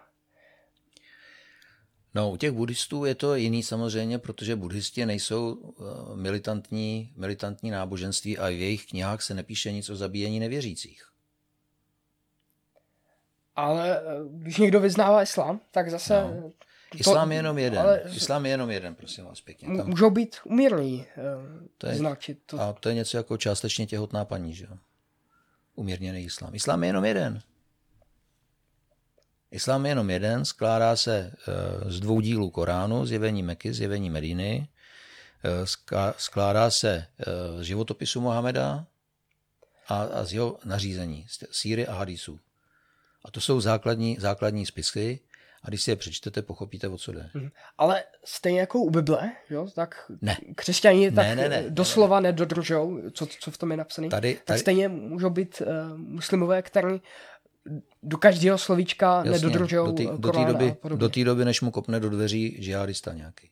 No, 2.15 2.31
u 2.31 2.37
těch 2.37 2.53
buddhistů 2.53 3.05
je 3.05 3.15
to 3.15 3.35
jiný 3.35 3.63
samozřejmě, 3.63 4.19
protože 4.19 4.57
buddhisti 4.57 5.07
nejsou 5.07 5.75
eh, 5.81 6.17
militantní, 6.17 7.13
militantní 7.17 7.71
náboženství 7.71 8.39
a 8.39 8.49
v 8.49 8.61
jejich 8.61 8.87
knihách 8.87 9.23
se 9.23 9.35
nepíše 9.35 9.73
nic 9.73 9.91
o 9.91 9.97
zabíjení 9.97 10.41
nevěřících. 10.41 11.12
Ale 13.57 14.01
eh, 14.01 14.03
když 14.31 14.57
někdo 14.57 14.81
vyznává 14.81 15.23
islám, 15.23 15.61
tak 15.71 15.91
zase... 15.91 16.15
No. 16.15 16.53
Islám 16.95 17.33
je 17.33 17.39
jenom 17.39 17.59
jeden. 17.59 17.79
Ale... 17.79 18.03
Islám 18.15 18.47
je 18.47 18.53
jenom 18.53 18.71
jeden, 18.71 18.95
prosím 18.95 19.25
vás 19.25 19.41
pěkně. 19.41 19.77
Tam... 19.77 19.89
Můžou 19.89 20.11
být 20.11 20.37
umírní 20.45 21.07
eh, 21.17 21.23
to 21.79 21.87
je, 21.87 21.95
značit. 21.95 22.39
To... 22.47 22.61
A 22.61 22.73
to 22.73 22.89
je 22.89 22.95
něco 22.95 23.17
jako 23.17 23.37
částečně 23.37 23.87
těhotná 23.87 24.25
paní, 24.25 24.55
že 24.55 24.65
jo? 24.71 24.77
Umírněný 25.75 26.25
islám. 26.25 26.55
Islám 26.55 26.83
je 26.83 26.89
jenom 26.89 27.05
jeden. 27.05 27.41
Islám 29.51 29.87
je 29.87 29.91
jenom 29.91 30.11
jeden, 30.11 30.45
skládá 30.45 30.97
se 30.97 31.33
z 31.87 32.01
dvou 32.01 32.21
dílů 32.21 32.51
Koránu, 32.51 33.07
zjevení 33.07 33.43
Meky, 33.43 33.73
zjevení 33.73 34.11
Mediny, 34.11 34.69
skládá 36.17 36.71
se 36.71 37.07
z 37.61 37.63
životopisu 37.63 38.21
Mohameda 38.21 38.87
a, 39.89 40.03
a 40.03 40.25
z 40.25 40.33
jeho 40.33 40.59
nařízení, 40.65 41.27
síry 41.51 41.87
a 41.87 41.93
hadisů. 41.93 42.41
A 43.25 43.31
to 43.31 43.41
jsou 43.41 43.61
základní, 43.61 44.17
základní 44.21 44.67
spisy, 44.67 45.21
a 45.63 45.69
když 45.69 45.83
si 45.83 45.91
je 45.91 45.97
přečtete, 45.97 46.43
pochopíte, 46.43 46.89
o 46.89 46.99
co 46.99 47.13
jde. 47.13 47.31
Hmm. 47.35 47.51
Ale 47.79 48.05
stejně 48.25 48.61
jako 48.61 48.79
u 48.79 48.91
Bible, 48.91 49.33
jo, 49.51 49.69
tak 49.75 50.11
ne. 50.21 50.37
křesťani 50.55 51.11
ne, 51.11 51.13
tak 51.13 51.27
ne, 51.27 51.37
ne, 51.37 51.49
ne, 51.49 51.65
doslova 51.71 52.21
ne, 52.21 52.23
ne. 52.23 52.29
nedodržou, 52.29 53.11
co, 53.11 53.27
co 53.27 53.51
v 53.51 53.59
tom 53.59 53.71
je 53.71 53.77
napsané. 53.77 54.09
Tady, 54.09 54.35
tady... 54.35 54.45
Tak 54.45 54.59
stejně 54.59 54.89
můžou 54.89 55.31
být 55.31 55.63
uh, 55.67 55.99
muslimové, 55.99 56.63
kteří 56.63 57.01
do 58.03 58.17
každého 58.17 58.59
slovíčka 58.59 59.23
nedodržou 59.23 59.87
do 60.17 60.33
té 60.33 60.45
doby, 60.45 60.77
do 60.97 61.09
té 61.09 61.25
doby, 61.25 61.45
než 61.45 61.61
mu 61.61 61.71
kopne 61.71 62.01
do 62.01 62.11
dveří 62.11 62.57
žihadista 62.59 63.13
nějaký. 63.13 63.51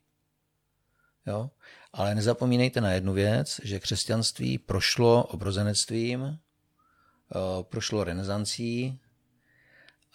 Jo? 1.27 1.51
Ale 1.93 2.14
nezapomínejte 2.14 2.81
na 2.81 2.93
jednu 2.93 3.12
věc, 3.12 3.61
že 3.64 3.81
křesťanství 3.81 4.59
prošlo 4.59 5.25
obrozenectvím, 5.25 6.23
uh, 6.23 6.37
prošlo 7.62 8.05
renesancí, 8.05 9.01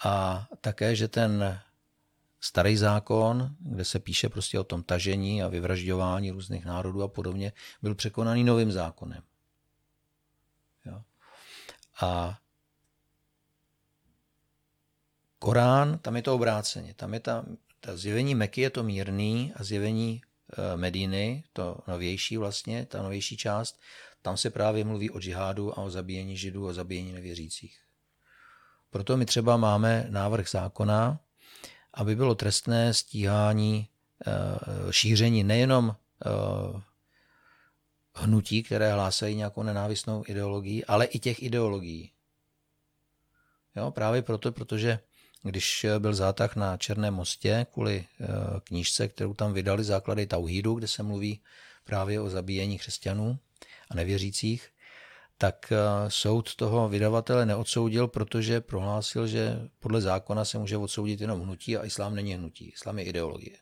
a 0.04 0.48
také, 0.62 0.96
že 0.96 1.08
ten 1.08 1.60
starý 2.42 2.78
zákon, 2.78 3.56
kde 3.60 3.86
se 3.86 4.00
píše 4.00 4.30
prostě 4.30 4.60
o 4.60 4.64
tom 4.64 4.84
tažení 4.84 5.44
a 5.44 5.48
vyvražďování 5.48 6.32
různých 6.32 6.66
národů 6.66 7.04
a 7.04 7.08
podobně, 7.08 7.52
byl 7.82 7.96
překonaný 7.96 8.44
novým 8.44 8.72
zákonem. 8.72 9.24
Jo. 10.86 11.02
A 12.02 12.40
Korán, 15.40 15.98
tam 15.98 16.16
je 16.16 16.22
to 16.22 16.36
obráceně. 16.36 16.94
Tam 16.94 17.14
je 17.14 17.20
ta, 17.20 17.46
ta 17.80 17.98
zjevení 17.98 18.36
Meky 18.36 18.62
je 18.62 18.70
to 18.70 18.84
mírný 18.84 19.54
a 19.56 19.64
zjevení 19.64 20.22
e, 20.58 20.78
Mediny, 20.78 21.44
to 21.54 21.78
novější 21.88 22.38
vlastně, 22.38 22.86
ta 22.86 23.02
novější 23.02 23.38
část, 23.38 23.80
tam 24.22 24.38
se 24.38 24.50
právě 24.50 24.84
mluví 24.84 25.10
o 25.10 25.20
džihádu 25.20 25.80
a 25.80 25.82
o 25.82 25.90
zabíjení 25.90 26.38
židů, 26.38 26.66
o 26.66 26.74
zabíjení 26.74 27.14
nevěřících. 27.14 27.85
Proto 28.96 29.18
my 29.18 29.26
třeba 29.26 29.58
máme 29.58 30.06
návrh 30.10 30.50
zákona, 30.50 31.20
aby 31.94 32.16
bylo 32.16 32.36
trestné 32.36 32.94
stíhání 32.94 33.88
eh, 34.28 34.32
šíření 34.92 35.44
nejenom 35.44 35.96
eh, 35.96 36.82
hnutí, 38.14 38.64
které 38.64 38.94
hlásají 38.94 39.36
nějakou 39.36 39.64
nenávistnou 39.64 40.24
ideologii, 40.28 40.86
ale 40.86 41.06
i 41.06 41.20
těch 41.20 41.44
ideologií. 41.44 42.12
Jo, 43.76 43.92
právě 43.92 44.22
proto, 44.22 44.52
protože 44.52 45.00
když 45.44 45.86
byl 46.00 46.14
zátah 46.14 46.56
na 46.56 46.78
Černém 46.78 47.14
mostě 47.14 47.68
kvůli 47.74 48.06
eh, 48.22 48.28
knížce, 48.64 49.08
kterou 49.08 49.34
tam 49.34 49.54
vydali 49.54 49.84
základy 49.84 50.28
Tauhídu, 50.28 50.74
kde 50.74 50.88
se 50.88 51.04
mluví 51.04 51.42
právě 51.84 52.22
o 52.22 52.30
zabíjení 52.30 52.78
křesťanů 52.78 53.40
a 53.90 53.96
nevěřících, 53.96 54.70
tak 55.38 55.72
eh, 55.72 55.78
soud 56.08 56.56
toho 56.56 56.90
vydavatele 56.90 57.46
neodsoudil, 57.46 58.08
protože 58.08 58.62
prohlásil, 58.62 59.28
že 59.28 59.60
podle 59.80 60.02
zákona 60.02 60.46
se 60.46 60.58
může 60.58 60.78
odsoudit 60.78 61.22
jenom 61.22 61.42
hnutí 61.42 61.78
a 61.78 61.86
islám 61.86 62.16
není 62.16 62.34
hnutí. 62.34 62.70
Islám 62.70 63.00
je 63.00 63.06
ideologie. 63.06 63.58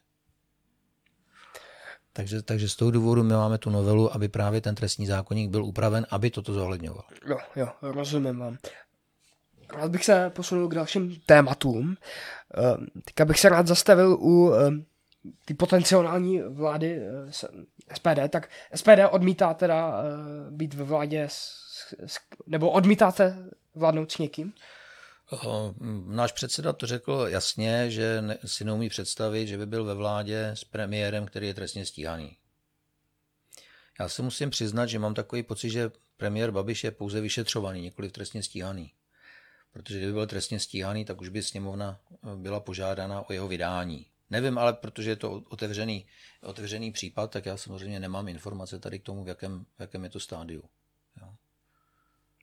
Takže, 2.14 2.42
takže 2.42 2.70
z 2.70 2.76
toho 2.76 2.92
důvodu 2.92 3.24
my 3.24 3.34
máme 3.34 3.58
tu 3.58 3.70
novelu, 3.70 4.14
aby 4.16 4.28
právě 4.28 4.62
ten 4.62 4.76
trestní 4.76 5.06
zákonník 5.06 5.50
byl 5.50 5.66
upraven, 5.66 6.06
aby 6.10 6.30
toto 6.30 6.54
zohledňoval. 6.54 7.04
Jo, 7.28 7.38
jo, 7.56 7.68
rozumím 7.82 8.40
vám. 8.40 8.58
Rád 9.76 9.92
bych 9.92 10.06
se 10.06 10.30
posunul 10.30 10.68
k 10.68 10.76
dalším 10.76 11.16
tématům. 11.26 11.96
Eh, 12.58 13.02
teďka 13.06 13.26
bych 13.26 13.40
se 13.40 13.50
rád 13.50 13.68
zastavil 13.68 14.18
u 14.20 14.54
eh, 14.54 14.72
ty 15.46 15.54
potenciální 15.54 16.42
vlády 16.42 17.02
SPD, 17.94 18.30
tak 18.30 18.50
SPD 18.76 19.00
odmítá 19.12 19.54
teda 19.54 20.04
být 20.50 20.74
ve 20.74 20.84
vládě 20.84 21.24
s 21.24 21.63
nebo 22.48 22.72
odmítáte 22.72 23.50
vládnout 23.76 24.12
s 24.12 24.18
někým? 24.18 24.54
Náš 26.06 26.32
předseda 26.32 26.74
to 26.74 26.88
řekl 26.88 27.26
jasně, 27.30 27.92
že 27.92 28.24
si 28.46 28.64
neumí 28.64 28.90
představit, 28.90 29.48
že 29.48 29.58
by 29.58 29.66
byl 29.66 29.86
ve 29.86 29.94
vládě 29.94 30.48
s 30.48 30.64
premiérem, 30.64 31.26
který 31.26 31.48
je 31.48 31.54
trestně 31.54 31.86
stíhaný. 31.86 32.38
Já 34.00 34.10
se 34.10 34.22
musím 34.22 34.50
přiznat, 34.50 34.86
že 34.86 35.00
mám 35.00 35.14
takový 35.14 35.44
pocit, 35.44 35.70
že 35.70 35.92
premiér 36.18 36.52
Babiš 36.52 36.84
je 36.84 36.92
pouze 36.92 37.22
vyšetřovaný, 37.22 37.82
nikoli 37.82 38.10
trestně 38.10 38.44
stíhaný. 38.44 38.92
Protože 39.74 39.98
kdyby 39.98 40.14
byl 40.14 40.28
trestně 40.28 40.60
stíhaný, 40.60 41.06
tak 41.06 41.22
už 41.22 41.30
by 41.30 41.44
sněmovna 41.44 42.00
byla 42.36 42.60
požádána 42.60 43.30
o 43.30 43.34
jeho 43.34 43.48
vydání. 43.48 44.06
Nevím, 44.30 44.58
ale 44.58 44.74
protože 44.74 45.10
je 45.10 45.16
to 45.16 45.32
otevřený, 45.32 46.06
otevřený 46.42 46.92
případ, 46.92 47.32
tak 47.32 47.46
já 47.46 47.58
samozřejmě 47.58 48.00
nemám 48.00 48.28
informace 48.28 48.80
tady 48.80 49.00
k 49.00 49.04
tomu, 49.04 49.24
v 49.24 49.28
jakém, 49.28 49.66
v 49.78 49.82
jakém 49.82 50.04
je 50.04 50.10
to 50.10 50.20
stádiu. 50.20 50.64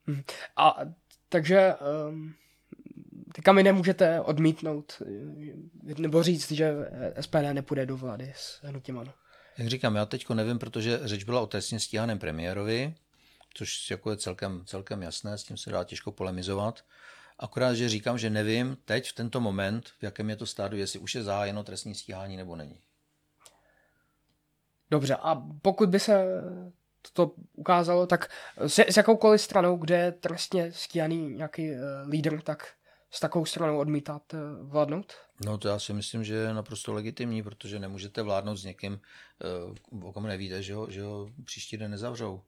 Mhm. 0.07 0.23
A 0.57 0.77
takže 1.29 1.75
um, 2.09 2.35
teďka 3.35 3.53
mi 3.53 3.63
nemůžete 3.63 4.21
odmítnout 4.21 5.03
nebo 5.99 6.23
říct, 6.23 6.51
že 6.51 6.75
SPD 7.21 7.53
nepůjde 7.53 7.87
do 7.87 7.97
vlády 7.97 8.33
s 8.37 8.61
hnutím 8.63 8.99
ANO. 8.99 9.13
Jak 9.59 9.69
říkám, 9.69 9.97
já 9.97 10.07
teďko 10.07 10.35
nevím, 10.35 10.59
protože 10.59 11.01
řeč 11.03 11.25
byla 11.25 11.41
o 11.41 11.47
trestně 11.47 11.81
stíhaném 11.81 12.19
premiérovi, 12.19 12.95
což 13.55 13.91
jako 13.91 14.11
je 14.11 14.17
celkem, 14.17 14.63
celkem 14.67 15.03
jasné, 15.03 15.39
s 15.39 15.45
tím 15.45 15.57
se 15.57 15.71
dá 15.71 15.85
těžko 15.85 16.13
polemizovat. 16.13 16.85
Akorát, 17.39 17.75
že 17.75 17.89
říkám, 17.89 18.19
že 18.19 18.31
nevím 18.31 18.77
teď 18.85 19.11
v 19.11 19.13
tento 19.13 19.41
moment, 19.41 19.89
v 19.89 20.03
jakém 20.03 20.31
je 20.31 20.37
to 20.37 20.47
stádu, 20.47 20.77
jestli 20.77 20.99
už 20.99 21.15
je 21.15 21.23
zahájeno 21.23 21.65
trestní 21.65 21.95
stíhání 21.95 22.37
nebo 22.37 22.57
není. 22.57 22.81
Dobře, 24.91 25.17
a 25.17 25.43
pokud 25.63 25.89
by 25.89 26.01
se 26.01 26.25
to 27.13 27.33
ukázalo, 27.55 28.07
tak 28.07 28.31
s, 28.67 28.79
s 28.79 28.97
jakoukoliv 28.97 29.41
stranou, 29.41 29.77
kde 29.77 29.97
je 29.97 30.13
trestně 30.13 30.73
stíhaný 30.73 31.29
nějaký 31.29 31.71
uh, 31.71 31.77
lídr, 32.09 32.41
tak 32.41 32.69
s 33.11 33.21
takovou 33.21 33.45
stranou 33.45 33.79
odmítat 33.79 34.23
uh, 34.35 34.41
vládnout? 34.71 35.13
No 35.45 35.59
to 35.59 35.69
já 35.69 35.79
si 35.79 35.93
myslím, 35.93 36.25
že 36.25 36.35
je 36.35 36.55
naprosto 36.55 36.93
legitimní, 36.93 37.43
protože 37.43 37.79
nemůžete 37.79 38.23
vládnout 38.23 38.57
s 38.57 38.65
někým, 38.65 39.01
uh, 39.93 40.09
o 40.09 40.13
kom 40.13 40.27
nevíte, 40.27 40.63
že 40.63 40.75
ho, 40.75 40.91
že 40.91 41.03
ho 41.03 41.31
příští 41.45 41.77
den 41.77 41.91
nezavřou. 41.91 42.43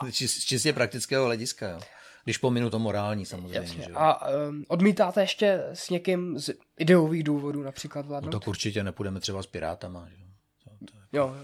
A... 0.00 0.10
Čistě 0.46 0.72
praktického 0.72 1.24
hlediska, 1.24 1.68
jo. 1.68 1.80
Když 2.24 2.38
pominu 2.38 2.70
to 2.70 2.78
morální 2.78 3.26
samozřejmě. 3.26 3.58
Jasně. 3.58 3.82
Že? 3.82 3.92
A 3.94 4.28
um, 4.28 4.64
odmítáte 4.68 5.20
ještě 5.20 5.62
s 5.72 5.90
někým 5.90 6.38
z 6.38 6.50
ideových 6.78 7.24
důvodů 7.24 7.62
například 7.62 8.06
vládnout? 8.06 8.32
No 8.32 8.40
tak 8.40 8.48
určitě 8.48 8.84
nepůjdeme 8.84 9.20
třeba 9.20 9.42
s 9.42 9.46
Pirátama. 9.46 10.08
Že? 10.08 10.16
To, 10.64 10.70
to 10.92 10.98
je... 10.98 11.04
Jo, 11.12 11.36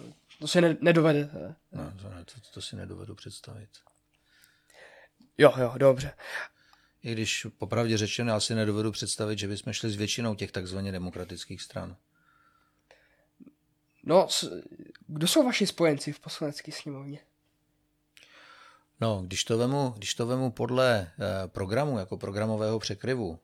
to 0.44 0.48
si 0.48 0.60
ne, 0.60 0.76
nedovedete. 0.80 1.54
No, 1.72 1.92
to, 2.02 2.08
ne, 2.10 2.24
to, 2.24 2.50
to 2.50 2.62
si 2.62 2.76
nedovedu 2.76 3.14
představit. 3.14 3.70
Jo, 5.38 5.52
jo, 5.56 5.72
dobře. 5.76 6.12
I 7.02 7.12
když 7.12 7.46
popravdě 7.58 7.96
řečeno, 7.98 8.32
já 8.32 8.40
si 8.40 8.54
nedovedu 8.54 8.92
představit, 8.92 9.38
že 9.38 9.48
bychom 9.48 9.72
šli 9.72 9.90
s 9.90 9.96
většinou 9.96 10.34
těch 10.34 10.52
takzvaně 10.52 10.92
demokratických 10.92 11.62
stran. 11.62 11.96
No, 14.02 14.28
kdo 15.06 15.26
jsou 15.26 15.44
vaši 15.44 15.66
spojenci 15.66 16.12
v 16.12 16.20
poslanecké 16.20 16.72
sněmovně? 16.72 17.20
No, 19.00 19.22
když 19.26 19.44
to 19.44 19.58
vemu, 19.58 19.94
když 19.96 20.14
to 20.14 20.26
vemu 20.26 20.50
podle 20.50 21.12
eh, 21.18 21.48
programu, 21.48 21.98
jako 21.98 22.16
programového 22.16 22.78
překryvu, 22.78 23.38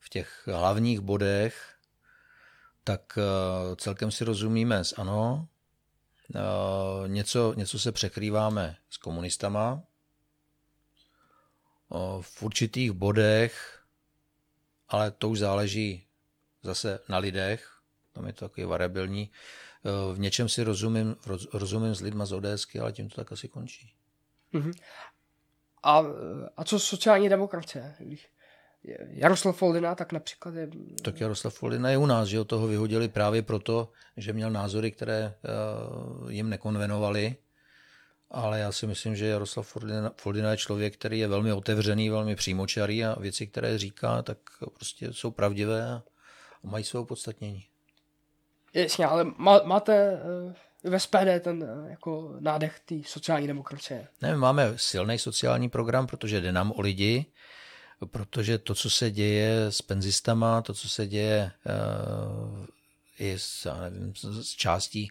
v 0.00 0.08
těch 0.08 0.48
hlavních 0.52 1.00
bodech, 1.00 1.74
tak 2.84 3.18
eh, 3.18 3.76
celkem 3.76 4.10
si 4.10 4.24
rozumíme 4.24 4.84
s 4.84 4.98
ANO, 4.98 5.48
eh, 5.48 5.57
něco, 7.06 7.54
něco 7.56 7.78
se 7.78 7.92
překrýváme 7.92 8.76
s 8.90 8.96
komunistama, 8.96 9.82
v 12.20 12.42
určitých 12.42 12.92
bodech, 12.92 13.84
ale 14.88 15.10
to 15.10 15.28
už 15.28 15.38
záleží 15.38 16.06
zase 16.62 17.00
na 17.08 17.18
lidech, 17.18 17.80
tam 18.12 18.26
je 18.26 18.32
to 18.32 18.48
takový 18.48 18.66
variabilní. 18.66 19.30
V 20.14 20.18
něčem 20.18 20.48
si 20.48 20.62
rozumím, 20.62 21.16
rozumím 21.52 21.94
s 21.94 22.00
lidma 22.00 22.26
z 22.26 22.32
ODSky, 22.32 22.80
ale 22.80 22.92
tím 22.92 23.08
to 23.08 23.16
tak 23.16 23.32
asi 23.32 23.48
končí. 23.48 23.94
Mm-hmm. 24.54 24.72
A, 25.82 26.02
a 26.56 26.64
co 26.64 26.78
sociální 26.78 27.28
demokracie? 27.28 27.96
Jaroslav 29.08 29.56
Foldina 29.56 29.94
tak 29.94 30.12
například 30.12 30.54
je... 30.54 30.68
Tak 31.02 31.20
Jaroslav 31.20 31.54
Foldina 31.54 31.90
je 31.90 31.98
u 31.98 32.06
nás, 32.06 32.28
že 32.28 32.38
ho 32.38 32.44
toho 32.44 32.66
vyhodili 32.66 33.08
právě 33.08 33.42
proto, 33.42 33.92
že 34.16 34.32
měl 34.32 34.50
názory, 34.50 34.90
které 34.90 35.34
uh, 36.22 36.32
jim 36.32 36.50
nekonvenovaly. 36.50 37.36
Ale 38.30 38.58
já 38.58 38.72
si 38.72 38.86
myslím, 38.86 39.16
že 39.16 39.26
Jaroslav 39.26 39.66
Foldina, 39.66 40.12
Foldina 40.16 40.50
je 40.50 40.56
člověk, 40.56 40.94
který 40.94 41.18
je 41.18 41.28
velmi 41.28 41.52
otevřený, 41.52 42.10
velmi 42.10 42.36
přímočarý 42.36 43.04
a 43.04 43.20
věci, 43.20 43.46
které 43.46 43.78
říká, 43.78 44.22
tak 44.22 44.38
prostě 44.74 45.12
jsou 45.12 45.30
pravdivé 45.30 45.92
a 45.92 46.02
mají 46.62 46.84
svou 46.84 47.04
podstatnění. 47.04 47.64
Jasně, 48.74 49.06
ale 49.06 49.24
má, 49.36 49.62
máte 49.64 50.20
uh 50.46 50.52
ve 50.84 51.00
SPD 51.00 51.40
ten 51.40 51.84
eh, 51.86 51.90
jako 51.90 52.36
nádech 52.40 52.80
té 52.80 52.94
sociální 53.06 53.46
demokracie. 53.46 54.08
Ne, 54.22 54.36
máme 54.36 54.72
silný 54.76 55.18
sociální 55.18 55.68
program, 55.68 56.06
protože 56.06 56.40
jde 56.40 56.52
nám 56.52 56.72
o 56.76 56.80
lidi, 56.80 57.26
protože 58.06 58.58
to, 58.58 58.74
co 58.74 58.90
se 58.90 59.10
děje 59.10 59.66
s 59.66 59.82
penzistama, 59.82 60.62
to, 60.62 60.74
co 60.74 60.88
se 60.88 61.06
děje 61.06 61.52
uh, 61.66 62.66
i 63.18 63.38
s, 63.38 63.74
nevím, 63.80 64.14
s 64.42 64.50
částí 64.50 65.10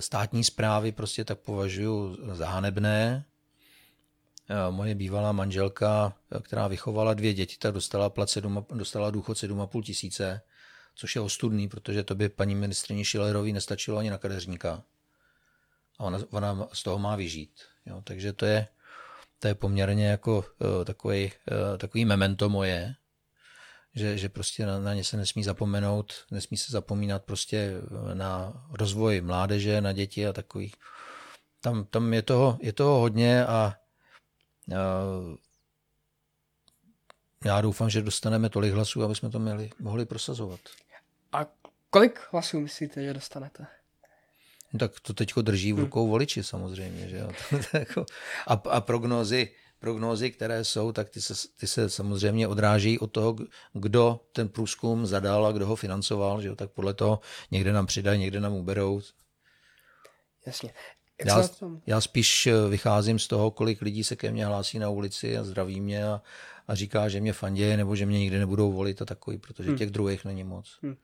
státní 0.00 0.44
zprávy, 0.44 0.92
prostě 0.92 1.24
tak 1.24 1.38
považuji 1.38 2.18
za 2.32 2.48
hanebné. 2.48 3.24
Uh, 4.50 4.74
moje 4.74 4.94
bývalá 4.94 5.32
manželka, 5.32 6.14
která 6.42 6.68
vychovala 6.68 7.14
dvě 7.14 7.34
děti, 7.34 7.56
tak 7.58 7.74
dostala, 7.74 8.10
plat 8.10 8.30
7, 8.30 8.66
dostala 8.74 9.10
důchod 9.10 9.36
7,5 9.36 9.82
tisíce, 9.82 10.40
což 10.94 11.14
je 11.14 11.20
ostudný, 11.20 11.68
protože 11.68 12.04
to 12.04 12.14
by 12.14 12.28
paní 12.28 12.54
ministrině 12.54 13.04
Šilerový 13.04 13.52
nestačilo 13.52 13.98
ani 13.98 14.10
na 14.10 14.18
kadeřníka 14.18 14.82
a 15.98 16.04
ona, 16.04 16.18
ona 16.30 16.68
z 16.72 16.82
toho 16.82 16.98
má 16.98 17.16
vyžít. 17.16 17.60
Jo? 17.86 18.00
Takže 18.04 18.32
to 18.32 18.46
je, 18.46 18.68
to 19.38 19.48
je 19.48 19.54
poměrně 19.54 20.06
jako 20.06 20.36
uh, 20.38 20.84
takový, 20.84 21.24
uh, 21.24 21.78
takový 21.78 22.04
memento 22.04 22.48
moje, 22.48 22.94
že, 23.94 24.18
že 24.18 24.28
prostě 24.28 24.66
na, 24.66 24.78
na 24.80 24.94
ně 24.94 25.04
se 25.04 25.16
nesmí 25.16 25.44
zapomenout, 25.44 26.12
nesmí 26.30 26.56
se 26.56 26.72
zapomínat 26.72 27.24
prostě 27.24 27.72
na 28.14 28.52
rozvoj 28.70 29.20
mládeže, 29.20 29.80
na 29.80 29.92
děti 29.92 30.26
a 30.26 30.32
takových. 30.32 30.74
Tam, 31.60 31.84
tam 31.84 32.14
je, 32.14 32.22
toho, 32.22 32.58
je 32.62 32.72
toho 32.72 32.98
hodně 32.98 33.46
a 33.46 33.74
uh, 34.68 35.36
já 37.44 37.60
doufám, 37.60 37.90
že 37.90 38.02
dostaneme 38.02 38.48
tolik 38.48 38.72
hlasů, 38.72 39.02
aby 39.02 39.14
jsme 39.14 39.30
to 39.30 39.38
měli, 39.38 39.70
mohli 39.78 40.06
prosazovat. 40.06 40.60
A 41.32 41.46
kolik 41.90 42.20
hlasů 42.30 42.60
myslíte, 42.60 43.04
že 43.04 43.14
dostanete? 43.14 43.66
No 44.72 44.78
tak 44.78 45.00
to 45.00 45.14
teď 45.14 45.34
drží 45.42 45.72
v 45.72 45.76
hmm. 45.76 45.84
rukou 45.84 46.08
voliči 46.08 46.42
samozřejmě. 46.42 47.08
Že 47.08 47.16
jo? 47.16 47.30
Jako- 47.72 48.06
a, 48.46 48.52
a 48.52 48.80
prognózy, 48.80 49.50
prognózy, 49.78 50.30
které 50.30 50.64
jsou, 50.64 50.92
tak 50.92 51.08
ty 51.08 51.22
se, 51.22 51.34
ty 51.56 51.66
se 51.66 51.90
samozřejmě 51.90 52.48
odráží 52.48 52.98
od 52.98 53.06
toho, 53.06 53.36
kdo 53.72 54.20
ten 54.32 54.48
průzkum 54.48 55.06
zadal 55.06 55.46
a 55.46 55.52
kdo 55.52 55.66
ho 55.66 55.76
financoval. 55.76 56.42
Že 56.42 56.48
jo? 56.48 56.56
Tak 56.56 56.70
podle 56.70 56.94
toho 56.94 57.20
někde 57.50 57.72
nám 57.72 57.86
přidají, 57.86 58.20
někde 58.20 58.40
nám 58.40 58.52
uberou. 58.52 59.02
Jasně. 60.46 60.72
já, 61.24 61.48
já 61.86 62.00
spíš 62.00 62.46
eh, 62.46 62.68
vycházím 62.68 63.18
z 63.18 63.28
toho, 63.28 63.50
kolik 63.50 63.82
lidí 63.82 64.04
se 64.04 64.16
ke 64.16 64.30
mně 64.30 64.46
hlásí 64.46 64.78
na 64.78 64.88
ulici 64.88 65.38
a 65.38 65.44
zdraví 65.44 65.80
mě 65.80 66.04
a, 66.04 66.22
a 66.68 66.74
říká, 66.74 67.08
že 67.08 67.20
mě 67.20 67.32
fandě 67.32 67.76
nebo 67.76 67.96
že 67.96 68.06
mě 68.06 68.18
nikdy 68.18 68.38
nebudou 68.38 68.72
volit 68.72 69.02
a 69.02 69.04
takový, 69.04 69.38
protože 69.38 69.68
hmm. 69.68 69.78
těch 69.78 69.90
druhých 69.90 70.24
není 70.24 70.44
moc. 70.44 70.78
Hmm. 70.82 70.96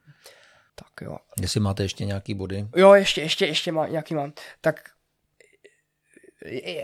Tak 0.74 0.88
jo. 1.00 1.16
Jestli 1.40 1.60
máte 1.60 1.82
ještě 1.82 2.04
nějaký 2.04 2.34
body? 2.34 2.68
Jo, 2.76 2.92
ještě, 2.92 3.20
ještě, 3.20 3.46
ještě 3.46 3.72
má, 3.72 3.88
nějaký 3.88 4.14
mám. 4.14 4.32
Tak 4.60 4.90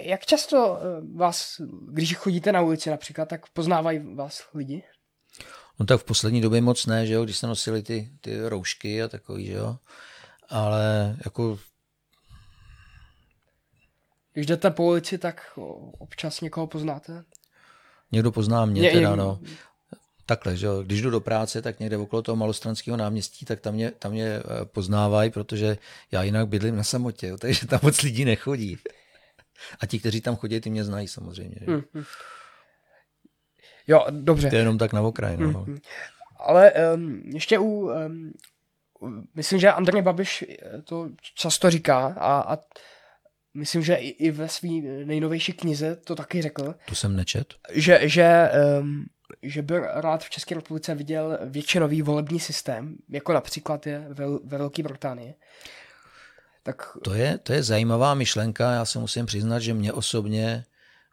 jak 0.01 0.27
často 0.27 0.79
eh, 0.81 1.17
vás, 1.17 1.61
když 1.89 2.15
chodíte 2.15 2.53
na 2.53 2.61
ulici 2.61 2.91
například, 2.91 3.29
tak 3.29 3.49
poznávají 3.49 4.15
vás 4.15 4.43
lidi? 4.55 4.83
No 5.79 5.87
tak 5.87 6.01
v 6.01 6.05
poslední 6.05 6.41
době 6.41 6.61
moc 6.61 6.87
ne, 6.87 7.07
že 7.07 7.15
jo, 7.15 7.25
když 7.25 7.37
se 7.37 7.47
nosili 7.47 7.83
ty, 7.83 8.11
ty 8.21 8.49
roušky 8.49 9.03
a 9.03 9.09
takový, 9.09 9.47
že 9.47 9.53
jo. 9.53 9.77
Ale 10.49 11.17
jako... 11.25 11.59
Když 14.33 14.47
jdete 14.47 14.71
po 14.71 14.85
ulici, 14.85 15.19
tak 15.19 15.59
občas 15.99 16.41
někoho 16.41 16.67
poznáte? 16.67 17.25
Někdo 18.13 18.33
pozná 18.33 18.65
mě, 18.65 18.81
mě 18.81 18.91
teda, 18.91 19.17
no 19.17 19.41
takhle, 20.29 20.57
že 20.57 20.67
jo, 20.67 20.83
když 20.83 21.03
jdu 21.03 21.11
do 21.11 21.21
práce, 21.21 21.63
tak 21.63 21.81
někde 21.81 21.97
okolo 21.97 22.23
toho 22.23 22.37
malostranského 22.37 22.97
náměstí, 22.97 23.47
tak 23.47 23.61
tam 23.61 23.75
mě, 23.75 23.91
tam 23.91 24.13
mě 24.13 24.27
eh, 24.27 24.65
poznávají, 24.65 25.31
protože 25.31 25.79
já 26.13 26.23
jinak 26.23 26.49
bydlím 26.49 26.77
na 26.77 26.85
samotě, 26.85 27.27
jo, 27.27 27.39
takže 27.41 27.67
tam 27.67 27.81
moc 27.83 28.03
lidí 28.03 28.25
nechodí. 28.25 28.79
A 29.81 29.87
ti, 29.87 29.99
kteří 29.99 30.21
tam 30.21 30.37
chodí, 30.37 30.61
ty 30.61 30.71
mě 30.71 30.85
znají 30.85 31.09
samozřejmě. 31.09 31.57
Že? 31.61 31.67
Mm-hmm. 31.67 32.05
Jo, 33.87 34.07
dobře. 34.11 34.49
To 34.49 34.55
je 34.55 34.61
jenom 34.61 34.79
tak 34.79 34.93
na 34.93 35.01
okraj. 35.01 35.37
No. 35.37 35.49
Mm-hmm. 35.49 35.81
Ale 36.37 36.73
um, 36.95 37.23
ještě 37.35 37.59
u, 37.59 37.91
um, 37.91 38.33
myslím, 39.35 39.59
že 39.59 39.73
Andrej 39.73 40.03
Babiš 40.03 40.45
to 40.85 41.09
často 41.35 41.71
říká 41.71 42.15
a, 42.19 42.55
a 42.55 42.59
myslím, 43.55 43.83
že 43.83 43.95
i, 43.95 44.09
i 44.09 44.31
ve 44.31 44.49
své 44.49 44.69
nejnovější 45.05 45.53
knize 45.53 45.97
to 45.97 46.15
taky 46.15 46.43
řekl. 46.43 46.75
Tu 46.89 46.95
jsem 46.95 47.17
nečet. 47.17 47.55
Že, 47.73 48.01
že 48.03 48.51
um, 48.81 49.07
že 49.43 49.63
by 49.63 49.75
rád 49.79 50.25
v 50.25 50.31
České 50.31 50.55
republice 50.55 50.95
viděl 50.95 51.39
většinový 51.45 52.03
volební 52.03 52.41
systém, 52.41 52.97
jako 53.09 53.33
například 53.33 53.87
je 53.87 54.07
ve, 54.09 54.27
ve 54.45 54.59
Velké 54.59 54.83
Británii. 54.83 55.35
Tak... 56.63 56.97
To, 57.05 57.15
je, 57.15 57.39
to 57.39 57.53
je 57.53 57.63
zajímavá 57.63 58.15
myšlenka. 58.15 58.73
Já 58.73 58.85
se 58.85 58.99
musím 58.99 59.27
přiznat, 59.27 59.59
že 59.59 59.75
mě 59.75 59.93
osobně 59.93 60.65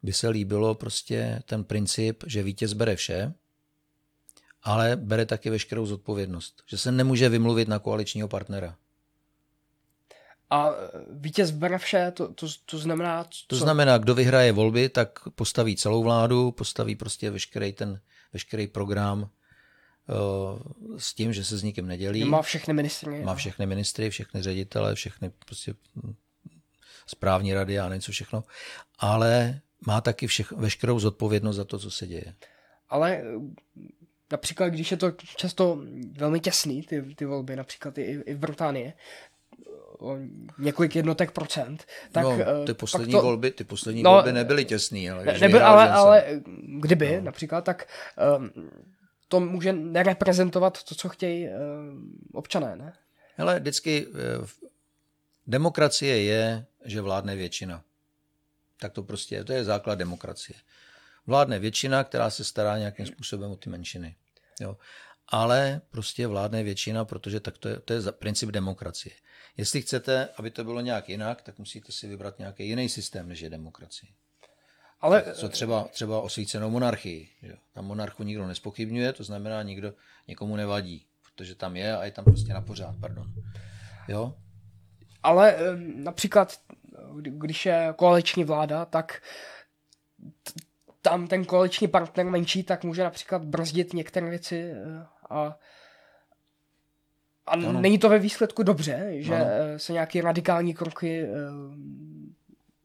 by 0.04 0.14
se 0.14 0.30
líbilo 0.30 0.76
prostě 0.76 1.42
ten 1.46 1.64
princip, 1.64 2.24
že 2.28 2.44
vítěz 2.44 2.74
bere 2.74 2.96
vše, 2.96 3.34
ale 4.64 4.96
bere 4.96 5.26
taky 5.26 5.50
veškerou 5.50 5.86
zodpovědnost. 5.86 6.64
Že 6.68 6.78
se 6.78 6.92
nemůže 6.92 7.30
vymluvit 7.30 7.68
na 7.68 7.80
koaličního 7.80 8.28
partnera. 8.28 8.76
A 10.50 10.70
vítěz 11.10 11.52
bere 11.52 11.78
vše, 11.78 12.12
to, 12.12 12.34
to, 12.34 12.48
to 12.66 12.78
znamená... 12.78 13.24
Co? 13.24 13.48
To 13.48 13.56
znamená, 13.56 13.98
kdo 13.98 14.16
vyhraje 14.16 14.52
volby, 14.52 14.90
tak 14.90 15.20
postaví 15.36 15.76
celou 15.76 16.04
vládu, 16.04 16.52
postaví 16.52 16.96
prostě 16.96 17.32
veškerý 17.32 17.74
ten 17.74 18.02
veškerý 18.34 18.68
program 18.68 19.22
uh, 19.22 19.28
s 20.98 21.14
tím, 21.14 21.34
že 21.34 21.46
se 21.46 21.58
s 21.58 21.64
nikým 21.64 21.88
nedělí. 21.88 22.24
Má 22.24 22.42
všechny 22.42 22.74
ministry. 22.74 23.24
Má 23.24 23.36
všechny 23.36 23.66
ministry, 23.66 24.10
všechny 24.10 24.42
ředitele, 24.42 24.96
všechny 24.96 25.32
prostě 25.46 25.74
správní 27.08 27.54
rady 27.54 27.80
a 27.80 27.94
něco 27.94 28.12
všechno. 28.12 28.44
Ale 29.00 29.62
má 29.88 30.02
taky 30.02 30.28
všech, 30.28 30.52
veškerou 30.52 31.00
zodpovědnost 31.00 31.56
za 31.56 31.66
to, 31.66 31.80
co 31.80 31.92
se 31.92 32.08
děje. 32.08 32.36
Ale 32.90 33.24
například, 34.32 34.70
když 34.70 34.92
je 34.92 34.98
to 34.98 35.12
často 35.12 35.82
velmi 36.12 36.40
těsný, 36.40 36.84
ty, 36.84 37.02
ty 37.16 37.26
volby, 37.26 37.56
například 37.56 37.98
i, 37.98 38.02
i 38.02 38.34
v 38.34 38.38
Británii, 38.38 38.94
o 40.00 40.18
několik 40.58 40.96
jednotek 40.96 41.32
procent. 41.32 41.86
Tak, 42.12 42.24
no, 42.24 42.66
ty 42.66 42.74
poslední 42.74 43.12
to, 43.12 43.22
volby, 43.22 43.52
ty 43.52 43.64
poslední 43.64 44.04
no, 44.04 44.12
volby 44.12 44.34
nebyly 44.34 44.66
těsný. 44.66 45.10
Ale, 45.10 45.26
ne, 45.26 45.38
nebyl, 45.40 45.66
ale, 45.66 45.90
ale 45.90 46.26
kdyby 46.80 47.16
no. 47.16 47.22
například, 47.22 47.62
tak 47.62 47.88
um, 48.38 48.52
to 49.28 49.40
může 49.40 49.74
nereprezentovat 49.74 50.84
to, 50.84 50.96
co 50.96 51.10
chtějí 51.10 51.48
um, 51.50 52.12
občané, 52.34 52.76
ne? 52.76 52.94
Hele, 53.38 53.60
vždycky 53.60 54.08
demokracie 55.48 56.24
je, 56.24 56.66
že 56.86 57.02
vládne 57.02 57.36
většina. 57.36 57.84
Tak 58.80 58.94
to 58.94 59.04
prostě 59.04 59.36
je, 59.36 59.44
to 59.44 59.54
je 59.54 59.64
základ 59.64 59.96
demokracie. 59.96 60.60
Vládne 61.28 61.60
většina, 61.60 62.04
která 62.04 62.30
se 62.30 62.44
stará 62.44 62.78
nějakým 62.78 63.06
způsobem 63.06 63.52
o 63.52 63.56
ty 63.56 63.70
menšiny. 63.70 64.16
Jo. 64.62 64.78
Ale 65.28 65.82
prostě 65.92 66.28
vládne 66.28 66.64
většina, 66.64 67.06
protože 67.06 67.40
tak 67.40 67.58
to 67.58 67.70
je, 67.70 67.80
to 67.80 67.94
je 67.94 68.02
princip 68.12 68.50
demokracie. 68.50 69.16
Jestli 69.58 69.82
chcete, 69.82 70.30
aby 70.38 70.52
to 70.52 70.64
bylo 70.64 70.82
nějak 70.82 71.10
jinak, 71.10 71.42
tak 71.42 71.60
musíte 71.60 71.92
si 71.92 72.08
vybrat 72.08 72.40
nějaký 72.40 72.68
jiný 72.68 72.90
systém, 72.90 73.28
než 73.28 73.40
je 73.40 73.50
demokracie. 73.50 74.12
Ale... 75.02 75.24
Co 75.34 75.50
třeba, 75.50 75.84
třeba 75.84 76.22
osvícenou 76.22 76.70
monarchii. 76.70 77.30
Že? 77.42 77.54
Tam 77.74 77.86
monarchu 77.86 78.24
nikdo 78.24 78.48
nespochybňuje, 78.48 79.14
to 79.14 79.24
znamená, 79.24 79.64
nikdo 79.64 79.94
někomu 80.28 80.56
nevadí, 80.56 81.06
protože 81.26 81.56
tam 81.56 81.76
je 81.76 81.98
a 81.98 82.06
je 82.06 82.12
tam 82.12 82.26
prostě 82.26 82.54
na 82.54 82.62
pořád, 82.62 82.96
pardon. 83.02 83.34
Jo? 84.08 84.36
Ale 85.24 85.58
například, 85.96 86.60
když 87.22 87.66
je 87.66 87.94
koaliční 87.96 88.44
vláda, 88.44 88.86
tak 88.86 89.22
tam 91.02 91.28
ten 91.28 91.46
koaliční 91.46 91.88
partner 91.88 92.26
menší, 92.26 92.64
tak 92.64 92.84
může 92.84 93.04
například 93.04 93.46
brzdit 93.46 93.94
některé 93.94 94.30
věci 94.30 94.72
eh, 94.72 95.06
a 95.30 95.58
a 97.48 97.52
ano. 97.52 97.82
není 97.82 97.98
to 98.00 98.10
ve 98.10 98.20
výsledku 98.20 98.64
dobře, 98.64 99.12
že 99.16 99.36
ano. 99.36 99.46
Eh, 99.50 99.80
se 99.80 99.94
nějaké 99.94 100.22
radikální 100.22 100.74
kroky 100.74 101.22
eh, 101.22 101.28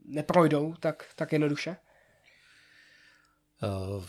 neprojdou 0.04 0.74
tak, 0.80 1.04
tak 1.16 1.32
jednoduše? 1.32 1.76
Uh, 3.62 4.04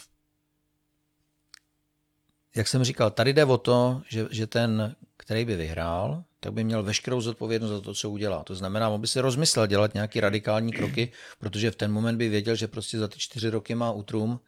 jak 2.56 2.68
jsem 2.68 2.84
říkal, 2.84 3.12
tady 3.12 3.34
jde 3.34 3.46
o 3.46 3.58
to, 3.58 4.02
že, 4.10 4.28
že 4.32 4.48
ten, 4.48 4.96
který 5.18 5.46
by 5.46 5.56
vyhrál, 5.56 6.24
tak 6.40 6.54
by 6.54 6.64
měl 6.64 6.84
veškerou 6.84 7.22
zodpovědnost 7.22 7.72
za 7.72 7.82
to, 7.82 7.94
co 7.94 8.10
udělá. 8.10 8.44
To 8.44 8.56
znamená, 8.56 8.90
on 8.90 9.02
by 9.02 9.08
si 9.08 9.20
rozmyslel 9.20 9.68
dělat 9.68 9.94
nějaké 9.94 10.22
radikální 10.22 10.72
kroky, 10.72 11.12
protože 11.40 11.72
v 11.72 11.76
ten 11.76 11.92
moment 11.92 12.18
by 12.18 12.30
věděl, 12.30 12.56
že 12.56 12.68
prostě 12.68 13.00
za 13.00 13.08
ty 13.08 13.20
čtyři 13.20 13.50
roky 13.50 13.76
má 13.76 13.92
utrum 13.92 14.40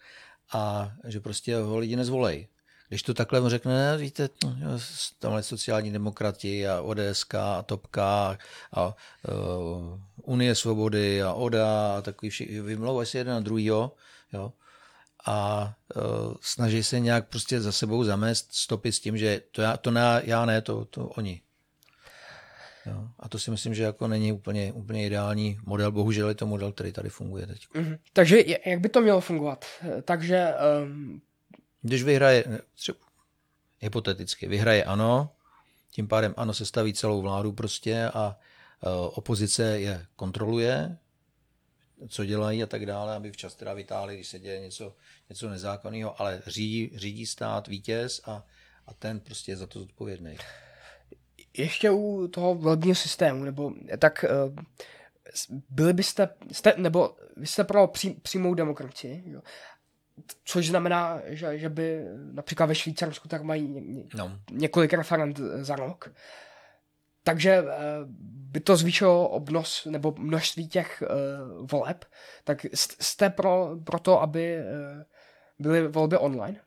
a 0.53 0.91
že 1.07 1.19
prostě 1.19 1.55
ho 1.55 1.77
lidi 1.77 1.95
nezvolej. 1.95 2.47
Když 2.93 3.03
to 3.03 3.13
takhle 3.13 3.49
řekne, 3.49 3.73
ne, 3.73 3.97
víte, 3.97 4.29
no, 4.43 4.79
tamhle 5.19 5.43
sociální 5.43 5.91
demokrati 5.91 6.67
a 6.67 6.81
ODSK 6.81 7.35
a 7.35 7.61
Topka 7.61 8.37
a, 8.73 8.85
uh, 8.85 9.99
Unie 10.21 10.55
svobody 10.55 11.23
a 11.23 11.33
ODA 11.33 11.95
a 11.97 12.01
takový 12.01 12.29
všichni, 12.29 12.61
vymlouvají 12.61 13.07
se 13.07 13.17
jeden 13.17 13.33
na 13.33 13.39
druhýho, 13.39 13.95
jo, 14.33 14.53
a 15.25 15.73
uh, 15.95 16.33
snaží 16.41 16.83
se 16.83 16.99
nějak 16.99 17.27
prostě 17.27 17.61
za 17.61 17.71
sebou 17.71 18.03
zamést 18.03 18.53
stopy 18.53 18.91
s 18.91 18.99
tím, 18.99 19.17
že 19.17 19.41
to 19.51 19.61
já, 19.61 19.77
to 19.77 19.91
ne, 19.91 20.21
já 20.23 20.45
ne, 20.45 20.61
to, 20.61 20.85
to 20.85 21.07
oni. 21.07 21.41
Jo. 22.85 23.07
A 23.19 23.29
to 23.29 23.39
si 23.39 23.51
myslím, 23.51 23.73
že 23.73 23.83
jako 23.83 24.07
není 24.07 24.31
úplně, 24.31 24.73
úplně 24.73 25.05
ideální 25.05 25.59
model. 25.65 25.91
Bohužel 25.91 26.29
je 26.29 26.35
to 26.35 26.47
model, 26.47 26.71
který 26.71 26.91
tady 26.91 27.09
funguje 27.09 27.47
teď. 27.47 27.67
Mm-hmm. 27.75 27.97
Takže 28.13 28.43
jak 28.65 28.79
by 28.79 28.89
to 28.89 29.01
mělo 29.01 29.21
fungovat? 29.21 29.65
Takže 30.05 30.47
um, 30.83 31.21
když 31.83 32.03
vyhraje, 32.03 32.45
třeba, 32.75 32.97
hypoteticky, 33.79 34.47
vyhraje 34.47 34.83
ano, 34.83 35.29
tím 35.91 36.07
pádem 36.07 36.33
ano 36.37 36.53
se 36.53 36.65
staví 36.65 36.93
celou 36.93 37.21
vládu 37.21 37.51
prostě 37.51 38.09
a 38.13 38.39
uh, 38.85 38.91
opozice 38.91 39.79
je 39.79 40.05
kontroluje, 40.15 40.97
co 42.07 42.25
dělají 42.25 42.63
a 42.63 42.65
tak 42.65 42.85
dále, 42.85 43.15
aby 43.15 43.31
včas 43.31 43.55
teda 43.55 43.73
vytáhli, 43.73 44.15
když 44.15 44.27
se 44.27 44.39
děje 44.39 44.59
něco, 44.59 44.95
něco 45.29 45.49
nezákonného, 45.49 46.21
ale 46.21 46.41
řídí, 46.47 46.91
řídí 46.95 47.25
stát 47.25 47.67
vítěz 47.67 48.21
a, 48.25 48.45
a 48.87 48.93
ten 48.93 49.19
prostě 49.19 49.51
je 49.51 49.57
za 49.57 49.67
to 49.67 49.79
zodpovědný. 49.79 50.37
Ještě 51.57 51.91
u 51.91 52.27
toho 52.27 52.55
volebního 52.55 52.95
systému, 52.95 53.43
nebo 53.43 53.71
tak 53.99 54.25
uh, 54.47 54.55
byli 55.69 55.93
byste, 55.93 56.29
jste, 56.51 56.73
nebo 56.77 57.15
vy 57.37 57.47
jste 57.47 57.63
pro 57.63 57.87
pří, 57.87 58.09
přímou 58.09 58.53
demokracii, 58.53 59.23
jo? 59.25 59.41
Což 60.43 60.67
znamená, 60.67 61.21
že, 61.25 61.57
že 61.57 61.69
by 61.69 62.05
například 62.31 62.65
ve 62.65 62.75
Švýcarsku 62.75 63.27
tak 63.27 63.41
mají 63.43 63.67
ně, 63.67 64.03
no. 64.13 64.39
několik 64.51 64.93
referent 64.93 65.39
za 65.39 65.75
rok. 65.75 66.13
Takže 67.23 67.51
eh, 67.51 67.65
by 68.53 68.59
to 68.59 68.75
zvýšilo 68.75 69.29
obnos 69.29 69.85
nebo 69.85 70.15
množství 70.17 70.67
těch 70.67 71.03
uh, 71.03 71.67
voleb. 71.67 72.05
Tak 72.43 72.65
jste 72.73 73.29
pro, 73.29 73.75
pro 73.83 73.99
to, 73.99 74.21
aby 74.21 74.57
uh, 74.57 75.03
byly 75.59 75.87
volby 75.87 76.17
online? 76.17 76.61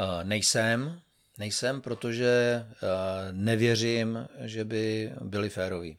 Uh, 0.00 0.24
nejsem. 0.24 1.00
Nejsem, 1.38 1.80
protože 1.82 2.64
uh, 2.68 2.88
nevěřím, 3.32 4.28
že 4.40 4.64
by 4.64 5.12
byly 5.20 5.48
féroví. 5.48 5.98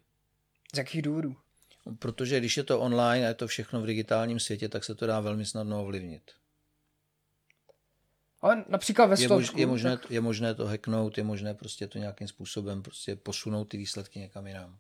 Z 0.76 0.78
jakých 0.78 1.02
důvodů? 1.02 1.36
Protože 2.00 2.40
když 2.40 2.58
je 2.58 2.64
to 2.64 2.80
online 2.80 3.26
a 3.26 3.28
je 3.28 3.34
to 3.34 3.48
všechno 3.48 3.82
v 3.82 3.86
digitálním 3.86 4.40
světě, 4.40 4.70
tak 4.70 4.84
se 4.84 4.96
to 4.96 5.08
dá 5.08 5.20
velmi 5.20 5.46
snadno 5.46 5.82
ovlivnit. 5.82 6.32
Ale 8.42 8.66
například 8.70 9.06
ve 9.06 9.22
je, 9.22 9.28
mož, 9.28 9.52
je, 9.56 9.66
možné, 9.66 9.98
tak... 9.98 10.12
je 10.12 10.22
možné 10.22 10.56
to 10.56 10.66
hacknout, 10.66 11.18
je 11.18 11.24
možné 11.24 11.54
prostě 11.54 11.88
to 11.88 11.98
nějakým 11.98 12.28
způsobem 12.28 12.84
prostě 12.84 13.16
posunout 13.16 13.66
ty 13.66 13.78
výsledky 13.78 14.20
někam 14.20 14.48
jinam. 14.48 14.78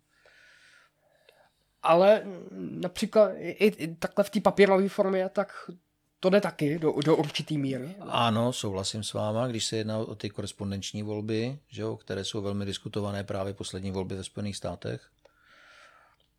Ale 1.84 2.24
například 2.52 3.32
i, 3.38 3.66
i 3.68 3.96
takhle 3.96 4.24
v 4.24 4.30
té 4.30 4.42
papírové 4.42 4.90
formě, 4.90 5.30
tak 5.30 5.72
to 6.20 6.30
jde 6.30 6.42
taky 6.42 6.80
do, 6.80 6.94
do 7.06 7.16
určitý 7.16 7.58
míry. 7.58 7.96
Ano, 8.00 8.54
souhlasím 8.54 9.04
s 9.04 9.14
váma, 9.14 9.48
když 9.48 9.66
se 9.66 9.78
jedná 9.78 9.98
o 9.98 10.16
ty 10.16 10.30
korespondenční 10.30 11.04
volby, 11.04 11.60
že 11.68 11.82
jo, 11.82 11.98
které 11.98 12.24
jsou 12.24 12.42
velmi 12.42 12.66
diskutované 12.66 13.24
právě 13.24 13.54
poslední 13.54 13.92
volby 13.92 14.16
ve 14.16 14.24
Spojených 14.24 14.58
státech. 14.58 15.10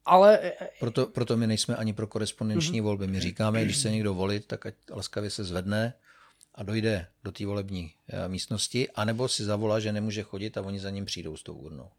Ale... 0.06 0.38
E, 0.38 0.64
e, 0.64 0.68
proto, 0.80 1.06
proto 1.06 1.36
my 1.36 1.46
nejsme 1.46 1.76
ani 1.76 1.92
pro 1.92 2.06
korespondenční 2.06 2.80
mm-hmm. 2.80 2.84
volby. 2.84 3.06
My 3.06 3.20
říkáme, 3.20 3.64
když 3.64 3.76
se 3.76 3.90
někdo 3.90 4.14
volit, 4.14 4.46
tak 4.46 4.66
ať 4.66 4.74
laskavě 4.90 5.30
se 5.30 5.44
zvedne 5.44 5.94
a 6.54 6.62
dojde 6.62 7.06
do 7.24 7.32
té 7.32 7.46
volební 7.46 7.94
e, 8.08 8.28
místnosti, 8.28 8.90
anebo 8.90 9.28
si 9.28 9.44
zavolá, 9.44 9.80
že 9.80 9.92
nemůže 9.92 10.22
chodit 10.22 10.58
a 10.58 10.62
oni 10.62 10.78
za 10.80 10.90
ním 10.90 11.04
přijdou 11.04 11.36
s 11.36 11.42
tou 11.42 11.54
urnou. 11.54 11.90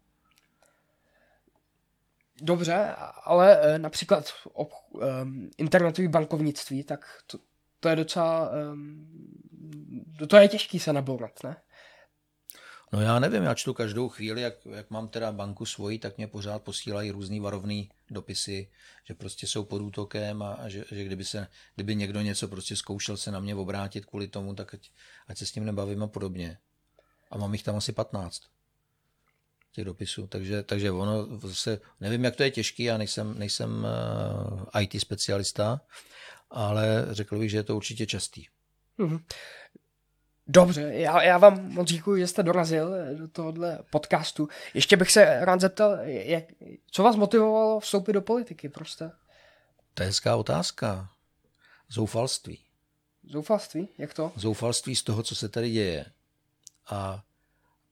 Dobře, 2.42 2.94
ale 3.24 3.78
například 3.78 4.32
o 4.52 4.64
um, 4.64 5.50
internetové 5.58 6.08
bankovnictví, 6.08 6.84
tak 6.84 7.22
to, 7.26 7.38
to 7.80 7.88
je 7.88 7.96
docela, 7.96 8.50
um, 8.72 9.08
to 10.28 10.36
je 10.36 10.48
těžký 10.48 10.78
se 10.78 10.92
nabourat, 10.92 11.44
ne? 11.44 11.56
No 12.92 13.00
já 13.00 13.18
nevím, 13.18 13.42
já 13.42 13.54
čtu 13.54 13.74
každou 13.74 14.08
chvíli, 14.08 14.40
jak, 14.40 14.54
jak 14.66 14.90
mám 14.90 15.08
teda 15.08 15.32
banku 15.32 15.66
svoji, 15.66 15.98
tak 15.98 16.16
mě 16.16 16.26
pořád 16.26 16.62
posílají 16.62 17.10
různý 17.10 17.40
varovný 17.40 17.90
dopisy, 18.10 18.68
že 19.04 19.14
prostě 19.14 19.46
jsou 19.46 19.64
pod 19.64 19.82
útokem 19.82 20.42
a, 20.42 20.52
a 20.52 20.68
že, 20.68 20.84
že 20.90 21.04
kdyby, 21.04 21.24
se, 21.24 21.46
kdyby 21.74 21.96
někdo 21.96 22.20
něco 22.20 22.48
prostě 22.48 22.76
zkoušel 22.76 23.16
se 23.16 23.30
na 23.30 23.40
mě 23.40 23.54
obrátit 23.54 24.06
kvůli 24.06 24.28
tomu, 24.28 24.54
tak 24.54 24.74
ať, 24.74 24.90
ať 25.28 25.38
se 25.38 25.46
s 25.46 25.52
tím 25.52 25.64
nebavím 25.64 26.02
a 26.02 26.06
podobně. 26.06 26.58
A 27.30 27.38
mám 27.38 27.52
jich 27.52 27.62
tam 27.62 27.76
asi 27.76 27.92
15 27.92 28.42
těch 29.72 29.84
dopisů, 29.84 30.26
takže, 30.26 30.62
takže 30.62 30.90
ono 30.90 31.38
zase, 31.38 31.80
nevím, 32.00 32.24
jak 32.24 32.36
to 32.36 32.42
je 32.42 32.50
těžký, 32.50 32.82
já 32.82 32.98
nejsem, 32.98 33.38
nejsem 33.38 33.86
eh, 34.74 34.82
IT 34.82 35.00
specialista, 35.00 35.80
ale 36.50 37.06
řekl 37.10 37.38
bych, 37.38 37.50
že 37.50 37.56
je 37.56 37.62
to 37.62 37.76
určitě 37.76 38.06
častý. 38.06 38.44
Mm-hmm. 38.98 39.22
Dobře, 40.48 40.82
já, 40.82 41.22
já 41.22 41.38
vám 41.38 41.72
moc 41.72 41.92
děkuji, 41.92 42.20
že 42.20 42.26
jste 42.26 42.42
dorazil 42.42 42.90
do 43.14 43.28
tohohle 43.28 43.78
podcastu. 43.90 44.48
Ještě 44.74 44.96
bych 44.96 45.10
se 45.10 45.44
rád 45.44 45.60
zeptal, 45.60 45.98
jak, 46.04 46.44
co 46.90 47.02
vás 47.02 47.16
motivovalo 47.16 47.80
vstoupit 47.80 48.12
do 48.12 48.22
politiky, 48.22 48.68
prostě? 48.68 49.10
To 49.94 50.02
je 50.02 50.06
hezká 50.06 50.36
otázka. 50.36 51.10
Zoufalství. 51.88 52.58
Zoufalství? 53.24 53.88
Jak 53.98 54.14
to? 54.14 54.32
Zoufalství 54.36 54.96
z 54.96 55.02
toho, 55.02 55.22
co 55.22 55.34
se 55.34 55.48
tady 55.48 55.70
děje. 55.70 56.06
A 56.90 57.22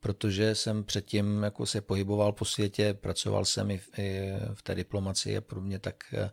protože 0.01 0.55
jsem 0.55 0.85
předtím 0.85 1.43
jako 1.43 1.67
se 1.67 1.81
pohyboval 1.81 2.33
po 2.33 2.45
světě, 2.45 2.95
pracoval 2.95 3.45
jsem 3.45 3.71
i 3.71 3.79
v, 3.79 3.99
i 3.99 4.33
v 4.55 4.63
té 4.63 4.75
diplomaci 4.75 5.37
a 5.37 5.41
pro 5.41 5.61
mě, 5.61 5.79
tak 5.79 6.05
eh, 6.15 6.31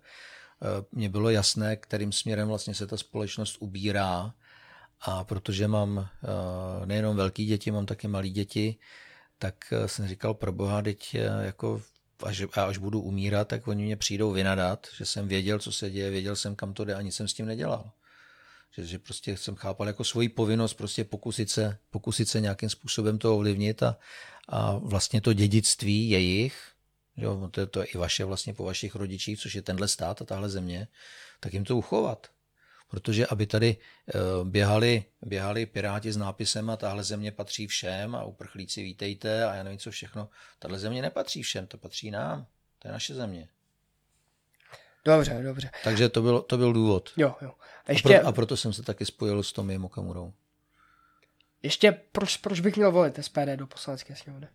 mně 0.91 1.09
bylo 1.09 1.29
jasné, 1.29 1.75
kterým 1.75 2.11
směrem 2.11 2.47
vlastně 2.47 2.73
se 2.73 2.87
ta 2.87 2.97
společnost 2.97 3.57
ubírá. 3.59 4.33
A 5.05 5.23
protože 5.23 5.67
mám 5.67 5.99
eh, 5.99 6.85
nejenom 6.85 7.15
velký 7.15 7.45
děti, 7.45 7.71
mám 7.71 7.85
také 7.85 8.07
malé 8.07 8.29
děti, 8.29 8.75
tak 9.39 9.55
eh, 9.71 9.87
jsem 9.87 10.07
říkal, 10.07 10.33
pro 10.33 10.51
boha, 10.51 10.81
teď 10.81 11.15
jako 11.41 11.81
až, 12.23 12.43
až 12.53 12.77
budu 12.77 13.01
umírat, 13.01 13.47
tak 13.47 13.67
oni 13.67 13.83
mě 13.83 13.97
přijdou 13.97 14.31
vynadat, 14.31 14.87
že 14.97 15.05
jsem 15.05 15.27
věděl, 15.27 15.59
co 15.59 15.71
se 15.71 15.89
děje, 15.89 16.09
věděl 16.09 16.35
jsem, 16.35 16.55
kam 16.55 16.73
to 16.73 16.85
jde 16.85 16.95
a 16.95 16.99
jsem 17.01 17.27
s 17.27 17.33
tím 17.33 17.45
nedělal. 17.45 17.91
Že, 18.75 18.85
že 18.85 18.99
prostě 18.99 19.37
jsem 19.37 19.55
chápal 19.55 19.87
jako 19.87 20.03
svoji 20.03 20.29
povinnost 20.29 20.73
prostě 20.73 21.03
pokusit 21.03 21.49
se, 21.49 21.77
pokusit 21.91 22.29
se 22.29 22.41
nějakým 22.41 22.69
způsobem 22.69 23.17
to 23.17 23.35
ovlivnit 23.35 23.83
a, 23.83 23.97
a 24.49 24.77
vlastně 24.77 25.21
to 25.21 25.33
dědictví 25.33 26.09
jejich, 26.09 26.71
jo, 27.17 27.49
to, 27.51 27.59
je, 27.59 27.65
to 27.65 27.79
je 27.79 27.85
i 27.85 27.97
vaše 27.97 28.25
vlastně 28.25 28.53
po 28.53 28.63
vašich 28.63 28.95
rodičích, 28.95 29.39
což 29.39 29.55
je 29.55 29.61
tenhle 29.61 29.87
stát 29.87 30.21
a 30.21 30.25
tahle 30.25 30.49
země, 30.49 30.87
tak 31.39 31.53
jim 31.53 31.63
to 31.63 31.77
uchovat. 31.77 32.27
Protože 32.87 33.27
aby 33.27 33.47
tady 33.47 33.77
eh, 33.77 34.19
běhali, 34.43 35.03
běhali 35.21 35.65
piráti 35.65 36.11
s 36.11 36.17
nápisem 36.17 36.69
a 36.69 36.77
tahle 36.77 37.03
země 37.03 37.31
patří 37.31 37.67
všem 37.67 38.15
a 38.15 38.23
uprchlíci 38.23 38.83
vítejte 38.83 39.45
a 39.45 39.55
já 39.55 39.63
nevím 39.63 39.79
co 39.79 39.91
všechno. 39.91 40.29
Tahle 40.59 40.79
země 40.79 41.01
nepatří 41.01 41.43
všem, 41.43 41.67
to 41.67 41.77
patří 41.77 42.11
nám. 42.11 42.45
To 42.79 42.87
je 42.87 42.91
naše 42.91 43.15
země. 43.15 43.47
Dobře, 45.05 45.39
dobře. 45.43 45.69
Takže 45.83 46.09
to 46.09 46.21
byl, 46.21 46.41
to 46.41 46.57
byl 46.57 46.73
důvod. 46.73 47.09
Jo, 47.17 47.35
jo. 47.41 47.51
A, 47.85 47.91
ještě... 47.91 48.09
a, 48.09 48.11
proto, 48.13 48.27
a 48.27 48.31
proto 48.31 48.57
jsem 48.57 48.73
se 48.73 48.83
taky 48.83 49.05
spojil 49.05 49.43
s 49.43 49.53
Tomiem 49.53 49.85
Okamurou. 49.85 50.33
Ještě 51.63 51.91
proč, 52.11 52.37
proč 52.37 52.59
bych 52.59 52.75
měl 52.75 52.91
volit 52.91 53.19
SPD 53.21 53.55
do 53.55 53.67
poslanecké 53.67 54.15
sněmovny? 54.15 54.47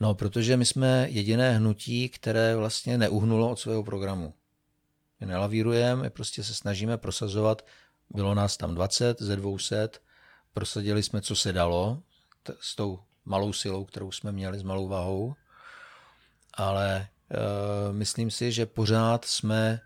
No, 0.00 0.14
protože 0.14 0.56
my 0.56 0.66
jsme 0.66 1.06
jediné 1.10 1.56
hnutí, 1.56 2.08
které 2.08 2.56
vlastně 2.56 2.98
neuhnulo 2.98 3.50
od 3.50 3.60
svého 3.60 3.84
programu. 3.84 4.34
My 5.20 5.26
nelavírujeme, 5.26 6.02
my 6.02 6.10
prostě 6.10 6.44
se 6.44 6.54
snažíme 6.54 6.98
prosazovat. 6.98 7.66
Bylo 8.10 8.34
nás 8.34 8.56
tam 8.56 8.74
20 8.74 9.22
ze 9.22 9.36
200, 9.36 9.88
prosadili 10.52 11.02
jsme, 11.02 11.20
co 11.20 11.36
se 11.36 11.52
dalo 11.52 12.02
t- 12.42 12.54
s 12.60 12.76
tou 12.76 13.00
malou 13.24 13.52
silou, 13.52 13.84
kterou 13.84 14.12
jsme 14.12 14.32
měli, 14.32 14.58
s 14.58 14.62
malou 14.62 14.88
váhou. 14.88 15.34
Ale 16.54 16.96
e, 16.96 17.08
myslím 17.92 18.30
si, 18.30 18.52
že 18.52 18.66
pořád 18.66 19.24
jsme 19.24 19.68
e, 19.70 19.80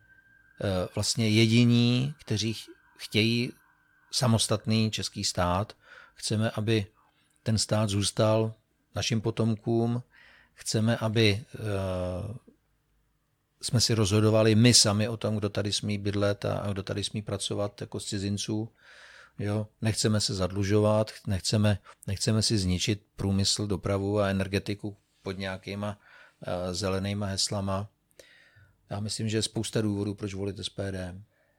vlastně 0.94 1.28
jediní, 1.28 2.14
kteří 2.18 2.56
chtějí 2.96 3.52
samostatný 4.10 4.90
český 4.90 5.24
stát. 5.24 5.72
Chceme, 6.14 6.50
aby 6.50 6.86
ten 7.42 7.58
stát 7.58 7.90
zůstal 7.90 8.54
našim 8.94 9.20
potomkům. 9.20 10.02
Chceme, 10.54 10.96
aby 10.96 11.28
e, 11.28 11.44
jsme 13.62 13.80
si 13.80 13.94
rozhodovali 13.94 14.54
my 14.54 14.74
sami 14.74 15.08
o 15.08 15.16
tom, 15.16 15.36
kdo 15.36 15.48
tady 15.48 15.72
smí 15.72 15.98
bydlet 15.98 16.44
a 16.44 16.66
kdo 16.72 16.82
tady 16.82 17.04
smí 17.04 17.22
pracovat 17.22 17.80
jako 17.80 18.00
z 18.00 18.04
cizinců. 18.04 18.68
Jo? 19.38 19.66
Nechceme 19.82 20.20
se 20.20 20.34
zadlužovat, 20.34 21.10
nechceme, 21.26 21.78
nechceme 22.06 22.42
si 22.42 22.58
zničit 22.58 23.02
průmysl, 23.16 23.66
dopravu 23.66 24.20
a 24.20 24.28
energetiku 24.28 24.96
pod 25.22 25.38
nějakýma 25.38 25.98
uh, 26.46 26.74
zelenýma 26.74 27.26
heslama. 27.26 27.88
Já 28.90 29.00
myslím, 29.00 29.28
že 29.28 29.36
je 29.36 29.42
spousta 29.42 29.80
důvodů, 29.80 30.14
proč 30.14 30.34
volit 30.34 30.64
SPD. 30.64 30.96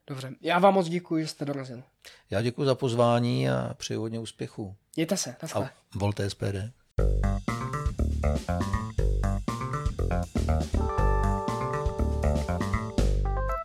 Dobře, 0.08 0.32
já 0.42 0.60
vám 0.60 0.74
moc 0.74 0.88
děkuji, 0.88 1.24
že 1.24 1.28
jste 1.28 1.46
dorazil. 1.46 1.84
Já 2.30 2.42
děkuji 2.42 2.66
za 2.66 2.76
pozvání 2.76 3.50
a 3.50 3.74
přeji 3.78 3.98
hodně 3.98 4.20
úspěchu. 4.20 4.76
Mějte 4.96 5.18
se, 5.18 5.36
A 5.54 5.70
volte 5.96 6.30
SPD. 6.30 6.56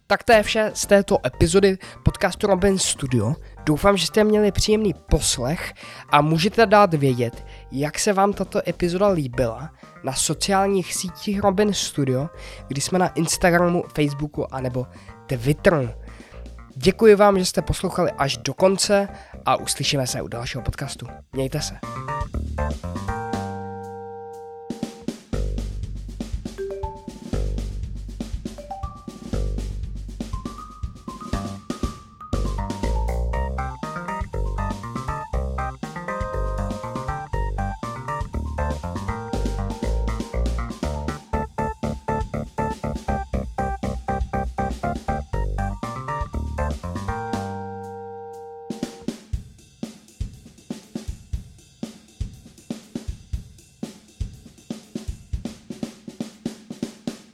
Tak 0.09 0.23
to 0.23 0.33
je 0.33 0.43
vše 0.43 0.71
z 0.75 0.87
této 0.87 1.19
epizody 1.27 1.79
podcastu 2.03 2.47
Robin 2.47 2.79
Studio. 2.79 3.35
Doufám, 3.65 3.97
že 3.97 4.07
jste 4.07 4.25
měli 4.25 4.53
příjemný 4.53 4.95
poslech 4.95 5.73
a 6.11 6.21
můžete 6.21 6.67
dát 6.67 6.95
vědět, 6.95 7.47
jak 7.73 7.99
se 7.99 8.13
vám 8.13 8.33
tato 8.33 8.69
epizoda 8.69 9.09
líbila 9.09 9.71
na 10.05 10.13
sociálních 10.13 10.95
sítích 10.95 11.41
Robin 11.41 11.75
Studio, 11.75 12.29
kdy 12.69 12.81
jsme 12.81 12.99
na 12.99 13.09
Instagramu, 13.09 13.85
Facebooku 13.95 14.55
anebo 14.55 14.87
Twitteru. 15.27 15.91
Děkuji 16.77 17.15
vám, 17.15 17.39
že 17.39 17.45
jste 17.45 17.63
poslouchali 17.63 18.11
až 18.19 18.37
do 18.37 18.55
konce 18.55 19.09
a 19.47 19.57
uslyšíme 19.57 20.07
se 20.07 20.23
u 20.23 20.29
dalšího 20.29 20.63
podcastu. 20.63 21.07
Mějte 21.33 21.61
se. 21.61 21.75